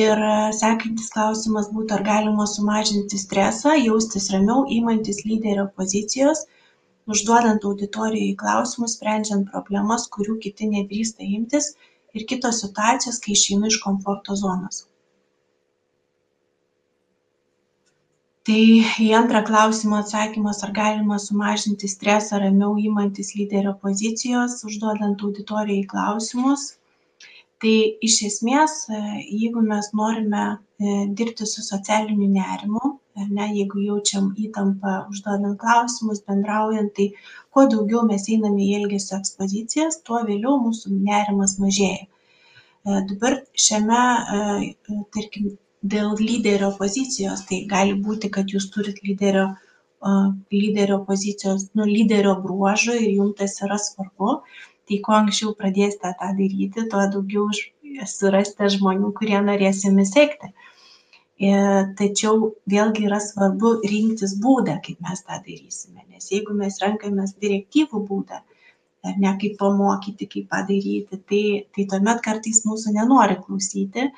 Ir 0.00 0.22
sekantis 0.60 1.12
klausimas 1.14 1.68
būtų 1.74 1.98
ar 1.98 2.06
galima 2.06 2.48
sumažinti 2.50 3.20
stresą 3.20 3.76
jaustis 3.78 4.32
ramiau 4.34 4.64
imantis 4.80 5.20
lyderio 5.28 5.68
pozicijos 5.76 6.46
užduodant 7.12 7.64
auditorijai 7.68 8.34
klausimus 8.40 8.96
sprendžiant 8.96 9.46
problemas 9.52 10.08
kurių 10.16 10.40
kiti 10.46 10.66
nedrįsta 10.72 11.28
imtis 11.36 11.68
ir 12.16 12.26
kitos 12.32 12.60
situacijos 12.64 13.18
kai 13.22 13.34
išeinu 13.36 13.70
iš 13.70 13.80
komforto 13.84 14.36
zonos. 14.42 14.84
Tai 18.46 18.62
į 19.02 19.06
antrą 19.18 19.40
klausimą 19.46 20.00
atsakymas 20.04 20.62
ar 20.62 20.72
galima 20.74 21.16
sumažinti 21.22 21.88
stresą 21.90 22.38
ramiau 22.42 22.76
imantis 22.78 23.32
lyderio 23.38 23.72
pozicijos 23.86 24.60
užduodant 24.68 25.24
auditorijai 25.28 25.86
klausimus. 25.92 26.68
Tai 27.62 27.74
iš 28.08 28.20
esmės 28.28 28.76
jeigu 28.92 29.64
mes 29.72 29.90
norime 29.98 30.44
e, 30.52 30.94
dirbti 31.18 31.48
su 31.48 31.64
socialiniu 31.64 32.28
nerimu 32.36 32.92
ne 33.16 33.46
jeigu 33.54 33.80
jaučiam 33.80 34.28
įtampą 34.46 34.94
užduodant 35.10 35.58
klausimus 35.60 36.22
bendraujant 36.28 36.92
tai 36.98 37.06
kuo 37.56 37.66
daugiau 37.72 38.04
mes 38.08 38.28
einame 38.36 38.64
į 38.66 38.72
elgesio 38.82 39.16
ekspozicijas 39.16 40.02
tuo 40.08 40.20
vėliau 40.28 40.58
mūsų 40.64 40.92
nerimas 41.08 41.56
mažėja. 41.62 42.02
E, 42.04 42.98
dabar 43.12 43.38
šiame 43.66 44.02
e, 44.38 44.98
tarkim 45.16 45.54
dėl 45.94 46.12
lyderio 46.20 46.68
pozicijos 46.80 47.46
tai 47.48 47.62
gali 47.70 47.96
būti 48.06 48.30
kad 48.36 48.52
jūs 48.52 48.68
turit 48.74 49.00
lyderio 49.06 49.54
lyderio 50.52 50.98
pozicijos 51.08 51.68
nu 51.78 51.86
lyderio 51.88 52.34
bruožų 52.42 52.96
ir 53.00 53.10
jum 53.18 53.32
tas 53.38 53.56
yra 53.64 53.78
svarbu 53.80 54.36
tai 54.86 54.98
kuo 55.06 55.16
anksčiau 55.16 55.54
pradėsite 55.60 56.12
tą 56.20 56.28
daryti 56.38 56.84
tuo 56.92 57.06
daugiau 57.14 57.48
surasite 58.12 58.68
žmonių 58.76 59.12
kurie 59.18 59.40
norės 59.48 59.82
jumis 59.86 60.12
sekti 60.14 60.52
ir 61.42 61.92
tačiau 61.98 62.52
vėlgi 62.72 63.06
yra 63.08 63.20
svarbu 63.20 63.72
rinktis 63.84 64.36
būdą 64.42 64.78
kaip 64.84 65.00
mes 65.04 65.22
tą 65.22 65.40
darysime 65.44 66.04
nes 66.08 66.30
jeigu 66.32 66.56
mes 66.56 66.78
renkamės 66.82 67.36
direktyvų 67.42 68.02
būdą 68.10 68.40
ar 69.06 69.18
ne 69.24 69.32
kaip 69.42 69.58
pamokyti 69.60 70.28
kaip 70.32 70.48
padaryti 70.54 71.20
tai 71.30 71.44
tai 71.76 71.88
tuomet 71.92 72.22
kartais 72.24 72.62
mūsų 72.68 72.94
nenori 72.96 73.36
klausyti 73.42 74.08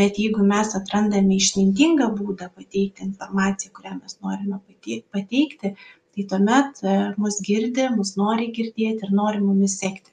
bet 0.00 0.16
jeigu 0.18 0.46
mes 0.46 0.72
atrandame 0.78 1.36
išmintingą 1.36 2.08
būdą 2.16 2.48
pateikti 2.54 3.04
informaciją 3.10 3.74
kurią 3.76 3.98
mes 4.00 4.16
norime 4.22 4.62
patei 4.64 5.02
pateikti 5.16 5.76
tai 6.14 6.24
tuomet 6.30 6.82
e, 6.82 7.14
mus 7.18 7.40
girdi, 7.42 7.88
mus 7.96 8.14
nori 8.16 8.52
girdėti 8.54 9.06
ir 9.06 9.12
nori 9.12 9.40
mumis 9.42 9.78
sekti. 9.80 10.12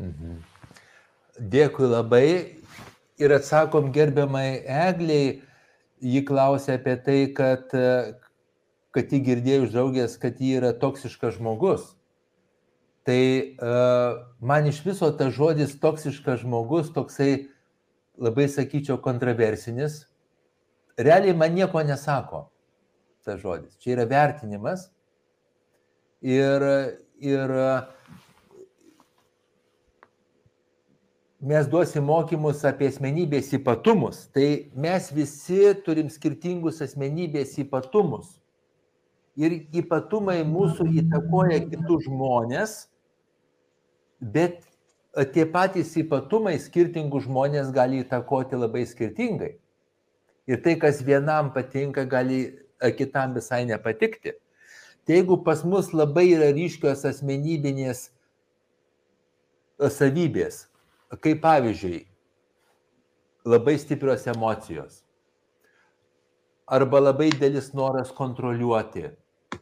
Mhm. 0.00 0.38
Dėkui 1.52 1.88
labai 1.90 2.26
ir 3.22 3.34
atsakom 3.38 3.92
gerbiamai 3.94 4.62
Egliai, 4.66 5.40
ji 6.02 6.22
klausė 6.26 6.76
apie 6.78 6.96
tai, 7.06 7.18
kad, 7.36 7.72
e, 7.74 8.14
kad 8.94 9.12
ji 9.14 9.22
girdėjo 9.24 9.66
iš 9.66 9.74
draugės, 9.74 10.16
kad 10.20 10.40
ji 10.42 10.56
yra 10.58 10.72
toksiškas 10.78 11.38
žmogus. 11.38 11.92
Tai 13.02 13.22
uh, 13.58 14.20
man 14.38 14.68
iš 14.70 14.76
viso 14.86 15.08
tas 15.18 15.32
žodis 15.34 15.72
toksiškas 15.82 16.44
žmogus 16.44 16.92
toksai 16.94 17.48
labai, 18.14 18.46
sakyčiau, 18.46 19.00
kontroversinis. 19.02 20.04
Realiai 20.94 21.34
man 21.34 21.56
nieko 21.56 21.82
nesako 21.82 22.44
tas 23.26 23.40
žodis. 23.42 23.74
Čia 23.82 23.96
yra 23.96 24.06
vertinimas. 24.10 24.86
Ir, 26.22 26.62
ir 27.18 27.54
mes 31.42 31.66
duosim 31.66 32.06
mokymus 32.06 32.62
apie 32.68 32.86
asmenybės 32.92 33.50
ypatumus. 33.58 34.28
Tai 34.34 34.46
mes 34.78 35.08
visi 35.14 35.72
turim 35.86 36.10
skirtingus 36.10 36.78
asmenybės 36.84 37.56
ypatumus. 37.64 38.36
Ir 39.34 39.62
ypatumai 39.74 40.42
mūsų 40.46 40.86
įtakoja 41.02 41.62
kitus 41.64 42.04
žmonės, 42.06 42.74
bet 44.20 44.60
tie 45.32 45.46
patys 45.48 45.96
ypatumai 45.98 46.58
skirtingų 46.60 47.24
žmonės 47.26 47.72
gali 47.74 48.02
įtakoti 48.04 48.60
labai 48.60 48.84
skirtingai. 48.86 49.56
Ir 50.46 50.62
tai, 50.62 50.76
kas 50.78 51.00
vienam 51.06 51.50
patinka, 51.54 52.04
gali 52.04 52.58
kitam 52.98 53.34
visai 53.34 53.64
nepatikti. 53.66 54.34
Tai 55.06 55.16
jeigu 55.16 55.42
pas 55.42 55.64
mus 55.64 55.90
labai 55.94 56.28
yra 56.36 56.52
ryškios 56.54 57.02
asmenybinės 57.08 58.04
e, 58.06 59.88
savybės, 59.90 60.66
kaip 61.20 61.42
pavyzdžiui, 61.42 62.04
labai 63.44 63.78
stiprios 63.78 64.26
emocijos, 64.30 65.02
arba 66.66 67.00
labai 67.02 67.30
dėlis 67.34 67.72
noras 67.76 68.12
kontroliuoti 68.16 69.10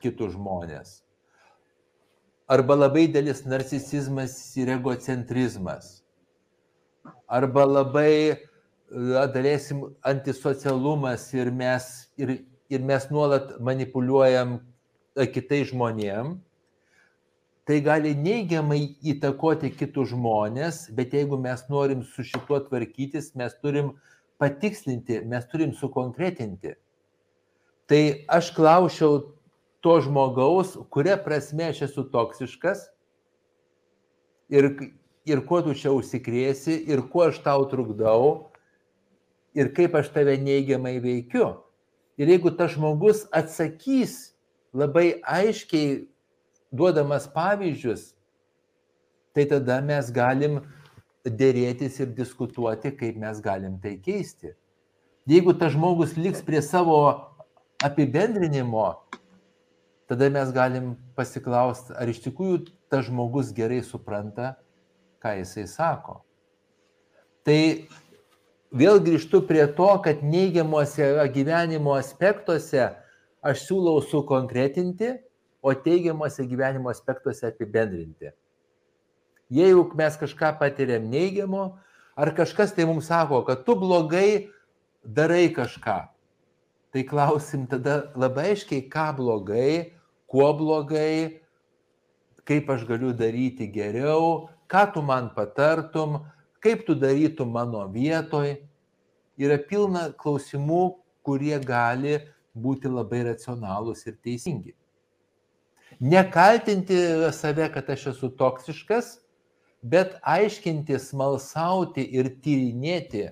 kitus 0.02 0.36
žmonės, 0.36 1.00
arba 2.50 2.76
labai 2.76 3.06
dėlis 3.10 3.42
narcisizmas 3.48 4.36
ir 4.60 4.70
egocentrizmas, 4.76 6.04
arba 7.26 7.64
labai, 7.66 8.38
dalesim, 9.34 9.88
antisocialumas 10.06 11.28
ir 11.34 11.50
mes 11.54 11.90
ir 12.18 12.38
ir 12.70 12.80
mes 12.86 13.08
nuolat 13.10 13.56
manipuliuojam 13.58 14.60
kitais 15.34 15.72
žmonėm, 15.72 16.36
tai 17.70 17.78
gali 17.86 18.16
neigiamai 18.18 18.96
įtakoti 19.06 19.68
kitus 19.78 20.08
žmonės, 20.10 20.88
bet 20.90 21.12
jeigu 21.14 21.36
mes 21.38 21.60
norim 21.70 22.00
su 22.02 22.24
šituo 22.26 22.58
tvarkytis, 22.64 23.28
mes 23.38 23.54
turim 23.62 23.92
patikslinti, 24.42 25.20
mes 25.30 25.46
turim 25.52 25.70
sukonkretinti. 25.78 26.72
Tai 27.86 28.00
aš 28.26 28.50
klausiau 28.56 29.20
to 29.86 29.94
žmogaus, 30.02 30.74
kuria 30.90 31.14
prasme 31.22 31.68
aš 31.70 31.84
esu 31.86 32.08
toksiškas 32.10 32.88
ir, 34.50 34.72
ir 35.30 35.46
kuo 35.46 35.62
tu 35.62 35.78
čia 35.78 35.94
užsikrėsi 35.94 36.74
ir 36.90 37.06
kuo 37.06 37.28
aš 37.30 37.38
tau 37.46 37.70
trukdau 37.70 38.50
ir 39.54 39.70
kaip 39.78 39.94
aš 39.94 40.10
tave 40.10 40.34
neigiamai 40.42 40.98
veikiu. 40.98 41.52
Ir 42.18 42.34
jeigu 42.34 42.50
tas 42.50 42.74
žmogus 42.74 43.28
atsakys 43.30 44.32
labai 44.74 45.20
aiškiai, 45.22 46.09
duodamas 46.72 47.26
pavyzdžius, 47.34 48.14
tai 49.34 49.46
tada 49.50 49.80
mes 49.84 50.10
galim 50.10 50.60
dėrėtis 51.26 52.00
ir 52.00 52.14
diskutuoti, 52.16 52.94
kaip 52.96 53.18
mes 53.20 53.40
galim 53.44 53.78
tai 53.82 53.96
keisti. 54.02 54.54
Jeigu 55.28 55.54
tas 55.58 55.74
žmogus 55.74 56.16
liks 56.16 56.42
prie 56.42 56.62
savo 56.64 56.96
apibendrinimo, 57.84 58.86
tada 60.10 60.30
mes 60.32 60.50
galim 60.52 60.94
pasiklausti, 61.14 61.94
ar 61.94 62.10
iš 62.10 62.22
tikrųjų 62.24 62.64
tas 62.90 63.06
žmogus 63.06 63.52
gerai 63.54 63.82
supranta, 63.86 64.56
ką 65.22 65.36
jisai 65.38 65.68
sako. 65.70 66.20
Tai 67.46 67.60
vėl 68.74 69.00
grįžtu 69.04 69.42
prie 69.46 69.66
to, 69.76 69.90
kad 70.04 70.24
neigiamuose 70.24 71.12
gyvenimo 71.34 71.94
aspektuose 71.98 72.88
aš 73.40 73.66
siūlau 73.68 74.00
sukonkretinti, 74.04 75.14
o 75.62 75.74
teigiamuose 75.74 76.46
gyvenimo 76.46 76.90
aspektuose 76.90 77.46
apibendrinti. 77.46 78.32
Jeigu 79.50 79.90
mes 79.98 80.16
kažką 80.16 80.54
patiriam 80.60 81.08
neigiamo, 81.10 81.78
ar 82.16 82.32
kažkas 82.36 82.74
tai 82.74 82.86
mums 82.86 83.10
sako, 83.10 83.42
kad 83.44 83.64
tu 83.66 83.74
blogai 83.74 84.48
darai 85.04 85.50
kažką, 85.54 85.98
tai 86.92 87.02
klausim 87.04 87.66
tada 87.66 88.12
labai 88.16 88.52
aiškiai, 88.54 88.86
ką 88.90 89.10
blogai, 89.18 89.92
kuo 90.30 90.52
blogai, 90.54 91.40
kaip 92.46 92.70
aš 92.70 92.86
galiu 92.86 93.12
daryti 93.12 93.66
geriau, 93.70 94.48
ką 94.70 94.86
tu 94.94 95.02
man 95.02 95.30
patartum, 95.34 96.20
kaip 96.62 96.86
tu 96.86 96.94
darytum 96.94 97.50
mano 97.50 97.84
vietoj. 97.90 98.56
Yra 99.40 99.56
pilna 99.58 100.10
klausimų, 100.20 100.82
kurie 101.24 101.56
gali 101.64 102.18
būti 102.54 102.90
labai 102.90 103.24
racionalūs 103.30 104.06
ir 104.06 104.18
teisingi. 104.22 104.74
Nekaltinti 105.98 106.96
save, 107.32 107.66
kad 107.74 107.90
aš 107.90 108.06
esu 108.14 108.30
toksiškas, 108.38 109.18
bet 109.82 110.16
aiškinti, 110.22 110.98
smalsauti 111.00 112.04
ir 112.16 112.30
tyrinėti, 112.44 113.30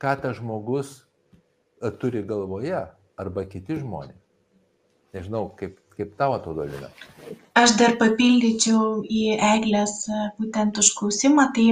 ką 0.00 0.16
tas 0.22 0.38
žmogus 0.38 0.92
e, 1.00 1.90
turi 2.00 2.22
galvoje 2.26 2.82
arba 3.20 3.44
kiti 3.48 3.80
žmonės. 3.80 4.16
Nežinau, 5.16 5.48
kaip, 5.58 5.78
kaip 5.96 6.12
tavo 6.20 6.36
atrodo, 6.38 6.64
Lina. 6.68 6.88
Aš 7.58 7.74
dar 7.80 7.96
papildyčiau 8.00 9.02
į 9.04 9.24
eglės 9.36 10.04
e, 10.08 10.28
būtent 10.38 10.80
užklausimą, 10.80 11.50
tai 11.56 11.66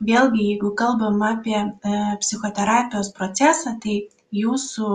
vėlgi, 0.00 0.46
jeigu 0.52 0.74
kalbam 0.76 1.22
apie 1.24 1.56
e, 1.60 2.00
psichoterapijos 2.24 3.12
procesą, 3.16 3.76
tai 3.84 4.02
jūsų 4.36 4.90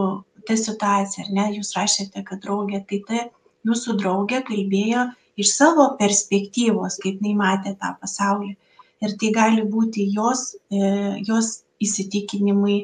ta 0.46 0.58
situacija, 0.60 1.26
ar 1.26 1.34
ne, 1.38 1.48
jūs 1.58 1.74
rašėte, 1.78 2.22
kad 2.28 2.44
draugė, 2.46 2.84
tai 2.90 3.02
ta 3.08 3.24
jūsų 3.68 3.98
draugė 4.02 4.42
kalbėjo 4.48 5.08
iš 5.42 5.52
savo 5.58 5.88
perspektyvos, 6.00 7.00
kaip 7.04 7.22
jinai 7.22 7.36
matė 7.42 7.76
tą 7.82 7.94
pasaulį. 8.02 8.56
Ir 9.04 9.16
tai 9.22 9.32
gali 9.36 9.66
būti 9.76 10.08
jos, 10.16 10.56
e, 10.72 10.92
jos 11.28 11.52
įsitikinimai, 11.84 12.78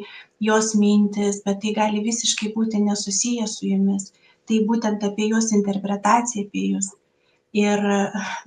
jos 0.44 0.74
mintis, 0.76 1.40
bet 1.46 1.62
tai 1.64 1.76
gali 1.78 2.04
visiškai 2.08 2.52
būti 2.56 2.82
nesusiję 2.84 3.48
su 3.48 3.70
jumis. 3.70 4.12
Tai 4.50 4.58
būtent 4.68 5.06
apie 5.08 5.30
jos 5.32 5.54
interpretaciją 5.56 6.50
apie 6.50 6.66
jūs 6.74 6.92
ir 7.54 7.82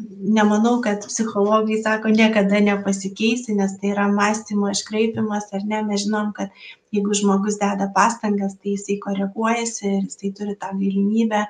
nemanau 0.08 0.80
kad 0.80 1.04
psichologai 1.06 1.82
sako 1.82 2.08
niekada 2.08 2.60
nepasikeisi 2.60 3.54
nes 3.54 3.76
tai 3.80 3.90
yra 3.92 4.08
mąstymo 4.08 4.70
iškraipymas 4.72 5.52
ar 5.52 5.64
ne 5.72 5.82
mes 5.88 6.04
žinom 6.04 6.32
kad 6.32 6.48
jeigu 6.92 7.12
žmogus 7.20 7.60
deda 7.60 7.90
pastangas 7.94 8.56
tai 8.56 8.76
jisai 8.76 8.96
koreguojasi 9.04 9.84
ir 9.90 10.02
jisai 10.08 10.32
turi 10.38 10.56
tą 10.56 10.72
galimybę 10.80 11.44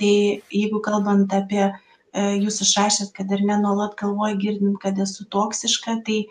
tai 0.00 0.14
jeigu 0.52 0.80
kalbant 0.84 1.32
apie 1.34 1.64
e, 1.66 1.72
jūs 2.44 2.60
išrašėt 2.66 3.12
kad 3.16 3.32
ar 3.32 3.42
ne 3.50 3.58
nuolat 3.62 3.98
galvoj 4.00 4.38
girdim 4.42 4.78
kad 4.82 4.98
esu 5.06 5.26
toksiška 5.36 6.00
tai 6.06 6.24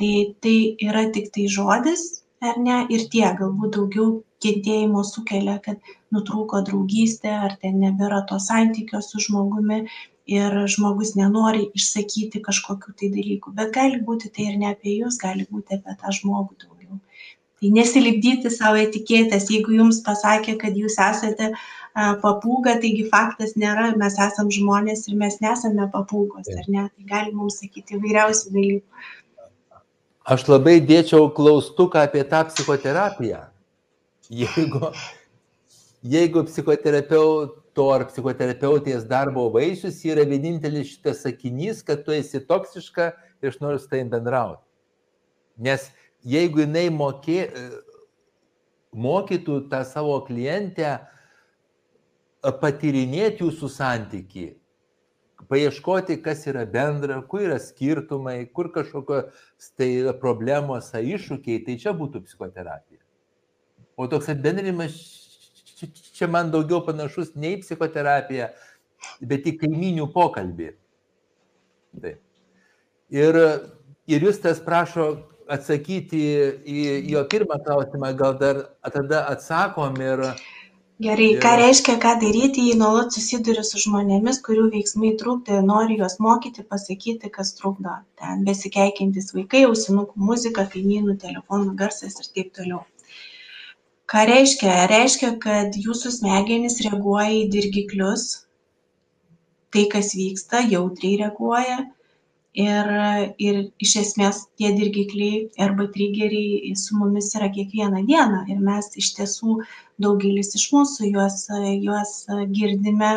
tai 0.00 0.12
tai 0.40 0.56
yra 0.88 1.06
tiktai 1.14 1.46
žodis 1.58 2.20
ar 2.40 2.56
ne? 2.66 2.84
Ir 2.94 3.06
tiek 3.12 3.36
galbūt 3.40 3.76
daugiau 3.76 4.20
kentėjimo 4.44 5.02
sukelia 5.04 5.58
kad 5.64 5.92
nutrūko 6.14 6.62
draugystė 6.68 7.32
ar 7.48 7.56
ten 7.60 7.76
nebėra 7.82 8.22
to 8.30 8.38
santykio 8.40 9.02
su 9.04 9.20
žmogumi 9.26 9.82
ir 10.30 10.56
žmogus 10.74 11.12
nenori 11.18 11.66
išsakyti 11.76 12.40
kažkokių 12.46 12.94
tai 12.96 13.10
dalykų. 13.16 13.52
Bet 13.58 13.74
gali 13.76 14.00
būti 14.06 14.30
tai 14.32 14.48
ir 14.52 14.58
ne 14.62 14.70
apie 14.72 14.96
jus 15.00 15.18
gali 15.20 15.46
būti 15.50 15.76
apie 15.76 15.96
tą 16.00 16.14
žmogų 16.20 16.56
daugiau. 16.64 17.00
Tai 17.60 17.70
nesilipdyti 17.76 18.52
sau 18.54 18.72
etiketės 18.78 19.50
jeigu 19.52 19.76
jums 19.76 20.00
pasakė 20.06 20.56
kad 20.62 20.78
jūs 20.80 20.96
esate 21.10 21.50
papūga 21.94 22.76
taigi 22.82 23.08
faktas 23.10 23.56
nėra 23.58 23.90
mes 23.98 24.18
esam 24.26 24.50
žmonės 24.50 25.08
ir 25.08 25.16
mes 25.18 25.40
nesame 25.42 25.88
papūgos 25.94 26.52
ar 26.54 26.68
ne 26.68 26.86
tai 26.88 27.08
gali 27.14 27.34
mums 27.34 27.58
sakyti 27.62 27.98
įvairiausių 27.98 28.54
dalykų 28.54 28.84
Aš 30.30 30.44
labai 30.46 30.76
dėčiau 30.84 31.30
klaustuką 31.34 32.04
apie 32.04 32.20
tą 32.28 32.44
psichoterapiją. 32.46 33.40
Jeigu, 34.30 34.90
jeigu 36.06 36.44
psichoterapeuto 36.46 37.86
ar 37.90 38.04
psichoterapeutės 38.12 39.08
darbo 39.10 39.48
vaisius 39.50 39.98
yra 40.06 40.22
vienintelis 40.28 40.92
šitas 40.92 41.24
sakinys, 41.24 41.80
kad 41.82 42.04
tu 42.06 42.14
esi 42.14 42.38
toksiška 42.46 43.08
ir 43.42 43.50
aš 43.50 43.58
noriu 43.64 43.80
su 43.82 43.88
tai 43.90 44.04
bendrauti. 44.04 44.62
Nes 45.58 45.88
jeigu 46.22 46.62
jinai 46.62 46.86
mokė, 46.94 47.48
mokytų 48.92 49.64
tą 49.72 49.82
savo 49.88 50.20
klientę 50.28 50.98
patyrinėti 52.40 53.44
jūsų 53.44 53.68
santyki, 53.72 54.46
paieškoti, 55.50 56.18
kas 56.24 56.46
yra 56.48 56.64
bendra, 56.68 57.20
kur 57.28 57.44
yra 57.44 57.58
skirtumai, 57.60 58.44
kur 58.54 58.70
kažkokios 58.72 59.72
tai 59.78 59.90
problemos, 60.20 60.92
iššūkiai, 60.94 61.64
tai 61.66 61.78
čia 61.80 61.94
būtų 61.96 62.24
psichoterapija. 62.26 63.00
O 64.00 64.06
toks 64.08 64.30
apibendrinimas 64.32 64.96
čia 66.16 66.28
man 66.28 66.52
daugiau 66.52 66.82
panašus 66.84 67.34
ne 67.36 67.54
į 67.56 67.62
psichoterapiją, 67.64 68.50
bet 69.24 69.48
į 69.48 69.56
kaiminių 69.60 70.08
pokalbį. 70.12 70.70
Taip. 72.00 72.20
Ir, 73.10 73.38
ir 74.06 74.26
jūs 74.28 74.38
tas 74.44 74.60
prašo 74.62 75.10
atsakyti 75.50 76.20
į 76.62 76.82
jo 77.10 77.24
pirmą 77.32 77.58
klausimą, 77.64 78.12
gal 78.16 78.38
dar 78.40 78.64
tada 78.94 79.26
atsakom 79.32 80.00
ir... 80.04 80.26
Gerai, 81.00 81.30
ką 81.40 81.54
reiškia, 81.56 81.94
ką 82.02 82.10
daryti, 82.20 82.66
jei 82.68 82.76
nuolat 82.80 83.14
susiduri 83.16 83.62
su 83.64 83.78
žmonėmis, 83.80 84.40
kurių 84.44 84.66
veiksmai 84.74 85.14
trukdo 85.22 85.62
nori 85.64 85.96
juos 86.00 86.18
mokyti, 86.20 86.64
pasakyti, 86.74 87.30
kas 87.36 87.54
trukdo. 87.56 87.94
Ten 88.20 88.42
besikeikintis 88.48 89.32
vaikai, 89.36 89.62
ausinukų 89.70 90.20
muzika, 90.30 90.66
kaimynų, 90.74 91.16
telefonų 91.22 91.72
garsas 91.80 92.20
ir 92.20 92.28
taip 92.34 92.52
toliau. 92.58 92.82
Ką 94.12 94.26
reiškia? 94.28 94.76
Reiškia 94.92 95.32
kad 95.40 95.80
jūsų 95.86 96.12
smegenys 96.18 96.80
reaguoja 96.84 97.32
į 97.38 97.48
dirgiklius 97.56 98.28
tai 99.70 99.86
kas 99.90 100.12
vyksta 100.18 100.64
jautriai 100.66 101.18
reaguoja 101.22 101.78
ir 102.54 102.88
ir 103.38 103.58
iš 103.78 103.92
esmės 104.00 104.46
tie 104.58 104.72
dirgikliai 104.74 105.50
arba 105.66 105.86
trigeriai 105.94 106.74
su 106.76 106.96
mumis 106.98 107.30
yra 107.38 107.50
kiekvieną 107.54 108.04
dieną. 108.06 108.44
Ir 108.50 108.58
mes 108.58 108.90
iš 108.96 109.12
tiesų 109.18 109.60
daugelis 110.02 110.54
iš 110.58 110.70
mūsų 110.72 111.12
juos 111.12 111.46
juos 111.84 112.26
girdime 112.50 113.12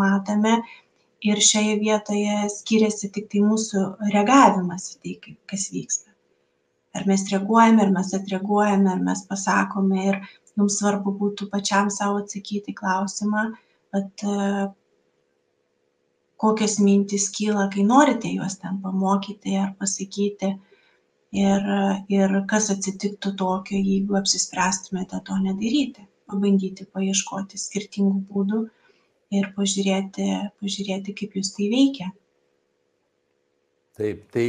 matome. 0.00 0.62
Ir 1.24 1.40
šioje 1.40 1.78
vietoje 1.80 2.48
skiriasi 2.52 3.08
tiktai 3.08 3.40
mūsų 3.40 3.84
reagavimas 4.12 4.90
į 4.92 4.96
tai 5.00 5.14
kaip 5.22 5.38
kas 5.48 5.70
vyksta. 5.72 6.10
Ar 6.94 7.06
mes 7.08 7.24
reaguojame 7.30 7.82
ar 7.82 7.92
mes 7.94 8.12
atreaguojame 8.14 8.90
ar 8.92 9.00
mes 9.00 9.24
pasakome. 9.28 10.04
Ir 10.04 10.18
jums 10.56 10.78
svarbu 10.80 11.14
būtų 11.20 11.48
pačiam 11.52 11.88
sau 11.90 12.18
atsakyti 12.20 12.72
į 12.72 12.78
klausimą. 12.80 13.46
Vat 13.94 14.26
kokios 16.44 16.78
mintys 16.84 17.30
kyla 17.32 17.68
kai 17.72 17.84
norite 17.88 18.30
juos 18.36 18.58
ten 18.60 18.80
pamokyti 18.84 19.56
ar 19.60 19.74
pasakyti. 19.80 20.54
Ir 21.34 21.64
ir 22.14 22.34
kas 22.50 22.68
atsitiktų 22.70 23.32
tokio 23.40 23.78
jeigu 23.80 24.18
apsispręstumėte 24.20 25.18
to 25.26 25.38
nedaryti. 25.42 26.04
Pabandyti 26.30 26.86
paieškoti 26.94 27.58
skirtingų 27.60 28.20
būdų 28.30 28.60
ir 29.38 29.48
pažiūrėti 29.56 30.28
pažiūrėti 30.60 31.16
kaip 31.18 31.34
jus 31.40 31.50
tai 31.56 31.66
veikia. 31.72 32.12
Taip 33.98 34.22
tai 34.34 34.46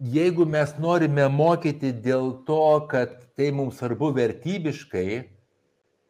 jeigu 0.00 0.46
mes 0.48 0.74
norime 0.78 1.28
mokyti 1.28 1.92
dėl 1.92 2.32
to, 2.48 2.62
kad 2.90 3.16
tai 3.36 3.50
mums 3.54 3.78
svarbu 3.80 4.10
vertybiškai, 4.16 5.08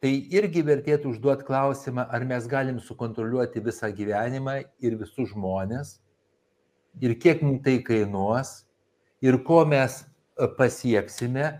tai 0.00 0.12
irgi 0.32 0.62
vertėtų 0.64 1.12
užduoti 1.12 1.44
klausimą, 1.48 2.06
ar 2.08 2.24
mes 2.24 2.46
galim 2.48 2.80
sukontroliuoti 2.80 3.60
visą 3.64 3.90
gyvenimą 3.92 4.62
ir 4.80 4.96
visus 5.00 5.34
žmonės, 5.34 5.98
ir 7.04 7.16
kiek 7.20 7.42
mums 7.44 7.60
tai 7.64 7.78
kainuos, 7.84 8.62
ir 9.20 9.36
ko 9.44 9.62
mes 9.68 10.00
e, 10.00 10.48
pasieksime, 10.56 11.50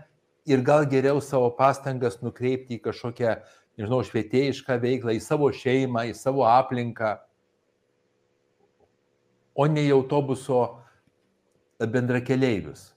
ir 0.49 0.63
gal 0.65 0.87
geriau 0.89 1.21
savo 1.21 1.51
pastangas 1.53 2.17
nukreipti 2.25 2.79
į 2.79 2.83
kažkokią, 2.87 3.35
nežinau, 3.77 4.01
švietėjišką 4.05 4.79
veiklą, 4.81 5.13
į 5.15 5.21
savo 5.21 5.51
šeimą, 5.53 6.07
į 6.09 6.17
savo 6.17 6.47
aplinką, 6.49 7.19
o 9.53 9.67
ne 9.69 9.85
į 9.85 9.93
autobuso 9.99 10.63
bendrakeleivius. 11.77 12.89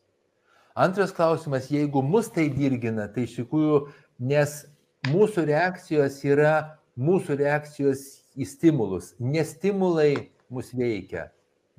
Antras 0.75 1.13
klausimas, 1.15 1.69
jeigu 1.71 2.03
mus 2.03 2.31
tai 2.33 2.49
dirgina, 2.51 3.07
tai 3.13 3.29
iš 3.29 3.37
tikrųjų, 3.43 3.85
nes 4.25 4.65
mūsų 5.09 5.47
reakcijos 5.51 6.21
yra 6.27 6.55
mūsų 7.01 7.39
reakcijos 7.41 8.05
į 8.39 8.47
stimulus. 8.49 9.13
Ne 9.19 9.45
stimulai 9.47 10.31
mus 10.53 10.73
veikia, 10.75 11.29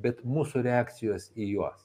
bet 0.02 0.23
mūsų 0.27 0.64
reakcijos 0.65 1.31
į 1.35 1.56
juos. 1.56 1.81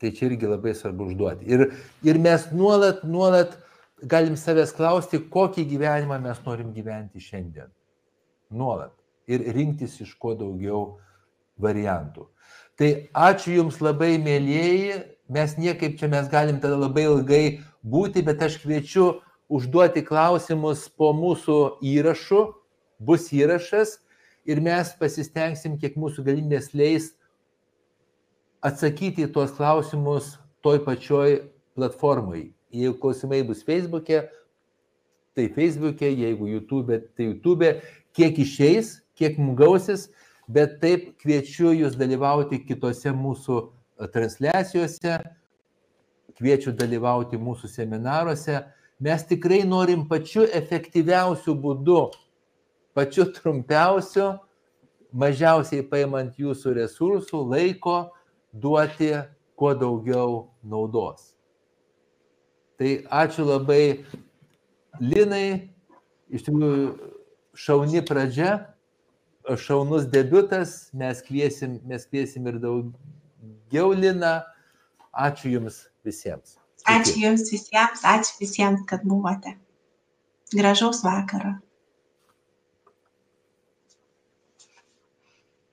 Tai 0.00 0.12
čia 0.16 0.30
irgi 0.30 0.48
labai 0.48 0.72
svarbu 0.76 1.10
užduoti. 1.10 1.48
Ir, 1.50 1.66
ir 2.06 2.20
mes 2.20 2.46
nuolat, 2.56 3.02
nuolat 3.04 3.58
galim 4.00 4.36
savęs 4.40 4.72
klausti, 4.76 5.20
kokį 5.32 5.66
gyvenimą 5.74 6.16
mes 6.24 6.40
norim 6.46 6.72
gyventi 6.72 7.20
šiandien. 7.20 7.68
Nuolat. 8.50 8.94
Ir 9.30 9.44
rinktis 9.54 9.98
iš 10.00 10.14
kuo 10.18 10.32
daugiau 10.34 10.98
variantų. 11.60 12.24
Tai 12.80 12.88
ačiū 13.28 13.58
Jums 13.58 13.82
labai, 13.84 14.14
mėlyjeji. 14.22 15.02
Mes 15.30 15.52
niekaip 15.60 15.98
čia 16.00 16.08
mes 16.10 16.30
galim 16.32 16.56
tada 16.62 16.78
labai 16.80 17.04
ilgai 17.04 17.44
būti, 17.86 18.24
bet 18.26 18.40
aš 18.42 18.56
kviečiu 18.64 19.20
užduoti 19.50 20.04
klausimus 20.06 20.86
po 20.94 21.10
mūsų 21.16 21.58
įrašu. 21.82 22.46
Bus 23.00 23.30
įrašas 23.32 23.96
ir 24.44 24.60
mes 24.60 24.92
pasistengsim, 25.00 25.78
kiek 25.80 25.96
mūsų 25.96 26.24
galimybės 26.26 26.74
leis 26.76 27.14
atsakyti 28.60 29.24
į 29.24 29.30
tuos 29.32 29.54
klausimus 29.56 30.34
toj 30.64 30.82
pačioj 30.84 31.40
platformai. 31.78 32.50
Jeigu 32.70 32.98
klausimai 33.00 33.40
bus 33.46 33.64
Facebook'e, 33.66 34.26
tai 35.34 35.48
Facebook'e, 35.54 36.10
jeigu 36.12 36.50
YouTube, 36.50 37.00
tai 37.16 37.30
YouTube, 37.30 37.72
kiek 38.14 38.38
išeis, 38.44 38.98
kiek 39.16 39.38
mums 39.40 39.58
gausis, 39.58 40.08
bet 40.50 40.78
taip 40.82 41.14
kviečiu 41.22 41.72
jūs 41.74 41.96
dalyvauti 41.98 42.60
kitose 42.66 43.12
mūsų 43.16 43.56
e, 43.64 44.10
transliacijose, 44.12 45.16
kviečiu 46.38 46.74
dalyvauti 46.76 47.40
mūsų 47.40 47.70
seminaruose. 47.70 48.60
Mes 49.00 49.22
tikrai 49.24 49.62
norim 49.64 50.04
pačiu 50.08 50.44
efektyviausiu 50.44 51.54
būdu, 51.56 52.10
pačiu 52.92 53.24
trumpiausiu 53.32 54.34
mažiausiai 55.16 55.86
paimant 55.88 56.36
jūsų 56.38 56.74
resursų, 56.76 57.40
laiko, 57.48 57.96
duoti 58.52 59.14
kuo 59.56 59.72
daugiau 59.74 60.50
naudos. 60.62 61.32
Tai 62.76 62.92
ačiū 63.24 63.48
labai 63.48 64.04
Linai, 65.00 65.70
iš 66.28 66.44
tikrųjų 66.44 66.92
šauni 67.56 68.04
pradžia, 68.04 68.52
šaunus 69.56 70.08
debutas, 70.12 70.90
mes 70.92 71.22
kviesim, 71.24 71.78
mes 71.88 72.04
kviesim 72.04 72.48
ir 72.50 72.60
daugiau 72.60 73.94
Liną. 73.96 74.40
Ačiū 75.10 75.56
Jums 75.56 75.86
visiems. 76.06 76.59
Ačiū 76.88 77.20
Jums 77.20 77.50
visiems, 77.52 78.04
ačiū 78.04 78.38
visiems, 78.40 78.84
kad 78.88 79.04
buvote. 79.04 79.56
Gražaus 80.54 81.02
vakaro. 81.04 81.52